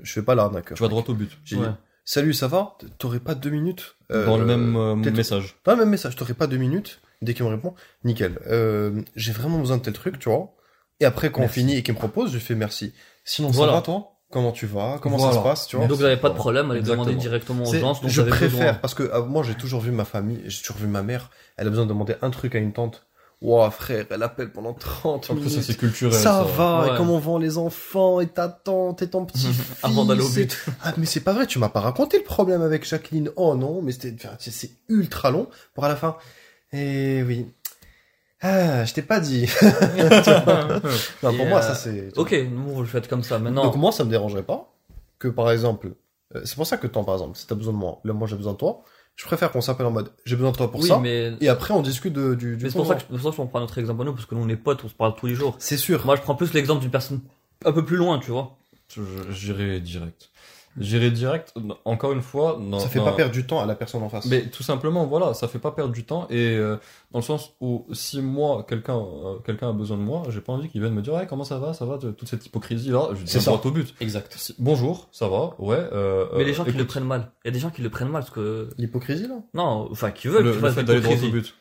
je 0.02 0.14
fais 0.14 0.22
pas 0.22 0.36
l'arnaqueur. 0.36 0.78
Tu 0.78 0.84
vas 0.84 0.90
droit 0.90 1.04
au 1.08 1.14
but. 1.14 1.38
J'ai 1.44 1.58
Ouais. 1.58 1.68
dit, 1.68 1.74
salut, 2.06 2.34
ça 2.34 2.48
va? 2.48 2.78
T'aurais 2.98 3.20
pas 3.20 3.36
deux 3.36 3.50
minutes 3.50 3.96
Euh, 4.12 4.26
Dans 4.26 4.38
le 4.38 4.46
même 4.46 4.76
euh, 4.76 4.96
message. 4.96 5.56
Dans 5.66 5.74
le 5.74 5.80
même 5.80 5.90
message, 5.90 6.16
t'aurais 6.16 6.34
pas 6.34 6.48
deux 6.48 6.58
minutes 6.58 7.02
Dès 7.24 7.34
qu'il 7.34 7.44
me 7.46 7.50
répond, 7.50 7.74
nickel. 8.04 8.40
Euh, 8.48 9.02
j'ai 9.16 9.32
vraiment 9.32 9.58
besoin 9.58 9.78
de 9.78 9.82
tel 9.82 9.94
truc, 9.94 10.20
tu 10.20 10.30
vois. 10.30 10.54
Et 11.00 11.06
après, 11.06 11.32
quand 11.32 11.40
Merci. 11.42 11.60
on 11.60 11.62
finit 11.64 11.76
et 11.78 11.84
qu'il 11.84 11.96
me 11.96 12.00
propose, 12.00 12.32
je 12.32 12.38
fais 12.38 12.54
merci. 12.56 12.94
Sinon, 13.26 13.50
Voilà. 13.50 13.72
ça 13.74 13.76
va, 13.78 13.82
toi? 13.82 14.14
Comment 14.30 14.52
tu 14.52 14.66
vas? 14.68 15.00
Comment 15.02 15.18
ça 15.20 15.32
se 15.32 15.40
passe, 15.42 15.68
tu 15.68 15.78
vois? 15.78 15.88
Donc 15.88 15.98
vous 15.98 16.04
n'avez 16.04 16.18
pas 16.18 16.30
de 16.30 16.36
problème 16.36 16.70
à 16.70 16.74
les 16.76 16.82
demander 16.82 17.16
directement 17.16 17.64
aux 17.64 17.74
gens 17.74 17.94
je 18.06 18.22
préfère 18.22 18.50
besoin. 18.50 18.74
parce 18.76 18.94
que 18.94 19.04
euh, 19.04 19.24
moi 19.24 19.42
j'ai 19.42 19.56
toujours 19.56 19.80
vu 19.80 19.92
ma 19.92 20.04
famille, 20.04 20.42
j'ai 20.48 20.62
toujours 20.62 20.78
vu 20.78 20.88
ma 20.88 21.02
mère, 21.02 21.32
elle 21.56 21.66
a 21.68 21.70
besoin 21.70 21.86
de 21.86 21.90
demander 21.90 22.16
un 22.22 22.30
truc 22.30 22.54
à 22.54 22.58
une 22.60 22.74
tante. 22.74 23.07
Ouah 23.40 23.70
frère, 23.70 24.06
elle 24.10 24.24
appelle 24.24 24.52
pendant 24.52 24.74
30 24.74 25.26
Après, 25.26 25.36
ça, 25.36 25.50
minutes. 25.50 25.64
c'est 25.64 25.78
culturel. 25.78 26.14
ça, 26.14 26.22
Ça, 26.22 26.44
va, 26.44 26.82
Ouais. 26.88 26.94
et 26.94 26.98
comment 26.98 27.20
vont 27.20 27.38
les 27.38 27.60
enfants, 27.60 28.20
et 28.20 28.26
ta 28.28 28.48
tante, 28.50 29.04
et 29.04 29.10
ton 29.10 29.26
petit 29.26 29.48
fils. 29.54 29.84
Avant 29.84 30.06
d'aller 30.06 30.24
au 30.24 30.30
et- 30.30 30.46
but. 30.46 30.66
Ah 30.84 30.94
mais 30.98 31.06
c'est 31.06 31.20
pas 31.20 31.34
vrai, 31.34 31.46
tu 31.46 31.60
m'as 31.60 31.70
pas 31.70 31.82
raconté 31.82 32.18
le 32.18 32.24
problème 32.24 32.64
avec 32.64 32.84
Jacqueline. 32.88 33.30
Oh 33.36 33.56
non, 33.56 33.82
mais 33.84 33.92
c'était, 33.92 34.16
enfin, 34.26 34.36
c'est- 34.40 34.50
c'est 34.52 34.72
ultra 34.90 35.30
long 35.30 35.48
pour 35.76 35.86
à 35.86 35.90
la 35.90 35.96
fin. 35.96 36.18
Eh 36.74 37.22
oui. 37.28 37.46
Ah, 38.42 38.86
je 38.86 38.94
t'ai 38.94 39.02
pas 39.04 39.20
dit. 39.20 39.48
non, 39.64 40.82
pour 41.22 41.32
Et, 41.32 41.50
moi 41.50 41.60
euh, 41.60 41.62
ça 41.62 41.76
c'est. 41.76 42.18
Ok, 42.18 42.36
nous 42.52 42.74
vous 42.74 42.82
le 42.82 42.88
faites 42.88 43.08
comme 43.08 43.24
ça. 43.24 43.40
Maintenant, 43.40 43.64
Donc 43.66 43.76
moi 43.76 43.92
ça 43.92 44.04
me 44.04 44.10
dérangerait 44.10 44.44
pas 44.44 44.74
que 45.20 45.28
par 45.28 45.52
exemple, 45.52 45.92
euh, 46.36 46.42
c'est 46.46 46.56
pour 46.56 46.68
ça 46.68 46.78
que 46.78 46.88
toi 46.88 47.06
par 47.06 47.16
exemple, 47.16 47.38
si 47.38 47.48
t'as 47.48 47.56
besoin 47.56 47.74
de 47.74 47.78
moi, 47.78 48.00
là 48.04 48.14
moi 48.14 48.28
j'ai 48.28 48.36
besoin 48.36 48.54
de 48.54 48.58
toi, 48.58 48.84
je 49.18 49.26
préfère 49.26 49.52
qu'on 49.52 49.60
s'appelle 49.62 49.86
en 49.88 49.92
mode 49.92 50.12
j'ai 50.26 50.36
besoin 50.38 50.52
de 50.52 50.56
toi 50.58 50.72
pour 50.72 50.80
oui, 50.80 50.88
ça. 50.88 51.00
mais, 51.00 51.34
Et 51.42 51.50
après 51.50 51.74
on 51.74 51.82
discute 51.82 52.14
de- 52.14 52.34
du, 52.36 52.56
du 52.56 52.64
mais 52.64 52.70
c'est 52.70 52.78
pour 52.78 52.88
ça 52.88 52.96
que 52.96 53.04
pour 53.04 53.18
ça 53.20 53.30
que 53.32 53.36
je 53.36 53.50
prends 53.50 53.60
notre 53.60 53.78
exemple 53.78 54.02
à 54.04 54.06
nous 54.06 54.14
parce 54.14 54.26
que 54.26 54.36
nous 54.36 54.42
on 54.44 54.48
est 54.50 54.56
potes, 54.56 54.82
on 54.86 54.88
se 54.90 54.94
parle 54.94 55.16
tous 55.16 55.26
les 55.28 55.36
jours. 55.36 55.56
C'est 55.60 55.76
sûr. 55.78 56.06
Moi 56.06 56.16
je 56.16 56.22
prends 56.22 56.36
plus 56.36 56.54
l'exemple 56.54 56.80
d'une 56.82 56.92
personne 56.92 57.20
un 57.66 57.72
peu 57.74 57.84
plus 57.84 57.98
loin, 57.98 58.20
tu 58.20 58.32
vois. 58.32 58.56
je- 58.96 59.02
J'irai 59.32 59.80
direct. 59.82 60.30
J'irai 60.80 61.10
direct, 61.12 61.54
encore 61.86 62.12
une 62.12 62.22
fois. 62.22 62.60
dans- 62.62 62.80
ça 62.80 62.88
fait 62.88 63.00
dans- 63.00 63.06
pas 63.06 63.14
perdre 63.14 63.32
du 63.34 63.46
temps 63.48 63.60
à 63.60 63.66
la 63.66 63.76
personne 63.76 64.04
en 64.04 64.10
face. 64.10 64.26
Mais 64.28 64.48
tout 64.50 64.64
simplement, 64.64 65.06
voilà, 65.06 65.34
ça 65.34 65.48
fait 65.48 65.60
pas 65.60 65.72
perdre 65.72 65.92
du 65.94 66.04
temps 66.06 66.28
et 66.30 66.56
euh, 66.56 66.78
dans 67.12 67.20
le 67.20 67.24
sens 67.24 67.54
où 67.62 67.86
si 67.94 68.22
moi 68.22 68.66
quelqu'un 68.68 68.98
euh, 68.98 69.40
quelqu'un 69.46 69.70
a 69.70 69.74
besoin 69.74 69.98
de 69.98 70.04
moi, 70.04 70.24
j'ai 70.30 70.42
pas 70.42 70.54
envie 70.54 70.70
qu'il 70.70 70.82
vienne 70.82 70.94
me 70.94 71.02
dire 71.02 71.14
ouais 71.14 71.26
comment 71.28 71.44
ça 71.44 71.58
va, 71.58 71.74
ça 71.74 71.86
va, 71.86 71.98
toute 71.98 72.28
cette 72.28 72.46
hypocrisie 72.46 72.90
là, 72.92 73.10
je 73.14 73.24
dis 73.24 73.32
C'est 73.32 73.40
ça. 73.40 73.52
droit 73.52 73.62
au 73.66 73.72
but. 73.72 73.94
Exact. 74.00 74.34
Si- 74.38 74.56
bonjour, 74.60 75.08
ça 75.12 75.28
va, 75.28 75.56
ouais. 75.60 75.78
Euh, 75.94 76.26
Mais 76.36 76.44
euh, 76.44 76.46
les 76.46 76.54
gens 76.54 76.64
qui 76.64 76.70
écoute, 76.70 76.80
le 76.82 76.88
prennent 76.88 77.06
mal. 77.06 77.32
Il 77.44 77.48
y 77.48 77.50
a 77.50 77.54
des 77.54 77.60
gens 77.60 77.70
qui 77.70 77.82
le 77.82 77.90
prennent 77.90 78.10
mal 78.10 78.22
parce 78.22 78.34
que 78.34 78.70
L'hypocrisie 78.78 79.28
là? 79.28 79.40
Non, 79.54 79.88
enfin 79.92 80.12
qui 80.12 80.28
veulent 80.28 80.44
le, 80.44 80.52
que 80.52 80.56
tu 80.58 80.62
le 80.62 80.68
fasses 80.68 80.76
fait 80.76 80.84
d'aller 80.84 81.02
droit 81.02 81.16
au 81.16 81.32
but. 81.32 81.56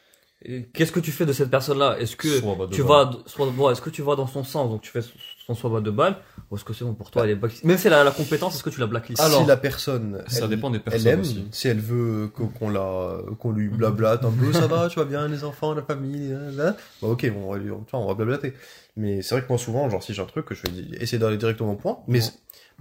Qu'est-ce 0.75 0.93
que 0.93 1.01
tu 1.01 1.11
fais 1.11 1.25
de 1.27 1.33
cette 1.33 1.51
personne-là? 1.51 1.97
Est-ce 1.99 2.15
que 2.15 2.29
Soit 2.29 2.67
de 2.67 2.75
tu 2.75 2.83
vas 2.83 3.11
soit 3.27 3.47
bon, 3.51 3.71
est-ce 3.71 3.81
que 3.81 3.91
tu 3.91 4.03
vas 4.03 4.15
dans 4.17 4.27
son 4.27 4.45
sens? 4.45 4.69
Donc 4.71 4.83
tu 4.83 4.91
fais 4.91 5.01
son 5.47 5.55
soit 5.55 5.81
de 5.81 5.91
balle 5.91 6.17
ou 6.51 6.57
est-ce 6.57 6.65
que 6.65 6.73
c'est 6.73 6.85
bon 6.85 6.95
pour 6.95 7.11
toi 7.11 7.23
elle 7.25 7.31
est 7.31 7.35
black- 7.37 7.63
même 7.63 7.79
si 7.79 7.87
elle 7.87 7.93
a 7.93 8.03
la 8.03 8.11
compétence 8.11 8.57
est-ce 8.57 8.65
que 8.65 8.71
tu 8.71 8.81
la 8.81 8.87
blacklist 8.87 9.23
Alors, 9.23 9.43
si 9.43 9.47
la 9.47 9.57
personne, 9.57 10.23
ça 10.27 10.45
elle, 10.45 10.49
dépend 10.51 10.71
des 10.71 10.79
elle 10.79 10.83
personnes 10.83 11.13
aime, 11.13 11.21
aussi. 11.21 11.47
si 11.53 11.69
elle 11.69 11.79
veut 11.81 12.29
qu'on 12.35 12.49
qu'on 12.49 12.69
la, 12.69 13.19
qu'on 13.39 13.53
lui 13.53 13.69
blablate 13.69 14.25
un 14.25 14.33
peu, 14.33 14.53
ça 14.53 14.67
va, 14.67 14.89
tu 14.91 14.99
vas 14.99 15.05
bien, 15.05 15.29
les 15.29 15.45
enfants, 15.45 15.73
la 15.75 15.83
famille, 15.83 16.31
là, 16.31 16.51
là. 16.51 16.77
bah 17.01 17.09
ok, 17.09 17.31
on 17.37 17.53
va 17.53 17.59
lui, 17.59 17.71
on 17.71 18.07
va 18.07 18.15
blablater. 18.15 18.55
Mais 18.97 19.23
c'est 19.23 19.35
vrai 19.35 19.43
que 19.43 19.49
moi 19.49 19.59
souvent, 19.59 19.89
genre 19.89 20.03
si 20.03 20.15
j'ai 20.15 20.23
un 20.23 20.27
truc, 20.27 20.47
je 20.53 20.63
vais 20.71 20.97
essayer 21.01 21.19
d'aller 21.19 21.37
directement 21.37 21.73
au 21.73 21.77
point, 21.77 21.99
mais 22.09 22.21
Ouais. 22.23 22.31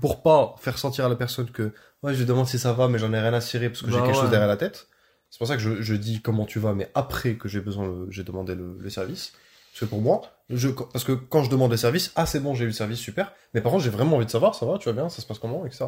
pour 0.01 0.23
pas 0.23 0.55
faire 0.59 0.77
sentir 0.77 1.05
à 1.05 1.09
la 1.09 1.15
personne 1.15 1.49
que, 1.51 1.71
ouais, 2.03 2.13
je 2.13 2.19
lui 2.19 2.25
demande 2.25 2.47
si 2.47 2.57
ça 2.57 2.73
va, 2.73 2.87
mais 2.87 2.97
j'en 2.97 3.13
ai 3.13 3.19
rien 3.19 3.33
à 3.33 3.41
cirer 3.41 3.69
parce 3.69 3.81
que 3.81 3.87
j'ai 3.91 3.97
Bah 3.97 4.03
quelque 4.05 4.15
ouais. 4.15 4.21
chose 4.21 4.29
derrière 4.31 4.47
la 4.47 4.57
tête. 4.57 4.87
C'est 5.29 5.37
pour 5.39 5.47
ça 5.47 5.55
que 5.55 5.61
je, 5.61 5.81
je 5.81 5.93
dis 5.95 6.21
comment 6.21 6.45
tu 6.45 6.59
vas, 6.59 6.73
mais 6.73 6.89
après 6.95 7.35
que 7.35 7.47
j'ai 7.49 7.59
besoin, 7.59 7.85
le- 7.87 8.07
j'ai 8.09 8.23
demandé 8.23 8.55
le, 8.55 8.77
le 8.79 8.89
service. 8.89 9.33
Parce 9.75 9.81
que 9.81 9.85
pour 9.89 10.01
moi, 10.01 10.21
je, 10.49 10.69
parce 10.69 11.03
que 11.03 11.11
quand 11.11 11.43
je 11.43 11.49
demande 11.49 11.69
le 11.71 11.75
service, 11.75 12.13
ah 12.15 12.25
c'est 12.25 12.39
bon, 12.39 12.53
j'ai 12.55 12.63
eu 12.63 12.67
le 12.67 12.73
service, 12.73 12.97
super. 12.99 13.33
Mais 13.53 13.59
par 13.59 13.73
contre, 13.73 13.83
j'ai 13.83 13.89
vraiment 13.89 14.15
envie 14.15 14.25
de 14.25 14.31
savoir, 14.31 14.55
ça 14.55 14.65
va, 14.65 14.77
tu 14.77 14.87
vas 14.87 14.93
bien, 14.93 15.09
ça 15.09 15.21
se 15.21 15.27
passe 15.27 15.37
comment, 15.37 15.65
etc. 15.65 15.87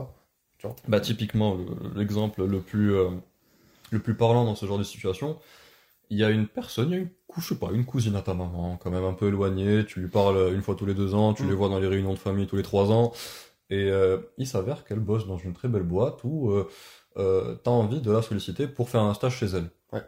Bah 0.90 1.00
typiquement 1.00 1.56
le- 1.56 1.98
l'exemple 1.98 2.44
le 2.44 2.60
plus 2.60 2.94
euh, 2.94 3.10
le 3.92 4.00
plus 4.00 4.16
parlant 4.16 4.44
dans 4.44 4.56
ce 4.56 4.66
genre 4.66 4.78
de 4.78 4.84
situation, 4.84 5.38
il 6.10 6.18
y 6.18 6.24
a 6.26 6.30
une 6.32 6.48
personne, 6.48 6.90
il 6.90 6.94
y 6.94 6.98
a 6.98 7.00
une 7.00 7.10
je 7.38 7.48
sais 7.48 7.56
pas, 7.56 7.70
une 7.72 7.86
cousine 7.86 8.16
à 8.18 8.22
ta 8.22 8.34
maman, 8.34 8.76
quand 8.78 8.90
même 8.92 9.04
un 9.06 9.14
peu 9.14 9.28
éloignée, 9.28 9.86
tu 9.86 10.02
lui 10.02 10.08
parles 10.10 10.52
une 10.54 10.62
fois 10.64 10.76
tous 10.76 10.86
les 10.88 10.96
deux 10.96 11.14
ans, 11.14 11.34
tu 11.34 11.44
Mm. 11.44 11.50
les 11.50 11.54
vois 11.56 11.70
dans 11.70 11.80
les 11.80 11.88
réunions 11.88 12.14
de 12.14 12.20
famille 12.20 12.48
tous 12.48 12.56
les 12.58 12.64
trois 12.64 12.92
ans, 12.92 13.14
et 13.70 13.90
euh, 13.92 14.18
il 14.38 14.48
s'avère 14.48 14.84
qu'elle 14.84 15.00
bosse 15.00 15.28
dans 15.28 15.38
une 15.38 15.54
très 15.54 15.68
belle 15.70 15.84
boîte 15.84 16.24
où 16.26 16.50
euh, 16.52 16.68
euh, 17.18 17.56
t'as 17.64 17.72
envie 17.72 18.02
de 18.02 18.12
la 18.12 18.22
solliciter 18.22 18.68
pour 18.68 18.90
faire 18.90 19.02
un 19.02 19.14
stage 19.14 19.38
chez 19.38 19.46
elle. 19.48 19.70
Ouais. 19.94 20.02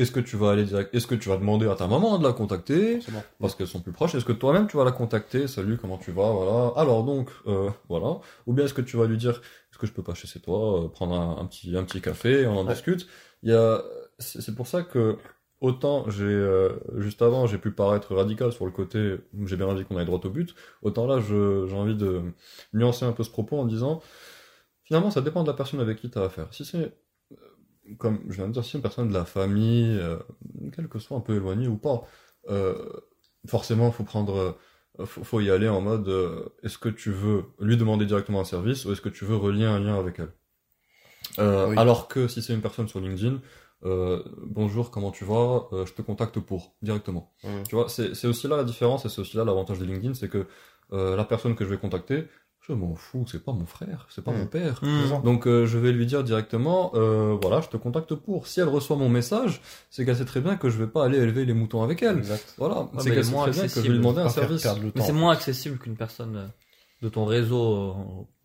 Est-ce 0.00 0.12
que 0.12 0.20
tu 0.20 0.36
vas 0.36 0.50
aller 0.52 0.64
direct, 0.64 0.94
est-ce 0.94 1.06
que 1.06 1.14
tu 1.14 1.28
vas 1.28 1.36
demander 1.36 1.68
à 1.68 1.74
ta 1.74 1.86
maman 1.86 2.18
de 2.18 2.24
la 2.24 2.32
contacter? 2.32 3.00
Parce 3.38 3.54
qu'elles 3.54 3.66
sont 3.68 3.80
plus 3.80 3.92
proches. 3.92 4.14
Est-ce 4.14 4.24
que 4.24 4.32
toi-même 4.32 4.66
tu 4.66 4.76
vas 4.76 4.84
la 4.84 4.92
contacter? 4.92 5.46
Salut, 5.46 5.76
comment 5.76 5.98
tu 5.98 6.10
vas? 6.10 6.30
Voilà. 6.32 6.72
Alors 6.76 7.04
donc, 7.04 7.28
euh, 7.46 7.70
voilà. 7.88 8.18
Ou 8.46 8.52
bien 8.54 8.64
est-ce 8.64 8.74
que 8.74 8.80
tu 8.82 8.96
vas 8.96 9.06
lui 9.06 9.18
dire 9.18 9.40
Est-ce 9.70 9.78
que 9.78 9.86
je 9.86 9.92
peux 9.92 10.02
passer 10.02 10.26
chez 10.26 10.40
toi, 10.40 10.84
euh, 10.84 10.88
prendre 10.88 11.14
un, 11.14 11.36
un 11.42 11.44
petit 11.46 11.76
un 11.76 11.84
petit 11.84 12.00
café, 12.00 12.46
on 12.46 12.56
en 12.56 12.66
Ouais. 12.66 12.72
discute? 12.72 13.06
Il 13.42 13.50
y 13.50 13.54
a, 13.54 13.82
c'est 14.18 14.54
pour 14.54 14.66
ça 14.66 14.82
que 14.82 15.16
autant 15.60 16.08
j'ai 16.08 16.24
euh, 16.24 16.70
juste 16.98 17.20
avant 17.20 17.46
j'ai 17.46 17.58
pu 17.58 17.70
paraître 17.70 18.14
radical 18.14 18.50
sur 18.52 18.64
le 18.64 18.72
côté 18.72 19.16
j'ai 19.44 19.56
bien 19.56 19.74
dit 19.74 19.84
qu'on 19.84 19.96
aille 19.98 20.06
droit 20.06 20.20
au 20.24 20.30
but. 20.30 20.54
Autant 20.82 21.06
là, 21.06 21.20
j'ai 21.20 21.74
envie 21.74 21.94
de 21.96 22.22
nuancer 22.72 23.04
un 23.04 23.12
peu 23.12 23.22
ce 23.22 23.30
propos 23.30 23.58
en 23.58 23.66
disant 23.66 24.00
finalement 24.84 25.10
ça 25.10 25.20
dépend 25.20 25.42
de 25.42 25.48
la 25.48 25.54
personne 25.54 25.80
avec 25.80 25.98
qui 26.00 26.10
tu 26.10 26.18
as 26.18 26.22
affaire. 26.22 26.48
Si 26.52 26.64
c'est 26.64 26.92
comme 27.98 28.20
je 28.28 28.36
viens 28.36 28.48
de 28.48 28.52
dire, 28.52 28.64
si 28.64 28.76
une 28.76 28.82
personne 28.82 29.08
de 29.08 29.14
la 29.14 29.24
famille, 29.24 29.98
euh, 29.98 30.18
quelle 30.74 30.88
que 30.88 30.98
soit 30.98 31.16
un 31.16 31.20
peu 31.20 31.36
éloignée 31.36 31.68
ou 31.68 31.76
pas, 31.76 32.02
euh, 32.48 32.74
forcément, 33.46 33.90
faut 33.92 34.04
prendre, 34.04 34.56
euh, 34.98 35.06
faut, 35.06 35.24
faut 35.24 35.40
y 35.40 35.50
aller 35.50 35.68
en 35.68 35.80
mode, 35.80 36.08
euh, 36.08 36.48
est-ce 36.62 36.78
que 36.78 36.88
tu 36.88 37.10
veux 37.10 37.44
lui 37.60 37.76
demander 37.76 38.06
directement 38.06 38.40
un 38.40 38.44
service 38.44 38.84
ou 38.84 38.92
est-ce 38.92 39.00
que 39.00 39.08
tu 39.08 39.24
veux 39.24 39.36
relier 39.36 39.64
un 39.66 39.78
lien 39.78 39.98
avec 39.98 40.18
elle? 40.18 40.32
Euh, 41.38 41.68
Oui. 41.68 41.76
Alors 41.78 42.08
que 42.08 42.28
si 42.28 42.42
c'est 42.42 42.54
une 42.54 42.60
personne 42.62 42.88
sur 42.88 43.00
LinkedIn, 43.00 43.40
euh, 43.84 44.22
bonjour, 44.46 44.90
comment 44.90 45.10
tu 45.10 45.24
vas? 45.24 45.68
Euh, 45.72 45.86
Je 45.86 45.92
te 45.94 46.02
contacte 46.02 46.38
pour 46.40 46.74
directement. 46.82 47.32
Mhm. 47.44 47.62
Tu 47.68 47.74
vois, 47.74 47.88
c'est 47.88 48.14
c'est 48.14 48.26
aussi 48.26 48.48
là 48.48 48.56
la 48.56 48.64
différence 48.64 49.04
et 49.04 49.08
c'est 49.08 49.20
aussi 49.20 49.36
là 49.36 49.44
l'avantage 49.44 49.78
de 49.78 49.84
LinkedIn, 49.84 50.14
c'est 50.14 50.28
que 50.28 50.46
euh, 50.92 51.16
la 51.16 51.24
personne 51.24 51.54
que 51.54 51.64
je 51.64 51.70
vais 51.70 51.78
contacter, 51.78 52.24
je 52.70 52.74
m'en 52.74 52.94
fous, 52.94 53.24
c'est 53.30 53.44
pas 53.44 53.52
mon 53.52 53.66
frère, 53.66 54.06
c'est 54.08 54.22
pas 54.24 54.30
mon 54.32 54.46
père. 54.46 54.80
Hmm. 54.82 55.22
Donc 55.24 55.46
euh, 55.46 55.66
je 55.66 55.78
vais 55.78 55.92
lui 55.92 56.06
dire 56.06 56.22
directement, 56.24 56.92
euh, 56.94 57.36
voilà, 57.40 57.60
je 57.60 57.68
te 57.68 57.76
contacte 57.76 58.14
pour. 58.14 58.46
Si 58.46 58.60
elle 58.60 58.68
reçoit 58.68 58.96
mon 58.96 59.08
message, 59.08 59.60
c'est 59.90 60.04
qu'elle 60.04 60.16
sait 60.16 60.24
très 60.24 60.40
bien 60.40 60.56
que 60.56 60.70
je 60.70 60.78
vais 60.78 60.86
pas 60.86 61.04
aller 61.04 61.18
élever 61.18 61.44
les 61.44 61.54
moutons 61.54 61.82
avec 61.82 62.02
elle. 62.02 62.18
Exact. 62.18 62.54
Voilà, 62.58 62.88
c'est 62.98 63.10
qu'elle 63.10 63.24
sait 63.24 63.30
moins 63.32 63.42
très 63.44 63.52
bien 63.52 63.62
que 63.62 63.68
je 63.68 63.74
vais 63.74 63.80
accessible. 63.80 63.94
lui 63.94 63.98
demander 63.98 64.20
un 64.22 64.28
service. 64.28 64.66
mais 64.94 65.02
c'est 65.02 65.12
moins 65.12 65.32
accessible 65.32 65.78
qu'une 65.78 65.96
personne 65.96 66.36
euh, 66.36 66.46
de 67.02 67.08
ton 67.08 67.24
réseau 67.24 67.74
euh, 67.76 67.92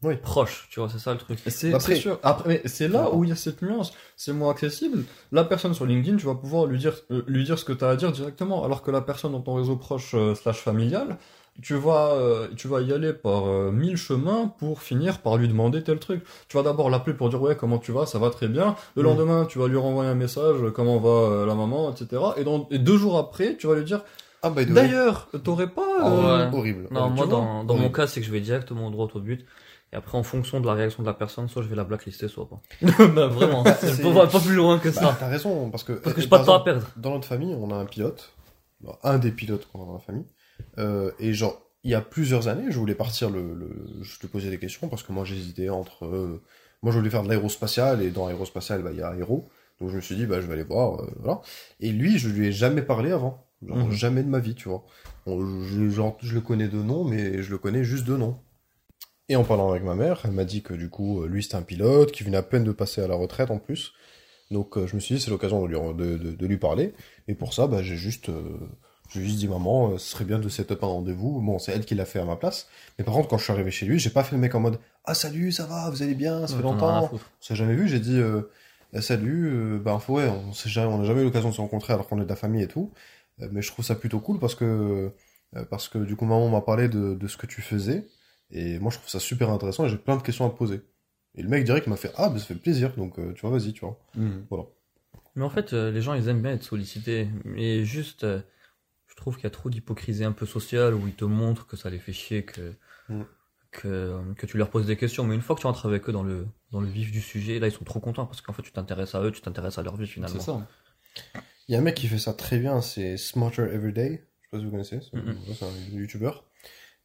Oui. 0.08 0.16
proche 0.16 0.70
tu 0.72 0.80
vois 0.80 0.88
c'est 0.90 0.98
ça 1.00 1.12
le 1.12 1.18
truc 1.20 1.40
C'est 1.46 1.74
Après- 1.74 1.96
c'est 1.96 2.00
sûr. 2.02 2.20
Après, 2.24 2.48
mais 2.50 2.62
c'est 2.66 2.88
là 2.88 3.14
où 3.14 3.24
il 3.26 3.30
y 3.30 3.34
a 3.34 3.36
cette 3.36 3.62
nuance. 3.62 3.92
C'est 4.16 4.32
moins 4.34 4.52
accessible. 4.52 5.04
La 5.34 5.44
personne 5.44 5.74
sur 5.74 5.86
LinkedIn, 5.86 6.16
tu 6.18 6.26
vas 6.26 6.36
pouvoir 6.36 6.66
lui 6.66 6.80
dire, 6.80 6.94
euh, 7.12 7.22
lui 7.28 7.44
dire 7.44 7.60
ce 7.60 7.66
que 7.66 7.74
tu 7.74 7.84
as 7.84 7.90
à 7.90 7.96
dire 7.98 8.12
directement, 8.14 8.64
alors 8.64 8.82
que 8.82 8.92
la 8.92 9.02
personne 9.02 9.34
dans 9.34 9.42
ton 9.42 9.56
réseau 9.56 9.76
proche 9.76 10.12
euh, 10.16 10.36
slash 10.36 10.60
familial, 10.60 11.18
tu 11.62 11.76
vas, 11.76 12.12
euh, 12.14 12.48
tu 12.58 12.68
vas 12.68 12.82
y 12.82 12.92
aller 12.92 13.14
par 13.14 13.46
euh, 13.48 13.72
mille 13.72 13.96
chemins 13.98 14.54
pour 14.60 14.82
finir 14.82 15.20
par 15.22 15.38
lui 15.38 15.48
demander 15.48 15.84
tel 15.84 16.00
truc. 16.00 16.24
Tu 16.50 16.58
vas 16.58 16.64
d'abord 16.64 16.90
l'appeler 16.90 17.16
pour 17.16 17.30
dire 17.30 17.42
ouais 17.42 17.56
comment 17.56 17.78
tu 17.78 17.92
vas, 17.92 18.06
ça 18.06 18.20
va 18.20 18.30
très 18.30 18.48
bien. 18.48 18.76
Le 18.96 19.04
Mm. 19.04 19.06
lendemain, 19.06 19.46
tu 19.46 19.60
vas 19.60 19.68
lui 19.68 19.78
renvoyer 19.78 20.10
un 20.10 20.16
message, 20.16 20.58
euh, 20.62 20.72
comment 20.72 20.98
va 21.00 21.10
euh, 21.10 21.46
la 21.46 21.56
maman, 21.56 21.92
etc. 21.94 22.22
Et, 22.38 22.44
dans, 22.44 22.68
et 22.72 22.78
deux 22.80 22.98
jours 22.98 23.18
après, 23.18 23.56
tu 23.58 23.68
vas 23.68 23.76
lui 23.76 23.86
dire 23.86 24.02
Ah 24.44 24.50
bah 24.50 24.66
d'ailleurs, 24.66 25.30
t'aurais 25.44 25.68
pas. 25.70 25.82
Oh, 26.04 26.08
euh, 26.08 26.50
Ouais. 26.52 26.58
horrible. 26.58 26.88
non 26.92 27.10
moi 27.10 27.26
dans, 27.26 27.64
dans 27.64 27.76
mon 27.78 27.90
cas 27.90 28.06
c'est 28.08 28.20
que 28.20 28.26
je 28.28 28.32
vais 28.32 28.42
directement 28.42 28.92
droit 28.92 29.08
au 29.14 29.20
but 29.20 29.46
et 29.94 29.96
après 29.96 30.18
en 30.18 30.24
fonction 30.24 30.60
de 30.60 30.66
la 30.66 30.74
réaction 30.74 31.04
de 31.04 31.08
la 31.08 31.14
personne 31.14 31.48
soit 31.48 31.62
je 31.62 31.68
vais 31.68 31.76
la 31.76 31.84
blacklister 31.84 32.28
soit 32.28 32.50
pas 32.50 32.60
bah, 33.08 33.28
vraiment 33.28 33.64
je 33.82 34.02
peux 34.02 34.14
pas 34.14 34.28
pas 34.28 34.40
plus 34.40 34.56
loin 34.56 34.78
que 34.80 34.90
Bah, 34.90 34.96
ça 34.96 35.16
t'as 35.20 35.28
raison, 35.28 35.70
parce 35.70 35.84
que. 35.84 35.94
parce 35.94 36.14
que 36.16 36.22
j'ai 36.22 36.28
pas 36.28 36.40
de 36.40 36.46
temps 36.46 36.56
à 36.56 36.64
perdre 36.64 36.86
Dans 36.98 37.12
notre 37.12 37.28
famille, 37.28 37.56
on 37.58 37.72
a 37.72 37.76
un 37.76 37.86
pilote, 37.86 38.32
Bon, 38.82 38.94
un 39.04 39.18
des 39.20 39.32
pilotes 39.32 39.68
qu'on 39.72 39.84
a 39.84 39.86
dans 39.86 39.94
la 39.94 40.00
famille, 40.00 40.26
euh, 40.78 41.12
et 41.20 41.34
genre, 41.34 41.62
il 41.84 41.92
y 41.92 41.96
a 41.96 42.02
plusieurs 42.02 42.48
années, 42.48 42.72
je 42.72 42.80
voulais 42.80 42.96
partir 42.96 43.30
le, 43.30 43.54
le... 43.54 43.70
je 44.02 44.20
te 44.20 44.28
posais 44.28 44.50
des 44.50 44.58
questions 44.60 44.88
parce 44.90 45.04
que 45.04 45.12
moi 45.12 45.24
j'hésitais 45.26 45.70
entre, 45.70 46.06
euh, 46.06 46.42
moi 46.82 46.92
je 46.92 46.98
voulais 46.98 47.10
faire 47.12 47.24
de 47.24 47.30
l'aérospatial 47.30 48.02
et 48.02 48.10
dans 48.12 48.28
l'aérospatial, 48.28 48.82
bah, 48.82 48.92
il 48.92 48.98
y 49.00 49.02
a 49.02 49.10
aéro, 49.10 49.48
donc 49.80 49.90
je 49.92 49.96
me 49.98 50.02
suis 50.02 50.16
dit, 50.16 50.26
bah, 50.26 50.42
je 50.42 50.48
vais 50.48 50.54
aller 50.54 50.64
voir, 50.64 51.02
euh, 51.02 51.08
voilà. 51.20 51.42
Et 51.80 51.92
lui, 51.92 52.18
je 52.18 52.30
lui 52.30 52.48
ai 52.48 52.52
jamais 52.52 52.82
parlé 52.82 53.12
avant, 53.12 53.46
genre, 53.66 53.78
Mhm. 53.78 53.92
jamais 53.92 54.24
de 54.24 54.30
ma 54.30 54.40
vie, 54.40 54.56
tu 54.56 54.70
vois. 54.70 54.84
Je, 55.28 55.90
genre, 55.90 56.18
je 56.22 56.34
le 56.34 56.42
connais 56.42 56.68
de 56.68 56.78
nom, 56.82 57.04
mais 57.04 57.42
je 57.44 57.52
le 57.52 57.58
connais 57.58 57.84
juste 57.84 58.06
de 58.06 58.16
nom. 58.18 58.38
Et 59.28 59.36
en 59.36 59.44
parlant 59.44 59.70
avec 59.72 59.84
ma 59.84 59.96
mère, 59.96 60.22
elle 60.26 60.32
m'a 60.32 60.46
dit 60.46 60.62
que 60.62 60.74
du 60.74 60.90
coup, 60.90 61.24
lui 61.26 61.42
c'était 61.44 61.56
un 61.56 61.64
pilote, 61.64 62.12
qui 62.12 62.24
venait 62.24 62.38
à 62.38 62.44
peine 62.44 62.64
de 62.64 62.72
passer 62.72 63.02
à 63.02 63.08
la 63.08 63.16
retraite 63.16 63.50
en 63.52 63.58
plus. 63.60 63.94
Donc 64.52 64.78
euh, 64.78 64.86
je 64.88 64.96
me 64.96 65.00
suis 65.00 65.16
dit 65.16 65.22
c'est 65.22 65.32
l'occasion 65.32 65.62
de 65.64 65.68
lui, 65.68 65.78
de, 65.78 66.18
de, 66.18 66.32
de 66.32 66.46
lui 66.48 66.58
parler. 66.58 66.94
Et 67.28 67.34
pour 67.36 67.54
ça, 67.54 67.68
bah, 67.68 67.82
j'ai 67.82 67.96
juste, 67.96 68.30
euh, 68.30 68.44
j'ai 69.16 69.24
juste 69.24 69.38
dit 69.38 69.48
maman, 69.48 69.92
euh, 69.92 69.98
ce 69.98 70.12
serait 70.12 70.26
bien 70.26 70.40
de 70.40 70.48
set 70.50 70.72
up 70.72 70.84
un 70.84 70.88
rendez-vous. 70.88 71.42
Bon, 71.42 71.58
c'est 71.60 71.72
elle 71.72 71.86
qui 71.86 71.96
l'a 71.96 72.06
fait 72.06 72.20
à 72.20 72.26
ma 72.26 72.36
place. 72.36 72.68
Mais 72.98 73.04
par 73.04 73.14
contre, 73.16 73.28
quand 73.30 73.38
je 73.38 73.44
suis 73.44 73.54
arrivé 73.54 73.72
chez 73.72 73.86
lui, 73.86 73.98
j'ai 74.00 74.10
pas 74.12 74.24
fait 74.24 74.36
le 74.36 74.42
mec 74.42 74.54
en 74.56 74.60
mode 74.60 74.80
ah 75.06 75.14
salut, 75.14 75.52
ça 75.52 75.66
va, 75.66 75.90
vous 75.90 76.02
allez 76.04 76.16
bien, 76.16 76.46
ça 76.48 76.56
fait 76.56 76.62
T'en 76.62 76.74
as 76.74 76.76
rien 76.78 76.88
à 76.88 76.94
longtemps. 77.02 77.08
foutre. 77.10 77.32
On 77.42 77.44
s'est 77.44 77.56
jamais 77.56 77.76
vu. 77.76 77.88
J'ai 77.88 78.00
dit 78.00 78.18
euh, 78.20 78.42
Ah, 78.94 79.02
salut, 79.02 79.48
euh, 79.50 79.80
bah 79.80 80.00
faut, 80.00 80.16
ouais, 80.16 80.28
on 80.28 80.54
s'est 80.54 80.70
jamais, 80.70 80.92
on 80.94 80.98
n'a 81.00 81.06
jamais 81.06 81.22
eu 81.22 81.26
l'occasion 81.26 81.50
de 81.50 81.54
se 81.56 81.62
rencontrer 81.62 81.94
alors 81.94 82.08
qu'on 82.08 82.20
est 82.20 82.24
de 82.26 82.30
la 82.30 82.36
famille 82.36 82.64
et 82.64 82.68
tout. 82.68 82.92
Euh, 83.42 83.48
mais 83.52 83.62
je 83.62 83.72
trouve 83.72 83.84
ça 83.86 83.96
plutôt 83.96 84.20
cool 84.20 84.40
parce 84.40 84.56
que 84.56 85.12
euh, 85.56 85.66
parce 85.70 85.88
que 85.88 85.98
du 86.00 86.16
coup, 86.16 86.26
maman 86.26 86.50
m'a 86.50 86.62
parlé 86.62 86.88
de, 86.90 87.14
de 87.14 87.28
ce 87.28 87.38
que 87.38 87.46
tu 87.48 87.62
faisais, 87.62 88.06
et 88.52 88.80
moi 88.80 88.92
je 88.92 88.98
trouve 88.98 89.10
ça 89.10 89.20
super 89.20 89.50
intéressant, 89.52 89.86
et 89.86 89.90
j'ai 89.90 89.98
plein 89.98 90.18
de 90.18 90.22
questions 90.24 90.46
à 90.46 90.50
te 90.50 90.58
poser. 90.58 90.82
Et 91.36 91.42
le 91.44 91.50
mec 91.50 91.64
direct 91.66 91.88
m'a 91.88 91.96
fait 91.98 92.12
ah, 92.18 92.30
bah, 92.30 92.40
ça 92.40 92.46
fait 92.46 92.56
plaisir, 92.56 92.94
donc 92.98 93.20
euh, 93.20 93.34
tu 93.34 93.42
vois, 93.46 93.58
vas-y, 93.58 93.74
tu 93.74 93.82
vois. 93.82 94.00
Mhm. 94.16 94.46
Mais 95.36 95.44
en 95.44 95.50
fait, 95.50 95.74
euh, 95.74 95.92
les 95.92 96.02
gens, 96.02 96.14
ils 96.14 96.30
aiment 96.30 96.42
bien 96.42 96.54
être 96.54 96.64
sollicités. 96.64 97.28
Mais 97.44 97.84
juste, 97.84 98.24
euh, 98.24 98.40
je 99.16 99.22
trouve 99.22 99.36
qu'il 99.36 99.46
y 99.46 99.48
a 99.48 99.52
trop 99.52 99.70
d'hypocrisie 99.70 100.24
un 100.26 100.32
peu 100.34 100.46
sociale 100.46 100.94
où 100.94 101.08
ils 101.08 101.16
te 101.16 101.26
montrent 101.26 101.66
que 101.68 101.78
ça 101.78 101.90
les 101.90 102.00
fait 102.00 102.14
chier, 102.14 102.44
que, 102.44 102.74
Mm. 103.10 103.22
que, 103.72 104.20
que 104.36 104.46
tu 104.46 104.58
leur 104.58 104.70
poses 104.70 104.86
des 104.88 104.98
questions. 104.98 105.24
Mais 105.26 105.36
une 105.36 105.42
fois 105.42 105.56
que 105.56 105.62
tu 105.62 105.68
entres 105.68 105.86
avec 105.86 106.08
eux 106.10 106.12
dans 106.12 106.24
le, 106.24 106.48
dans 106.72 106.82
le 106.82 106.88
vif 106.88 107.12
du 107.12 107.22
sujet, 107.22 107.60
là, 107.60 107.68
ils 107.68 107.72
sont 107.72 107.84
trop 107.86 108.00
contents 108.00 108.26
parce 108.26 108.42
qu'en 108.42 108.52
fait, 108.54 108.62
tu 108.64 108.72
t'intéresses 108.72 109.16
à 109.16 109.22
eux, 109.22 109.32
tu 109.32 109.42
t'intéresses 109.42 109.78
à 109.78 109.84
leur 109.84 109.96
vie 109.96 110.08
finalement. 110.08 110.40
C'est 110.40 110.46
ça. 110.46 110.68
Il 111.68 111.72
y 111.74 111.76
a 111.76 111.80
un 111.80 111.82
mec 111.82 111.96
qui 111.96 112.08
fait 112.08 112.18
ça 112.18 112.34
très 112.34 112.58
bien, 112.60 112.82
c'est 112.82 113.18
Smarter 113.18 113.64
Everyday. 113.64 114.10
Je 114.42 114.46
sais 114.46 114.50
pas 114.52 114.58
si 114.60 114.66
vous 114.66 114.72
connaissez, 114.72 115.00
c'est 115.02 115.66
un 115.66 115.98
youtubeur. 115.98 116.46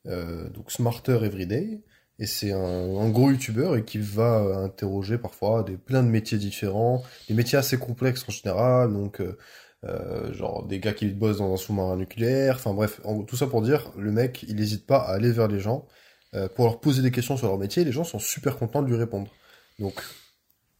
Euh, 0.07 0.49
donc 0.51 0.70
Smarter 0.73 1.18
Everyday. 1.23 1.83
Et 2.18 2.27
c'est 2.27 2.53
un, 2.53 2.59
un 2.61 3.09
gros 3.09 3.31
youtubeur 3.31 3.77
et 3.77 3.85
qui 3.85 3.96
va 3.99 4.40
interroger 4.64 5.16
parfois 5.16 5.62
des 5.62 5.79
plein 5.79 6.03
de 6.03 6.09
métiers 6.09 6.37
différents, 6.37 7.03
des 7.29 7.35
métiers 7.35 7.57
assez 7.57 7.79
complexes 7.79 8.25
en 8.29 8.33
général, 8.33 8.92
donc 8.92 9.23
euh, 9.23 9.38
euh, 9.85 10.31
genre 10.35 10.66
des 10.66 10.79
gars 10.79 10.93
qui 10.93 11.07
bossent 11.09 11.38
dans 11.38 11.53
un 11.55 11.57
sous-marin 11.57 11.97
nucléaire, 11.97 12.57
enfin 12.57 12.75
bref, 12.75 13.01
tout 13.27 13.37
ça 13.37 13.47
pour 13.47 13.62
dire, 13.62 13.90
le 13.97 14.12
mec, 14.12 14.45
il 14.47 14.57
n'hésite 14.57 14.87
pas 14.87 14.99
à 14.99 15.14
aller 15.14 15.33
vers 15.33 15.49
les 15.49 15.59
gens 15.59 15.87
euh, 16.35 16.49
pour 16.49 16.66
leur 16.66 16.81
poser 16.81 17.01
des 17.01 17.11
questions 17.11 17.37
sur 17.38 17.47
leur 17.47 17.57
métier, 17.57 17.83
et 17.83 17.85
les 17.87 17.93
gens 17.93 18.05
sont 18.05 18.19
super 18.19 18.59
contents 18.59 18.83
de 18.83 18.88
lui 18.88 18.97
répondre. 18.97 19.31
Donc, 19.79 19.95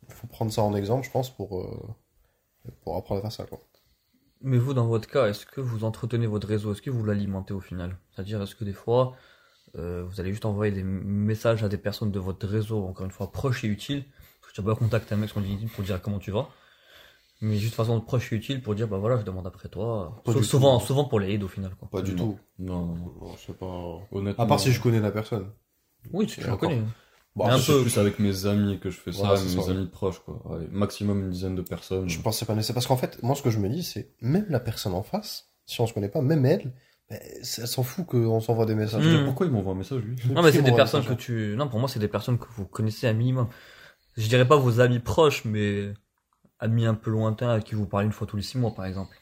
il 0.07 0.15
faut 0.15 0.27
prendre 0.27 0.53
ça 0.53 0.63
en 0.63 0.75
exemple, 0.75 1.07
je 1.07 1.11
pense, 1.11 1.35
pour, 1.35 1.61
euh, 1.61 1.81
pour 2.83 2.97
apprendre 2.97 3.25
à 3.25 3.31
faire 3.31 3.33
ça. 3.33 3.47
Mais 4.43 4.59
vous, 4.59 4.75
dans 4.75 4.87
votre 4.87 5.09
cas, 5.09 5.29
est-ce 5.29 5.47
que 5.47 5.63
vous 5.63 5.85
entretenez 5.85 6.27
votre 6.27 6.47
réseau? 6.47 6.73
Est-ce 6.73 6.83
que 6.83 6.91
vous 6.91 7.05
l'alimentez 7.05 7.55
au 7.55 7.61
final? 7.61 7.97
C'est-à-dire, 8.11 8.43
est-ce 8.43 8.55
que 8.55 8.65
des 8.65 8.73
fois, 8.73 9.15
vous 9.75 10.21
allez 10.21 10.31
juste 10.33 10.47
envoyer 10.47 10.73
des 10.73 10.83
messages 10.83 11.63
à 11.63 11.69
des 11.69 11.79
personnes 11.79 12.11
de 12.11 12.19
votre 12.19 12.47
réseau, 12.47 12.85
encore 12.85 13.07
une 13.07 13.13
fois, 13.13 13.31
proches 13.31 13.65
et 13.65 13.69
utiles 13.69 14.05
Parce 14.41 14.53
que 14.53 14.57
tu 14.57 14.63
vas 14.63 14.75
pas 14.75 14.79
contacter 14.79 15.15
un 15.15 15.19
mec 15.19 15.31
sur 15.31 15.41
LinkedIn 15.41 15.69
pour 15.69 15.85
dire 15.85 16.03
comment 16.03 16.19
tu 16.19 16.33
vas. 16.33 16.49
Mais 17.42 17.57
juste 17.57 17.72
de 17.72 17.76
façon 17.76 18.00
proche 18.00 18.33
et 18.33 18.37
utile 18.37 18.61
pour 18.62 18.74
dire, 18.74 18.87
bah 18.87 18.98
voilà, 18.98 19.16
je 19.16 19.22
demande 19.24 19.46
après 19.46 19.68
toi. 19.68 20.20
Pas 20.24 20.33
souvent, 20.42 20.79
tout. 20.79 20.87
souvent 20.87 21.05
pour 21.05 21.20
les 21.20 21.33
aides 21.33 21.42
au 21.42 21.48
final, 21.48 21.74
quoi. 21.74 21.88
Pas 21.88 22.03
du 22.03 22.12
Non. 22.12 22.16
tout. 22.18 22.38
Non, 22.59 22.85
non, 22.87 22.94
non. 22.96 23.12
Non, 23.22 23.35
je 23.37 23.46
sais 23.46 23.53
pas. 23.55 23.98
Honnêtement. 24.12 24.44
À 24.44 24.46
part 24.46 24.61
si 24.61 24.72
je 24.72 24.81
connais 24.81 25.00
la 25.00 25.11
personne. 25.11 25.46
Oui, 26.12 26.26
tu 26.26 26.40
Et 26.40 26.44
le 26.44 26.50
encore. 26.53 26.68
connais. 26.68 26.83
Bon, 27.37 27.46
Mais 27.46 27.53
un 27.53 27.59
C'est 27.59 27.72
peu. 27.72 27.83
plus 27.83 27.96
avec 27.98 28.18
mes 28.18 28.44
amis 28.46 28.79
que 28.81 28.90
je 28.90 28.98
fais 28.98 29.12
Voilà, 29.12 29.37
ça, 29.37 29.44
c'est 29.48 29.57
mes 29.57 29.62
ça, 29.62 29.70
amis 29.70 29.87
proches, 29.87 30.18
quoi. 30.18 30.42
Allez, 30.53 30.66
maximum 30.70 31.20
une 31.20 31.31
dizaine 31.31 31.55
de 31.55 31.62
personnes. 31.62 32.09
Je 32.09 32.20
pense 32.20 32.35
que 32.35 32.40
c'est 32.40 32.46
pas 32.46 32.55
nécessaire. 32.55 32.74
Parce 32.74 32.87
qu'en 32.87 32.96
fait, 32.96 33.22
moi, 33.22 33.35
ce 33.37 33.42
que 33.42 33.50
je 33.50 33.59
me 33.59 33.68
dis, 33.68 33.83
c'est 33.85 34.11
même 34.20 34.46
la 34.50 34.61
personne 34.61 34.92
en 34.94 35.03
face, 35.03 35.48
si 35.64 35.81
on 35.81 35.87
se 35.87 35.94
connaît 35.94 36.09
pas, 36.09 36.20
même 36.22 36.44
elle, 36.44 36.72
ben, 37.09 37.18
elle 37.22 37.44
s'en 37.44 37.83
fout 37.85 38.05
qu'on 38.05 38.40
s'envoie 38.40 38.66
des 38.66 38.74
messages. 38.74 39.05
Hmm. 39.07 39.24
pourquoi 39.24 39.46
ils 39.46 39.53
m'envoient 39.53 39.72
un 39.72 39.76
message, 39.76 40.03
lui? 40.03 40.16
Non, 40.33 40.42
mais 40.42 40.50
c'est 40.53 40.59
des 40.59 40.70
m'envoie 40.70 40.76
personnes 40.76 41.05
que 41.07 41.14
tu. 41.14 41.55
Non, 41.57 41.68
pour 41.68 41.79
moi, 41.79 41.88
c'est 41.88 42.00
des 42.00 42.09
personnes 42.09 42.38
que 42.38 42.46
vous 42.57 42.66
connaissez 42.66 43.07
un 43.07 43.12
minimum. 43.14 43.46
Je 44.16 44.29
dirais 44.29 44.46
pas 44.46 44.57
vos 44.57 44.81
amis 44.81 44.98
proches, 44.98 45.44
mais 45.44 45.92
amis 46.61 46.87
un 46.87 46.94
peu 46.94 47.11
lointains 47.11 47.51
à 47.51 47.61
qui 47.61 47.75
vous 47.75 47.87
parlez 47.87 48.07
une 48.07 48.12
fois 48.12 48.27
tous 48.27 48.37
les 48.37 48.42
six 48.42 48.59
mois, 48.59 48.75
par 48.75 48.85
exemple. 48.87 49.16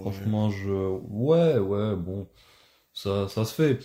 Franchement, 0.00 0.50
je. 0.50 0.70
Ouais, 1.08 1.58
ouais, 1.58 1.96
bon. 1.96 2.28
Ça, 2.94 3.28
ça 3.28 3.44
se 3.44 3.54
fait. 3.54 3.78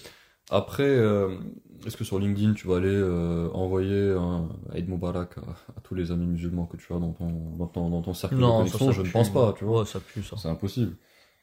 Après, 0.50 0.84
euh, 0.84 1.38
est-ce 1.86 1.98
que 1.98 2.04
sur 2.04 2.20
LinkedIn, 2.20 2.54
tu 2.54 2.68
vas 2.68 2.78
aller 2.78 2.88
euh, 2.88 3.50
envoyer 3.52 4.12
un 4.12 4.50
Eid 4.74 4.88
Mubarak 4.90 5.38
à, 5.40 5.42
à 5.78 5.82
tous 5.82 5.96
les 5.96 6.12
amis 6.12 6.26
musulmans 6.26 6.66
que 6.66 6.78
tu 6.78 6.94
as 6.94 7.00
dans 7.00 7.12
ton, 7.12 7.56
dans 7.58 7.68
ton, 7.68 7.90
dans 7.90 8.02
ton 8.02 8.14
cercle 8.14 8.36
de 8.36 8.42
Non, 8.42 8.66
ça, 8.66 8.78
connexion? 8.78 8.92
ça 8.92 8.94
Je 8.94 9.02
ne 9.02 9.12
pense 9.12 9.30
pas, 9.32 9.54
tu 9.54 9.66
vois. 9.66 9.82
Ouais, 9.82 9.86
ça 9.86 10.00
pue, 10.00 10.24
ça. 10.24 10.38
C'est 10.38 10.48
impossible. 10.50 10.96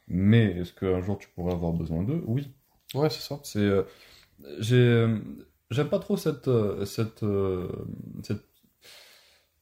Mais 0.09 0.59
est-ce 0.59 0.73
qu'un 0.73 1.01
jour 1.01 1.19
tu 1.19 1.29
pourrais 1.35 1.53
avoir 1.53 1.73
besoin 1.73 2.03
d'eux? 2.03 2.23
Oui. 2.27 2.51
Ouais, 2.95 3.11
c'est 3.11 3.21
ça. 3.21 3.41
C'est, 3.43 3.59
euh, 3.59 3.83
j'ai, 4.59 5.07
j'aime 5.71 5.89
pas 5.89 5.99
trop 5.99 6.17
cette, 6.17 6.49
cette, 6.87 7.25
cette, 8.23 8.45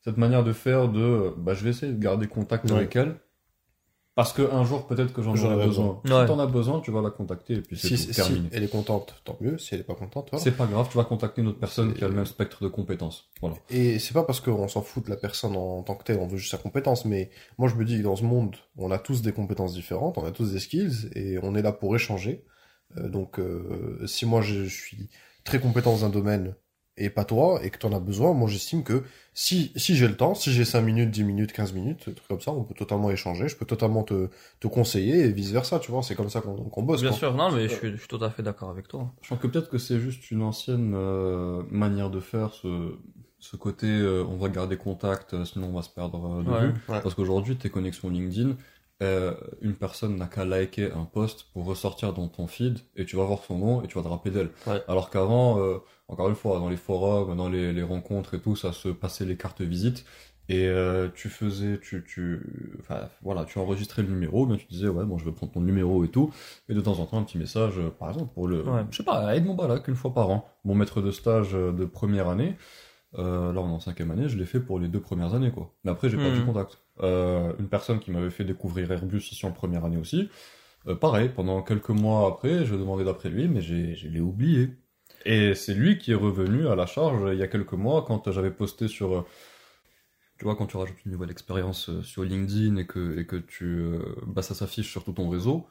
cette 0.04 0.16
manière 0.16 0.44
de 0.44 0.52
faire 0.52 0.88
de, 0.88 1.00
euh, 1.00 1.30
bah, 1.36 1.54
je 1.54 1.64
vais 1.64 1.70
essayer 1.70 1.92
de 1.92 1.98
garder 2.02 2.26
contact 2.26 2.66
Ouais. 2.70 2.76
avec 2.76 2.96
elle. 2.96 3.16
Parce 4.14 4.34
que 4.34 4.42
un 4.52 4.62
jour, 4.62 4.86
peut-être 4.86 5.14
que 5.14 5.22
j'en 5.22 5.30
aurai 5.30 5.64
besoin. 5.64 5.98
besoin. 6.04 6.20
Ouais. 6.20 6.26
Si 6.26 6.30
t'en 6.30 6.38
as 6.38 6.46
besoin, 6.46 6.80
tu 6.80 6.90
vas 6.90 7.00
la 7.00 7.08
contacter 7.08 7.54
et 7.54 7.60
puis 7.62 7.78
c'est 7.78 7.88
Si, 7.96 8.08
tout, 8.08 8.12
si 8.12 8.20
terminé. 8.20 8.46
elle 8.52 8.62
est 8.62 8.68
contente, 8.68 9.14
tant 9.24 9.38
mieux. 9.40 9.56
Si 9.56 9.74
elle 9.74 9.80
est 9.80 9.84
pas 9.84 9.94
contente, 9.94 10.28
voilà. 10.30 10.44
C'est 10.44 10.50
pas 10.54 10.66
grave, 10.66 10.86
tu 10.90 10.98
vas 10.98 11.04
contacter 11.04 11.40
une 11.40 11.48
autre 11.48 11.58
personne 11.58 11.94
qui 11.94 12.04
a 12.04 12.08
le 12.08 12.14
même 12.14 12.26
spectre 12.26 12.62
de 12.62 12.68
compétences. 12.68 13.30
Voilà. 13.40 13.56
Et 13.70 13.98
c'est 13.98 14.12
pas 14.12 14.22
parce 14.24 14.40
qu'on 14.40 14.68
s'en 14.68 14.82
fout 14.82 15.02
de 15.06 15.08
la 15.08 15.16
personne 15.16 15.56
en 15.56 15.82
tant 15.82 15.94
que 15.94 16.04
telle, 16.04 16.18
on 16.18 16.26
veut 16.26 16.36
juste 16.36 16.50
sa 16.50 16.58
compétence, 16.58 17.06
mais 17.06 17.30
moi 17.56 17.70
je 17.70 17.74
me 17.74 17.86
dis 17.86 17.96
que 17.96 18.02
dans 18.02 18.16
ce 18.16 18.24
monde, 18.24 18.54
on 18.76 18.90
a 18.90 18.98
tous 18.98 19.22
des 19.22 19.32
compétences 19.32 19.72
différentes, 19.72 20.18
on 20.18 20.26
a 20.26 20.30
tous 20.30 20.52
des 20.52 20.58
skills, 20.60 21.08
et 21.14 21.38
on 21.42 21.54
est 21.54 21.62
là 21.62 21.72
pour 21.72 21.96
échanger. 21.96 22.44
Euh, 22.98 23.08
donc 23.08 23.38
euh, 23.40 24.02
si 24.06 24.26
moi 24.26 24.42
je 24.42 24.64
suis 24.64 25.08
très 25.44 25.58
compétent 25.58 25.90
dans 25.90 26.04
un 26.04 26.10
domaine 26.10 26.54
et 26.96 27.08
pas 27.10 27.24
toi, 27.24 27.60
et 27.64 27.70
que 27.70 27.78
tu 27.78 27.86
en 27.86 27.92
as 27.92 28.00
besoin, 28.00 28.32
moi 28.34 28.48
j'estime 28.48 28.84
que 28.84 29.02
si, 29.34 29.72
si 29.76 29.96
j'ai 29.96 30.06
le 30.08 30.16
temps, 30.16 30.34
si 30.34 30.52
j'ai 30.52 30.64
5 30.64 30.82
minutes, 30.82 31.10
10 31.10 31.24
minutes, 31.24 31.52
15 31.52 31.72
minutes, 31.72 32.00
un 32.08 32.12
truc 32.12 32.28
comme 32.28 32.40
ça, 32.40 32.52
on 32.52 32.64
peut 32.64 32.74
totalement 32.74 33.10
échanger, 33.10 33.48
je 33.48 33.56
peux 33.56 33.64
totalement 33.64 34.02
te, 34.02 34.28
te 34.60 34.66
conseiller, 34.68 35.20
et 35.24 35.32
vice 35.32 35.50
versa, 35.52 35.78
tu 35.78 35.90
vois, 35.90 36.02
c'est 36.02 36.14
comme 36.14 36.28
ça 36.30 36.40
qu'on 36.42 36.56
qu'on 36.56 36.82
bosse. 36.82 37.00
Bien 37.00 37.10
quoi. 37.10 37.18
sûr, 37.18 37.34
non, 37.34 37.50
mais 37.50 37.68
je 37.68 37.74
suis, 37.74 37.90
je 37.92 37.96
suis 37.96 38.08
tout 38.08 38.22
à 38.22 38.30
fait 38.30 38.42
d'accord 38.42 38.68
avec 38.70 38.88
toi. 38.88 39.10
Je 39.22 39.28
pense 39.28 39.38
que 39.38 39.46
peut-être 39.46 39.70
que 39.70 39.78
c'est 39.78 39.98
juste 40.00 40.30
une 40.30 40.42
ancienne 40.42 40.92
euh, 40.94 41.62
manière 41.70 42.10
de 42.10 42.20
faire, 42.20 42.52
ce, 42.52 42.92
ce 43.38 43.56
côté 43.56 43.86
euh, 43.86 44.22
on 44.28 44.36
va 44.36 44.48
garder 44.50 44.76
contact, 44.76 45.32
euh, 45.34 45.44
sinon 45.46 45.68
on 45.68 45.72
va 45.72 45.82
se 45.82 45.90
perdre 45.90 46.40
euh, 46.40 46.42
de 46.42 46.50
Ouais. 46.50 46.60
vue. 46.60 46.74
Ouais. 46.88 47.00
Parce 47.00 47.14
qu'aujourd'hui, 47.14 47.56
tes 47.56 47.70
connexions 47.70 48.10
LinkedIn, 48.10 48.56
euh, 49.02 49.34
une 49.62 49.74
personne 49.74 50.16
n'a 50.16 50.26
qu'à 50.26 50.44
liker 50.44 50.92
un 50.92 51.04
post 51.06 51.46
pour 51.52 51.64
ressortir 51.64 52.12
dans 52.12 52.28
ton 52.28 52.46
feed 52.46 52.78
et 52.94 53.04
tu 53.04 53.16
vas 53.16 53.24
voir 53.24 53.42
son 53.44 53.58
nom 53.58 53.82
et 53.82 53.88
tu 53.88 53.96
vas 53.96 54.02
te 54.04 54.08
rappeler 54.08 54.30
d'elle. 54.30 54.50
Ouais. 54.66 54.80
Alors 54.86 55.10
qu'avant, 55.10 55.58
euh, 55.58 55.78
encore 56.08 56.28
une 56.28 56.34
fois, 56.34 56.58
dans 56.58 56.68
les 56.68 56.76
forums, 56.76 57.36
dans 57.36 57.48
les, 57.48 57.72
les 57.72 57.82
rencontres 57.82 58.34
et 58.34 58.40
tout, 58.40 58.56
ça 58.56 58.72
se 58.72 58.88
passait 58.88 59.24
les 59.24 59.36
cartes 59.36 59.62
visites. 59.62 60.04
Et 60.48 60.66
euh, 60.68 61.08
tu 61.14 61.28
faisais, 61.28 61.78
tu, 61.80 62.04
tu, 62.04 62.40
enfin 62.80 63.08
voilà, 63.22 63.44
tu 63.44 63.58
enregistrais 63.60 64.02
le 64.02 64.08
numéro, 64.08 64.44
bien 64.44 64.56
tu 64.56 64.66
disais 64.66 64.88
ouais 64.88 65.04
bon 65.04 65.16
je 65.16 65.24
vais 65.24 65.30
prendre 65.32 65.52
ton 65.52 65.60
numéro 65.60 66.04
et 66.04 66.08
tout, 66.08 66.32
et 66.68 66.74
de 66.74 66.80
temps 66.80 66.98
en 66.98 67.06
temps 67.06 67.18
un 67.18 67.22
petit 67.22 67.38
message, 67.38 67.78
euh, 67.78 67.90
par 67.90 68.08
exemple 68.08 68.32
pour 68.34 68.48
le, 68.48 68.64
Ouais. 68.64 68.82
je 68.90 68.96
sais 68.98 69.04
pas, 69.04 69.34
aide 69.36 69.44
mon 69.46 69.54
balak 69.54 69.86
une 69.88 69.94
fois 69.94 70.12
par 70.12 70.30
an. 70.30 70.48
Mon 70.64 70.74
maître 70.74 71.00
de 71.00 71.12
stage 71.12 71.54
euh, 71.54 71.72
de 71.72 71.84
première 71.84 72.28
année, 72.28 72.56
euh, 73.18 73.52
là 73.52 73.60
on 73.60 73.68
est 73.68 73.72
en 73.72 73.80
cinquième 73.80 74.10
année, 74.10 74.28
je 74.28 74.36
l'ai 74.38 74.46
fait 74.46 74.60
pour 74.60 74.78
les 74.80 74.88
deux 74.88 75.00
premières 75.00 75.34
années 75.34 75.52
quoi. 75.52 75.74
Mais 75.84 75.90
après 75.92 76.10
j'ai 76.10 76.18
perdu 76.18 76.40
Mhm. 76.40 76.46
contact. 76.46 76.82
Euh, 77.02 77.52
une 77.60 77.68
personne 77.68 78.00
qui 78.00 78.10
m'avait 78.10 78.30
fait 78.30 78.44
découvrir 78.44 78.90
Airbus 78.92 79.18
ici 79.32 79.46
en 79.46 79.52
première 79.52 79.84
année 79.84 79.98
aussi, 79.98 80.28
euh, 80.88 80.96
pareil, 80.96 81.30
pendant 81.34 81.62
quelques 81.62 81.90
mois 81.90 82.28
après, 82.28 82.66
je 82.66 82.74
demandais 82.76 83.04
d'après 83.04 83.30
lui, 83.30 83.48
mais 83.48 83.60
j'ai, 83.62 83.94
je 83.94 84.08
l'ai 84.08 84.20
oublié. 84.20 84.70
Et 85.24 85.54
c'est 85.54 85.74
lui 85.74 85.98
qui 85.98 86.12
est 86.12 86.16
revenu 86.16 86.68
à 86.68 86.74
la 86.74 86.86
charge 86.86 87.32
il 87.32 87.38
y 87.38 87.42
a 87.42 87.48
quelques 87.48 87.72
mois 87.74 88.04
quand 88.04 88.30
j'avais 88.30 88.50
posté 88.50 88.88
sur, 88.88 89.14
euh, 89.14 89.26
tu 90.38 90.44
vois, 90.44 90.56
quand 90.56 90.66
tu 90.66 90.76
rajoutes 90.76 91.04
une 91.04 91.12
nouvelle 91.12 91.30
expérience 91.30 91.88
euh, 91.90 92.02
sur 92.02 92.24
LinkedIn 92.24 92.76
et 92.76 92.86
que, 92.86 93.18
et 93.18 93.26
que 93.26 93.36
tu, 93.36 93.64
euh, 93.64 94.00
bah, 94.26 94.42
ça 94.42 94.54
s'affiche 94.54 94.90
sur 94.90 95.04
tout 95.04 95.12
ton 95.12 95.28
réseau. 95.28 95.66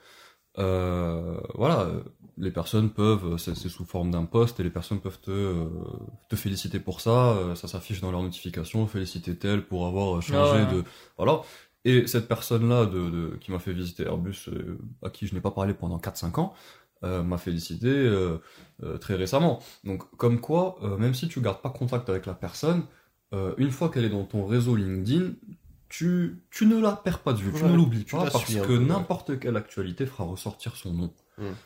Euh, 0.59 1.39
voilà, 1.55 1.89
les 2.37 2.51
personnes 2.51 2.91
peuvent, 2.91 3.37
c'est 3.37 3.55
sous 3.55 3.85
forme 3.85 4.11
d'un 4.11 4.25
post 4.25 4.59
et 4.59 4.63
les 4.63 4.69
personnes 4.69 4.99
peuvent 5.01 5.19
te, 5.21 5.31
euh, 5.31 5.65
te 6.29 6.35
féliciter 6.35 6.79
pour 6.79 7.01
ça, 7.01 7.33
euh, 7.37 7.55
ça 7.55 7.67
s'affiche 7.69 8.01
dans 8.01 8.11
leurs 8.11 8.23
notifications, 8.23 8.85
féliciter 8.87 9.37
tel 9.37 9.65
pour 9.65 9.87
avoir 9.87 10.21
changé 10.21 10.65
Ah 10.65 10.67
ouais. 10.67 10.75
de, 10.75 10.83
voilà. 11.17 11.41
Et 11.85 12.05
cette 12.07 12.27
personne-là 12.27 12.85
de, 12.85 13.09
de, 13.09 13.37
qui 13.41 13.51
m'a 13.51 13.59
fait 13.59 13.73
visiter 13.73 14.03
Airbus, 14.03 14.49
à 15.03 15.09
qui 15.09 15.25
je 15.27 15.33
n'ai 15.33 15.41
pas 15.41 15.51
parlé 15.51 15.73
pendant 15.73 15.97
4-5 15.99 16.39
ans, 16.39 16.53
euh, 17.03 17.23
m'a 17.23 17.37
félicité 17.37 17.89
euh, 17.89 18.37
euh, 18.83 18.97
très 18.97 19.15
récemment. 19.15 19.59
Donc, 19.83 20.03
comme 20.17 20.39
quoi, 20.39 20.77
euh, 20.83 20.97
même 20.97 21.13
si 21.13 21.27
tu 21.27 21.41
gardes 21.41 21.61
pas 21.61 21.69
contact 21.69 22.09
avec 22.09 22.25
la 22.25 22.33
personne, 22.33 22.83
euh, 23.33 23.53
une 23.57 23.71
fois 23.71 23.89
qu'elle 23.89 24.05
est 24.05 24.09
dans 24.09 24.25
ton 24.25 24.45
réseau 24.45 24.75
LinkedIn, 24.75 25.33
tu, 25.89 26.43
tu 26.51 26.65
ne 26.67 26.79
la 26.79 26.93
perds 26.93 27.19
pas 27.19 27.33
de 27.33 27.39
vue, 27.39 27.51
tu 27.53 27.63
ne 27.65 27.75
l'oublies 27.75 28.05
tu 28.05 28.15
pas, 28.15 28.29
parce 28.29 28.45
que 28.45 28.65
peu, 28.65 28.77
ouais. 28.77 28.85
n'importe 28.85 29.39
quelle 29.39 29.57
actualité 29.57 30.05
fera 30.05 30.23
ressortir 30.23 30.75
son 30.77 30.93
nom. 30.93 31.13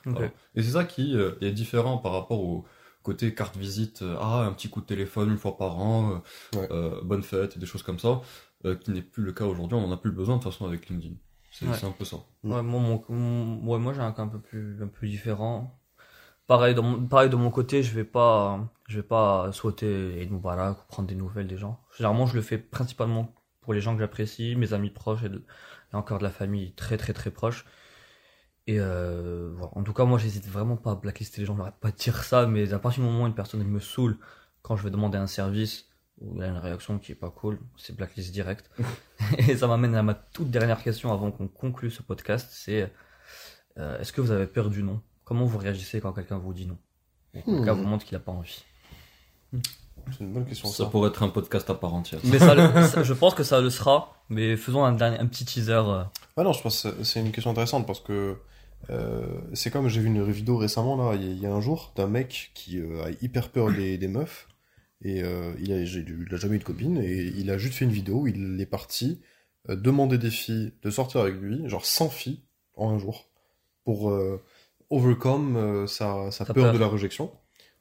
Voilà. 0.06 0.32
Et 0.56 0.64
c'est 0.64 0.72
ça 0.72 0.84
qui 0.84 1.16
euh, 1.16 1.34
est 1.42 1.52
différent 1.52 1.98
par 1.98 2.14
rapport 2.14 2.42
au 2.42 2.66
côté 3.04 3.36
carte 3.36 3.56
visite, 3.56 4.02
euh, 4.02 4.16
ah, 4.20 4.46
un 4.46 4.54
petit 4.54 4.70
coup 4.70 4.82
de 4.82 4.86
téléphone 4.88 5.30
une 5.30 5.38
fois 5.38 5.58
par 5.58 5.78
an, 5.78 6.22
euh, 6.56 6.60
Ouais. 6.60 6.68
euh, 6.72 7.02
bonne 7.04 7.22
fête, 7.22 7.56
et 7.56 7.60
des 7.60 7.68
choses 7.68 7.84
comme 7.84 8.00
ça, 8.00 8.22
euh, 8.66 8.76
qui 8.76 8.90
n'est 8.92 9.04
plus 9.04 9.24
le 9.24 9.32
cas 9.32 9.46
aujourd'hui, 9.46 9.78
on 9.78 9.82
n'en 9.88 9.92
a 9.94 9.98
plus 9.98 10.12
besoin 10.12 10.38
de 10.38 10.42
toute 10.42 10.52
façon 10.52 10.66
avec 10.66 10.90
LinkedIn. 10.90 11.16
C'est 11.60 11.68
Ouais. 11.68 11.86
un 11.86 11.92
peu 11.92 12.06
ça. 12.06 12.18
Ouais, 12.44 12.62
moi, 12.62 12.80
mon, 12.82 13.04
mon- 13.10 13.68
ouais, 13.68 13.80
moi 13.80 13.94
j'ai 13.94 14.02
un 14.02 14.12
cas 14.12 14.22
un 14.24 14.28
peu 14.28 14.40
plus, 14.40 14.82
un 14.84 14.88
peu 14.88 15.08
différent. 15.08 15.80
Pareil, 16.48 16.76
dans 16.76 17.06
pareil 17.08 17.30
de 17.30 17.36
mon 17.38 17.52
côté, 17.52 17.84
je 17.84 17.94
vais 17.96 18.04
pas, 18.06 18.60
je 18.88 18.98
vais 18.98 19.04
pas 19.08 19.52
souhaiter 19.54 20.22
Eid 20.22 20.32
Mubarak 20.32 20.80
ou 20.84 20.88
prendre 20.88 21.08
des 21.10 21.16
nouvelles 21.16 21.48
des 21.48 21.58
gens. 21.58 21.82
Généralement, 21.98 22.28
je 22.28 22.36
le 22.36 22.42
fais 22.42 22.58
principalement 22.60 23.34
pour 23.62 23.74
les 23.74 23.82
gens 23.82 23.94
que 23.96 24.02
j'apprécie, 24.02 24.56
mes 24.56 24.74
amis 24.74 24.92
proches 24.92 25.24
et, 25.24 25.30
de- 25.30 25.46
et 25.94 25.96
encore 25.96 26.20
de 26.20 26.24
la 26.24 26.32
famille 26.32 26.74
très 26.76 26.98
très 26.98 27.14
très 27.14 27.32
proche. 27.32 27.66
Et 28.68 28.80
euh, 28.80 29.52
voilà. 29.56 29.72
En 29.78 29.84
tout 29.84 29.94
cas, 29.94 30.06
moi, 30.06 30.18
j'hésite 30.18 30.48
vraiment 30.48 30.78
pas 30.78 30.92
à 30.92 30.96
blacklister 30.96 31.42
les 31.42 31.46
gens. 31.48 31.56
J'arrête 31.58 31.76
pas 31.80 31.92
de 31.92 31.98
dire 31.98 32.24
ça, 32.24 32.48
mais 32.48 32.74
à 32.74 32.80
partir 32.80 33.04
du 33.04 33.10
moment 33.10 33.24
où 33.26 33.28
une 33.28 33.36
personne 33.36 33.62
elle 33.62 33.68
me 33.68 33.80
saoule, 33.80 34.18
quand 34.62 34.76
je 34.76 34.84
vais 34.84 34.90
demander 34.92 35.18
un 35.18 35.28
service 35.28 35.88
ou 36.22 36.34
il 36.36 36.40
y 36.40 36.44
a 36.44 36.48
une 36.48 36.58
réaction 36.58 36.98
qui 37.00 37.12
est 37.12 37.16
pas 37.16 37.30
cool, 37.30 37.60
c'est 37.78 37.96
blacklist 37.96 38.32
direct. 38.32 38.70
et 39.38 39.56
ça 39.58 39.68
m'amène 39.68 39.96
à 39.96 40.04
ma 40.04 40.14
toute 40.14 40.50
dernière 40.50 40.82
question 40.82 41.12
avant 41.12 41.32
qu'on 41.32 41.48
conclue 41.48 41.92
ce 41.92 42.02
podcast. 42.04 42.50
C'est 42.52 42.92
Euh, 43.78 44.00
Est-ce 44.00 44.14
que 44.14 44.22
vous 44.22 44.32
avez 44.32 44.48
peur 44.48 44.70
du 44.70 44.84
non 44.84 45.02
Comment 45.26 45.44
vous 45.46 45.58
réagissez 45.58 46.00
quand 46.00 46.14
quelqu'un 46.14 46.38
vous 46.38 46.54
dit 46.54 46.66
non? 46.66 46.78
Ou 47.36 47.42
quand 47.42 47.52
Hmm. 47.52 47.56
quelqu'un 47.58 47.74
vous 47.74 47.84
montre 47.84 48.06
qu'il 48.06 48.16
n'a 48.18 48.24
pas 48.24 48.32
envie? 48.32 48.64
C'est 50.12 50.20
une 50.22 50.34
bonne 50.34 50.46
question, 50.46 50.70
Ça 50.70 50.84
ça. 50.86 50.90
pourrait 50.90 51.10
être 51.10 51.24
un 51.24 51.30
podcast 51.30 51.70
à 51.70 51.74
part 51.74 51.94
entière. 51.94 52.22
Mais 52.26 52.40
ça, 52.40 52.54
le- 52.56 52.70
ça- 52.88 53.04
je 53.04 53.14
pense 53.14 53.34
que 53.34 53.44
ça 53.44 53.60
le 53.60 53.70
sera. 53.70 54.14
Mais 54.30 54.56
faisons 54.56 54.84
un, 54.86 54.92
dernier, 54.94 55.20
un 55.20 55.26
petit 55.28 55.44
teaser. 55.46 55.72
euh. 55.74 56.04
Ah 56.38 56.44
non, 56.44 56.54
je 56.54 56.62
pense 56.62 56.84
que 56.84 57.04
c'est 57.04 57.20
une 57.20 57.32
question 57.32 57.52
intéressante 57.52 57.86
parce 57.88 58.00
que 58.00 58.38
euh, 58.90 59.26
c'est 59.54 59.72
comme 59.72 59.88
j'ai 59.88 60.00
vu 60.00 60.08
une 60.08 60.24
vidéo 60.24 60.58
récemment 60.58 60.96
là, 60.96 61.16
il 61.16 61.24
y 61.24 61.28
a- 61.28 61.32
il 61.32 61.40
y 61.40 61.46
a 61.46 61.54
un 61.54 61.60
jour, 61.62 61.92
d'un 61.96 62.08
mec 62.08 62.52
qui 62.54 62.80
euh, 62.80 63.04
a 63.06 63.10
hyper 63.22 63.50
peur 63.50 63.72
des, 63.72 63.98
des 63.98 64.08
meufs 64.08 64.48
et 65.02 65.24
euh, 65.24 65.54
il, 65.60 65.72
a, 65.72 65.82
il 65.82 66.28
a 66.32 66.38
jamais 66.38 66.56
eu 66.56 66.60
de 66.60 66.64
copine 66.64 66.98
et 66.98 67.26
il 67.38 67.52
a 67.52 67.58
juste 67.58 67.76
fait 67.76 67.86
une 67.86 67.92
vidéo 67.92 68.22
où 68.22 68.28
il 68.28 68.60
est 68.60 68.66
parti 68.66 69.22
euh, 69.70 69.76
demander 69.76 70.18
des 70.18 70.30
filles 70.30 70.74
de 70.84 70.90
sortir 70.90 71.22
avec 71.22 71.36
lui, 71.36 71.68
genre 71.70 71.86
100 71.86 72.10
filles 72.10 72.42
en 72.76 72.92
un 72.92 73.00
jour 73.00 73.26
pour 73.84 74.12
euh, 74.12 74.42
overcome 74.90 75.58
euh, 75.58 75.88
sa, 75.88 76.30
sa 76.32 76.46
peur, 76.46 76.56
peur. 76.56 76.74
de 76.74 76.78
la 76.78 76.88
réjection. 76.88 77.32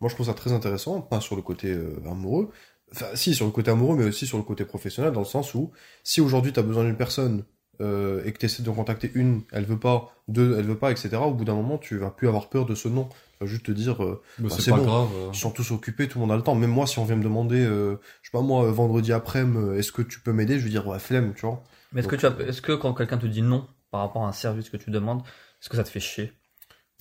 Moi, 0.01 0.09
je 0.09 0.15
trouve 0.15 0.27
ça 0.27 0.35
très 0.35 0.53
intéressant, 0.53 1.01
pas 1.01 1.21
sur 1.21 1.37
le 1.37 1.43
côté 1.43 1.77
amoureux, 2.07 2.51
enfin 2.93 3.07
si 3.15 3.35
sur 3.35 3.47
le 3.47 3.53
côté 3.53 3.71
amoureux, 3.71 3.97
mais 3.97 4.05
aussi 4.05 4.27
sur 4.27 4.39
le 4.39 4.45
côté 4.45 4.65
professionnel, 4.65 5.13
dans 5.13 5.21
le 5.21 5.27
sens 5.27 5.55
où 5.55 5.73
si 6.03 6.21
aujourd'hui 6.21 6.53
tu 6.53 6.61
as 6.61 6.63
besoin 6.63 6.85
d'une 6.85 6.97
personne 6.97 7.45
euh, 7.81 8.23
et 8.25 8.33
que 8.33 8.39
tu 8.39 8.47
essaies 8.47 8.63
de 8.63 8.71
contacter 8.71 9.11
une, 9.15 9.43
elle 9.53 9.65
veut 9.65 9.79
pas, 9.79 10.15
deux, 10.29 10.57
elle 10.59 10.65
veut 10.67 10.79
pas, 10.79 10.91
etc. 10.91 11.11
Au 11.17 11.33
bout 11.33 11.45
d'un 11.45 11.55
moment, 11.55 11.79
tu 11.79 11.97
vas 11.99 12.11
plus 12.11 12.29
avoir 12.29 12.49
peur 12.49 12.67
de 12.67 12.75
ce 12.75 12.89
nom. 12.89 13.05
Tu 13.09 13.45
vas 13.45 13.47
juste 13.47 13.67
te 13.67 13.73
dire, 13.73 14.03
euh, 14.05 14.23
Mais 14.39 14.49
Bah, 14.49 14.57
c'est 14.59 14.71
pas 14.71 14.77
bon. 14.79 14.85
grave. 14.85 15.09
euh. 15.15 15.31
ils 15.33 15.39
sont 15.39 15.51
tous 15.51 15.71
occupés, 15.73 16.09
tout 16.09 16.19
le 16.19 16.23
monde 16.23 16.33
a 16.33 16.37
le 16.37 16.43
temps. 16.43 16.55
Même 16.55 16.71
moi, 16.71 16.87
si 16.87 16.99
on 16.99 17.05
vient 17.05 17.17
me 17.17 17.23
demander, 17.25 17.61
euh, 17.65 17.97
je 18.23 18.29
sais 18.29 18.33
pas 18.33 18.41
moi, 18.43 18.65
euh, 18.65 18.71
vendredi 18.71 19.13
euh, 19.13 19.77
est-ce 19.77 19.93
que 19.93 20.03
tu 20.03 20.21
peux 20.21 20.33
m'aider 20.33 20.59
Je 20.59 20.65
vais 20.65 20.71
dire, 20.71 20.87
ouais, 20.87 20.99
flemme, 20.99 21.35
tu 21.35 21.47
vois. 21.47 21.63
Mais 21.93 22.01
est-ce 22.01 22.09
que, 22.09 22.17
tu 22.17 22.27
as, 22.27 22.35
est-ce 22.47 22.63
que 22.63 22.73
quand 22.73 22.95
quelqu'un 22.95 23.19
te 23.19 23.27
dit 23.27 23.43
non 23.43 23.67
par 23.91 24.01
rapport 24.01 24.25
à 24.25 24.29
un 24.29 24.33
service 24.33 24.69
que 24.71 24.77
tu 24.77 24.91
demandes, 24.91 25.21
est-ce 25.23 25.69
que 25.69 25.77
ça 25.77 25.85
te 25.85 25.89
fait 25.89 26.01
chier? 26.01 26.33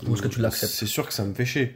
Ou 0.07 0.13
est-ce 0.13 0.21
que 0.21 0.28
tu 0.28 0.39
l'acceptes? 0.41 0.71
C'est 0.74 0.86
sûr 0.86 1.07
que 1.07 1.13
ça 1.13 1.24
me 1.24 1.34
fait 1.34 1.45
chier. 1.45 1.76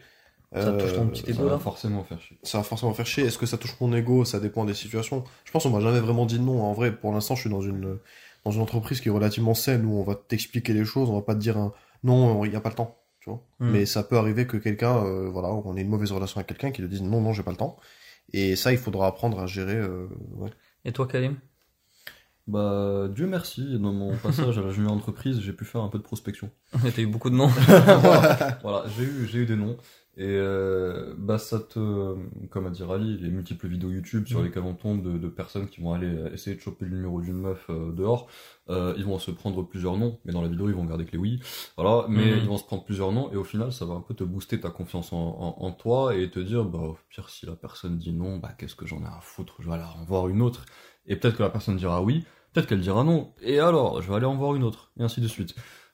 Ça 0.55 0.71
touche 0.71 0.93
ton 0.93 1.07
petit 1.07 1.23
Ça 1.23 1.31
ego, 1.31 1.43
va 1.43 1.51
là? 1.51 1.59
forcément 1.59 2.03
faire 2.05 2.21
chier. 2.21 2.37
ça 2.41 2.59
va 2.59 2.63
forcément 2.63 2.93
faire 2.93 3.05
chier. 3.05 3.25
Est-ce 3.25 3.37
que 3.37 3.45
ça 3.45 3.57
touche 3.57 3.75
mon 3.81 3.93
ego? 3.93 4.23
Ça 4.23 4.39
dépend 4.39 4.63
des 4.63 4.73
situations. 4.73 5.25
Je 5.43 5.51
pense 5.51 5.63
qu'on 5.63 5.69
m'a 5.71 5.81
jamais 5.81 5.99
vraiment 5.99 6.25
dit 6.25 6.39
non. 6.39 6.61
En 6.63 6.71
vrai, 6.73 6.95
pour 6.95 7.11
l'instant, 7.11 7.35
je 7.35 7.41
suis 7.41 7.49
dans 7.49 7.61
une 7.61 7.99
dans 8.45 8.51
une 8.51 8.61
entreprise 8.61 9.01
qui 9.01 9.09
est 9.09 9.11
relativement 9.11 9.53
saine 9.53 9.85
où 9.85 9.99
on 9.99 10.03
va 10.03 10.15
t'expliquer 10.15 10.73
les 10.73 10.85
choses. 10.85 11.09
On 11.09 11.15
va 11.15 11.21
pas 11.21 11.35
te 11.35 11.39
dire 11.39 11.57
un 11.57 11.73
non, 12.03 12.45
il 12.45 12.51
n'y 12.51 12.55
a 12.55 12.61
pas 12.61 12.69
le 12.69 12.75
temps. 12.75 12.97
Tu 13.19 13.29
vois. 13.29 13.43
Hmm. 13.59 13.71
Mais 13.71 13.85
ça 13.85 14.03
peut 14.03 14.17
arriver 14.17 14.47
que 14.47 14.57
quelqu'un, 14.57 15.03
euh, 15.03 15.29
voilà, 15.29 15.49
on 15.49 15.75
ait 15.75 15.81
une 15.81 15.89
mauvaise 15.89 16.11
relation 16.11 16.37
avec 16.37 16.47
quelqu'un 16.47 16.71
qui 16.71 16.81
le 16.81 16.87
dise 16.87 17.01
non, 17.01 17.21
non, 17.21 17.33
j'ai 17.33 17.43
pas 17.43 17.51
le 17.51 17.57
temps. 17.57 17.77
Et 18.33 18.55
ça, 18.55 18.71
il 18.71 18.77
faudra 18.77 19.07
apprendre 19.07 19.39
à 19.39 19.47
gérer. 19.47 19.75
euh, 19.75 20.07
ouais. 20.35 20.49
Et 20.85 20.91
toi, 20.91 21.07
Karim? 21.07 21.37
Bah, 22.47 23.09
Dieu 23.13 23.27
merci, 23.27 23.77
dans 23.79 23.91
mon 23.91 24.15
passage 24.23 24.57
à 24.57 24.61
la 24.61 24.69
junior 24.69 24.93
entreprise, 24.93 25.41
j'ai 25.41 25.53
pu 25.53 25.65
faire 25.65 25.81
un 25.81 25.89
peu 25.89 25.97
de 25.97 26.03
prospection. 26.03 26.49
T'as 26.71 27.01
eu 27.01 27.07
beaucoup 27.07 27.29
de 27.29 27.35
noms. 27.35 27.47
voilà, 28.61 28.85
j'ai 28.97 29.03
eu, 29.03 29.27
j'ai 29.29 29.39
eu 29.39 29.45
des 29.45 29.55
noms. 29.55 29.77
Et 30.19 30.23
euh, 30.25 31.13
bah 31.15 31.37
ça 31.37 31.59
te, 31.59 32.15
comme 32.49 32.65
a 32.65 32.71
dit 32.71 32.81
Ali, 32.81 33.19
les 33.19 33.29
multiples 33.29 33.67
vidéos 33.67 33.91
YouTube 33.91 34.25
sur 34.27 34.39
Mhm. 34.39 34.45
lesquelles 34.45 34.63
on 34.63 34.73
tombe 34.73 35.03
de, 35.03 35.15
de 35.19 35.27
personnes 35.27 35.67
qui 35.67 35.79
vont 35.79 35.93
aller 35.93 36.07
euh, 36.07 36.33
essayer 36.33 36.55
de 36.55 36.61
choper 36.61 36.85
le 36.85 36.95
numéro 36.95 37.21
d'une 37.21 37.35
meuf 37.37 37.67
euh, 37.69 37.91
dehors, 37.91 38.27
euh, 38.69 38.95
ils 38.97 39.05
vont 39.05 39.19
se 39.19 39.29
prendre 39.29 39.61
plusieurs 39.61 39.95
noms, 39.95 40.19
mais 40.25 40.33
dans 40.33 40.41
la 40.41 40.47
vidéo 40.47 40.69
ils 40.69 40.75
vont 40.75 40.85
garder 40.85 41.05
que 41.05 41.11
les 41.11 41.19
oui, 41.19 41.39
voilà, 41.77 42.07
mais 42.09 42.31
Mhm. 42.31 42.39
ils 42.41 42.47
vont 42.47 42.57
se 42.57 42.63
prendre 42.63 42.83
plusieurs 42.83 43.11
noms 43.11 43.31
et 43.31 43.35
au 43.35 43.43
final 43.43 43.71
ça 43.71 43.85
va 43.85 43.93
un 43.93 44.01
peu 44.01 44.15
te 44.15 44.23
booster 44.23 44.59
ta 44.59 44.71
confiance 44.71 45.13
en, 45.13 45.17
en, 45.17 45.63
en 45.63 45.71
toi 45.71 46.15
et 46.15 46.31
te 46.31 46.39
dire 46.39 46.65
bah 46.65 46.79
au 46.79 46.97
pire 47.09 47.29
si 47.29 47.45
la 47.45 47.55
personne 47.55 47.99
dit 47.99 48.11
non, 48.11 48.37
bah 48.37 48.53
qu'est-ce 48.57 48.75
que 48.75 48.87
j'en 48.87 49.01
ai 49.03 49.05
à 49.07 49.19
foutre, 49.21 49.57
je 49.61 49.67
vais 49.67 49.75
aller 49.75 49.83
en 49.83 50.03
voir 50.03 50.29
une 50.29 50.41
autre 50.41 50.65
et 51.05 51.15
peut-être 51.15 51.37
que 51.37 51.43
la 51.43 51.51
personne 51.51 51.77
dira 51.77 52.01
oui, 52.01 52.25
peut-être 52.53 52.65
qu'elle 52.67 52.81
dira 52.81 53.03
non 53.03 53.33
et 53.43 53.59
alors 53.59 54.01
je 54.01 54.09
vais 54.09 54.15
aller 54.15 54.25
en 54.25 54.35
voir 54.35 54.55
une 54.55 54.63
autre 54.63 54.91
et 54.99 55.03
ainsi 55.03 55.21
de 55.21 55.27
suite. 55.27 55.53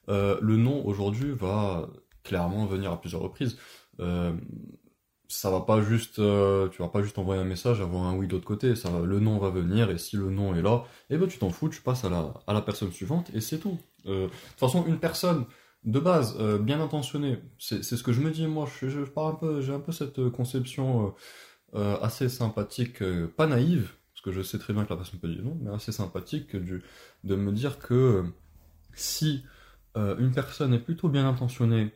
Euh, 0.10 0.38
le 0.42 0.56
non 0.58 0.86
aujourd'hui 0.86 1.32
va 1.32 1.90
clairement 2.24 2.66
venir 2.66 2.90
à 2.92 3.00
plusieurs 3.02 3.22
reprises. 3.22 3.58
Euh, 4.00 4.34
ça 5.34 5.50
va 5.50 5.62
pas 5.62 5.82
juste, 5.82 6.20
euh, 6.20 6.70
tu 6.70 6.82
vas 6.82 6.88
pas 6.90 7.02
juste 7.02 7.18
envoyer 7.18 7.42
un 7.42 7.46
message, 7.46 7.82
avoir 7.82 8.04
un 8.04 8.16
oui 8.16 8.28
de 8.28 8.34
l'autre 8.34 8.46
côté. 8.46 8.76
Ça, 8.76 8.90
le 9.04 9.20
non 9.20 9.40
va 9.40 9.50
venir 9.50 9.90
et 9.90 9.98
si 9.98 10.16
le 10.16 10.30
non 10.30 10.56
est 10.56 10.62
là, 10.62 10.84
eh 11.10 11.18
ben 11.18 11.28
tu 11.28 11.40
t'en 11.40 11.50
fous, 11.50 11.70
tu 11.70 11.82
passes 11.82 12.06
à 12.06 12.10
la, 12.10 12.34
à 12.46 12.54
la 12.54 12.62
personne 12.62 12.92
suivante 12.92 13.32
et 13.34 13.42
c'est 13.42 13.58
tout. 13.58 13.80
Euh, 14.06 14.28
de 14.28 14.30
toute 14.30 14.60
façon, 14.60 14.86
une 14.86 15.00
personne 15.00 15.46
de 15.84 16.00
base 16.00 16.38
euh, 16.40 16.60
bien 16.60 16.80
intentionnée, 16.80 17.40
c'est 17.58 17.84
ce 17.84 18.04
que 18.04 18.14
je 18.14 18.22
me 18.22 18.32
dis 18.32 18.46
moi. 18.48 18.68
Je, 18.80 18.90
je, 18.90 19.02
pars 19.02 19.28
un 19.28 19.36
peu, 19.36 19.62
j'ai 19.62 19.74
un 19.74 19.80
peu 19.80 19.92
cette 19.92 20.30
conception 20.30 21.14
euh, 21.74 21.98
assez 22.02 22.30
sympathique, 22.30 23.04
pas 23.36 23.48
naïve, 23.48 23.92
parce 24.14 24.22
que 24.24 24.32
je 24.32 24.42
sais 24.42 24.60
très 24.60 24.74
bien 24.74 24.86
que 24.86 24.92
la 24.92 24.98
personne 24.98 25.20
peut 25.20 25.30
dire 25.30 25.44
non, 25.44 25.58
mais 25.62 25.72
assez 25.72 25.92
sympathique 25.92 26.56
du, 26.56 26.84
de 27.24 27.36
me 27.36 27.52
dire 27.52 27.80
que 27.80 28.24
si 28.94 29.44
une 29.96 30.32
personne 30.34 30.74
est 30.74 30.80
plutôt 30.80 31.10
bien 31.10 31.28
intentionnée, 31.28 31.92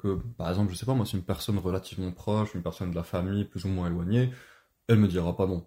que 0.00 0.18
par 0.38 0.48
exemple, 0.50 0.72
je 0.72 0.76
sais 0.78 0.86
pas 0.86 0.94
moi, 0.94 1.06
c'est 1.06 1.16
une 1.16 1.24
personne 1.24 1.58
relativement 1.58 2.12
proche, 2.12 2.54
une 2.54 2.62
personne 2.62 2.90
de 2.90 2.96
la 2.96 3.02
famille 3.04 3.44
plus 3.44 3.64
ou 3.64 3.68
moins 3.68 3.88
éloignée, 3.88 4.30
elle 4.88 4.98
me 4.98 5.08
dira 5.08 5.36
pas 5.36 5.46
non. 5.46 5.66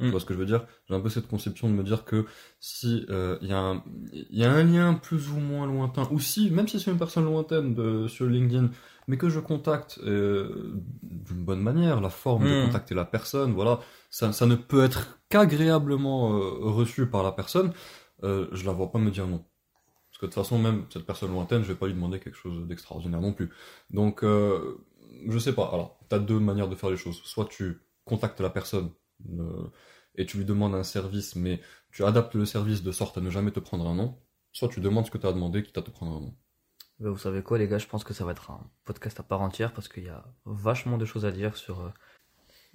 Tu 0.00 0.06
Mm. 0.06 0.10
vois 0.10 0.20
ce 0.20 0.26
que 0.26 0.34
je 0.34 0.38
veux 0.38 0.46
dire? 0.46 0.64
J'ai 0.88 0.94
un 0.94 1.00
peu 1.00 1.08
cette 1.08 1.26
conception 1.26 1.68
de 1.68 1.74
me 1.74 1.82
dire 1.82 2.04
que 2.04 2.26
si 2.60 3.04
euh, 3.10 3.36
il 3.42 3.48
y, 3.48 3.52
a 3.52 3.58
un- 3.60 3.82
il 4.12 4.38
y 4.38 4.44
a 4.44 4.52
un 4.52 4.62
lien 4.64 4.94
plus 4.94 5.30
ou 5.30 5.38
moins 5.40 5.66
lointain, 5.66 6.06
ou 6.12 6.20
si, 6.20 6.50
même 6.52 6.68
si 6.68 6.78
c'est 6.80 6.90
une 6.92 6.98
personne 6.98 7.24
lointaine 7.24 7.74
de, 7.74 8.06
sur 8.08 8.26
LinkedIn, 8.26 8.70
mais 9.08 9.16
que 9.18 9.28
je 9.28 9.40
contacte 9.40 9.98
euh, 10.04 10.72
d'une 11.02 11.44
bonne 11.44 11.60
manière, 11.62 12.00
la 12.00 12.10
forme 12.10 12.48
de 12.48 12.54
Mm. 12.54 12.62
contacter 12.62 12.94
la 12.94 13.04
personne, 13.04 13.52
voilà, 13.54 13.80
ça, 14.10 14.32
ça 14.32 14.46
ne 14.46 14.54
peut 14.54 14.84
être 14.84 15.18
qu'agréablement 15.30 16.32
euh, 16.34 16.40
reçu 16.70 17.06
par 17.06 17.22
la 17.24 17.32
personne, 17.32 17.72
euh, 18.24 18.46
je 18.52 18.64
la 18.66 18.72
vois 18.72 18.92
pas 18.92 18.98
me 19.00 19.10
dire 19.10 19.26
non. 19.26 19.44
Parce 20.18 20.32
que 20.32 20.38
de 20.38 20.42
toute 20.42 20.42
façon, 20.42 20.58
même 20.58 20.84
cette 20.92 21.06
personne 21.06 21.30
lointaine, 21.30 21.62
je 21.62 21.68
vais 21.68 21.78
pas 21.78 21.86
lui 21.86 21.94
demander 21.94 22.18
quelque 22.18 22.34
chose 22.34 22.66
d'extraordinaire 22.66 23.20
non 23.20 23.32
plus. 23.32 23.50
Donc, 23.90 24.24
euh, 24.24 24.84
je 25.28 25.38
sais 25.38 25.54
pas. 25.54 25.70
Alors, 25.72 26.00
t'as 26.08 26.18
deux 26.18 26.40
manières 26.40 26.68
de 26.68 26.74
faire 26.74 26.90
les 26.90 26.96
choses. 26.96 27.20
Soit 27.22 27.46
tu 27.46 27.80
contactes 28.04 28.40
la 28.40 28.50
personne 28.50 28.90
euh, 29.38 29.70
et 30.16 30.26
tu 30.26 30.38
lui 30.38 30.44
demandes 30.44 30.74
un 30.74 30.82
service, 30.82 31.36
mais 31.36 31.60
tu 31.92 32.04
adaptes 32.04 32.34
le 32.34 32.46
service 32.46 32.82
de 32.82 32.90
sorte 32.90 33.16
à 33.16 33.20
ne 33.20 33.30
jamais 33.30 33.52
te 33.52 33.60
prendre 33.60 33.86
un 33.86 33.94
nom. 33.94 34.18
Soit 34.50 34.68
tu 34.68 34.80
demandes 34.80 35.06
ce 35.06 35.12
que 35.12 35.18
tu 35.18 35.26
as 35.28 35.32
demandé, 35.32 35.62
quitte 35.62 35.78
à 35.78 35.82
te 35.82 35.90
prendre 35.90 36.16
un 36.16 36.20
nom. 36.20 36.34
Ben, 36.98 37.10
vous 37.10 37.18
savez 37.18 37.44
quoi, 37.44 37.58
les 37.58 37.68
gars, 37.68 37.78
je 37.78 37.86
pense 37.86 38.02
que 38.02 38.12
ça 38.12 38.24
va 38.24 38.32
être 38.32 38.50
un 38.50 38.68
podcast 38.84 39.20
à 39.20 39.22
part 39.22 39.40
entière 39.40 39.72
parce 39.72 39.86
qu'il 39.86 40.02
y 40.02 40.08
a 40.08 40.24
vachement 40.44 40.98
de 40.98 41.04
choses 41.04 41.24
à 41.26 41.30
dire 41.30 41.56
sur, 41.56 41.80
euh, 41.80 41.90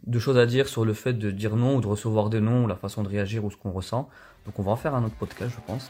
de 0.05 0.19
choses 0.19 0.37
à 0.37 0.45
dire 0.45 0.67
sur 0.67 0.85
le 0.85 0.93
fait 0.93 1.13
de 1.13 1.31
dire 1.31 1.55
non 1.55 1.77
ou 1.77 1.81
de 1.81 1.87
recevoir 1.87 2.29
des 2.29 2.41
noms 2.41 2.65
ou 2.65 2.67
la 2.67 2.75
façon 2.75 3.03
de 3.03 3.09
réagir 3.09 3.45
ou 3.45 3.51
ce 3.51 3.57
qu'on 3.57 3.71
ressent. 3.71 4.09
Donc 4.45 4.59
on 4.59 4.63
va 4.63 4.71
en 4.71 4.75
faire 4.75 4.95
un 4.95 5.03
autre 5.03 5.15
podcast, 5.15 5.51
je 5.55 5.61
pense. 5.65 5.89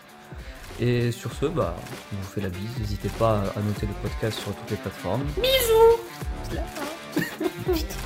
Et 0.79 1.11
sur 1.11 1.33
ce, 1.33 1.45
bah, 1.45 1.75
on 2.11 2.15
vous 2.15 2.23
fait 2.23 2.41
la 2.41 2.49
bise. 2.49 2.77
N'hésitez 2.79 3.09
pas 3.09 3.43
à 3.55 3.61
noter 3.61 3.87
le 3.87 3.93
podcast 4.01 4.39
sur 4.39 4.53
toutes 4.55 4.71
les 4.71 4.77
plateformes. 4.77 5.23
Bisous 5.37 5.99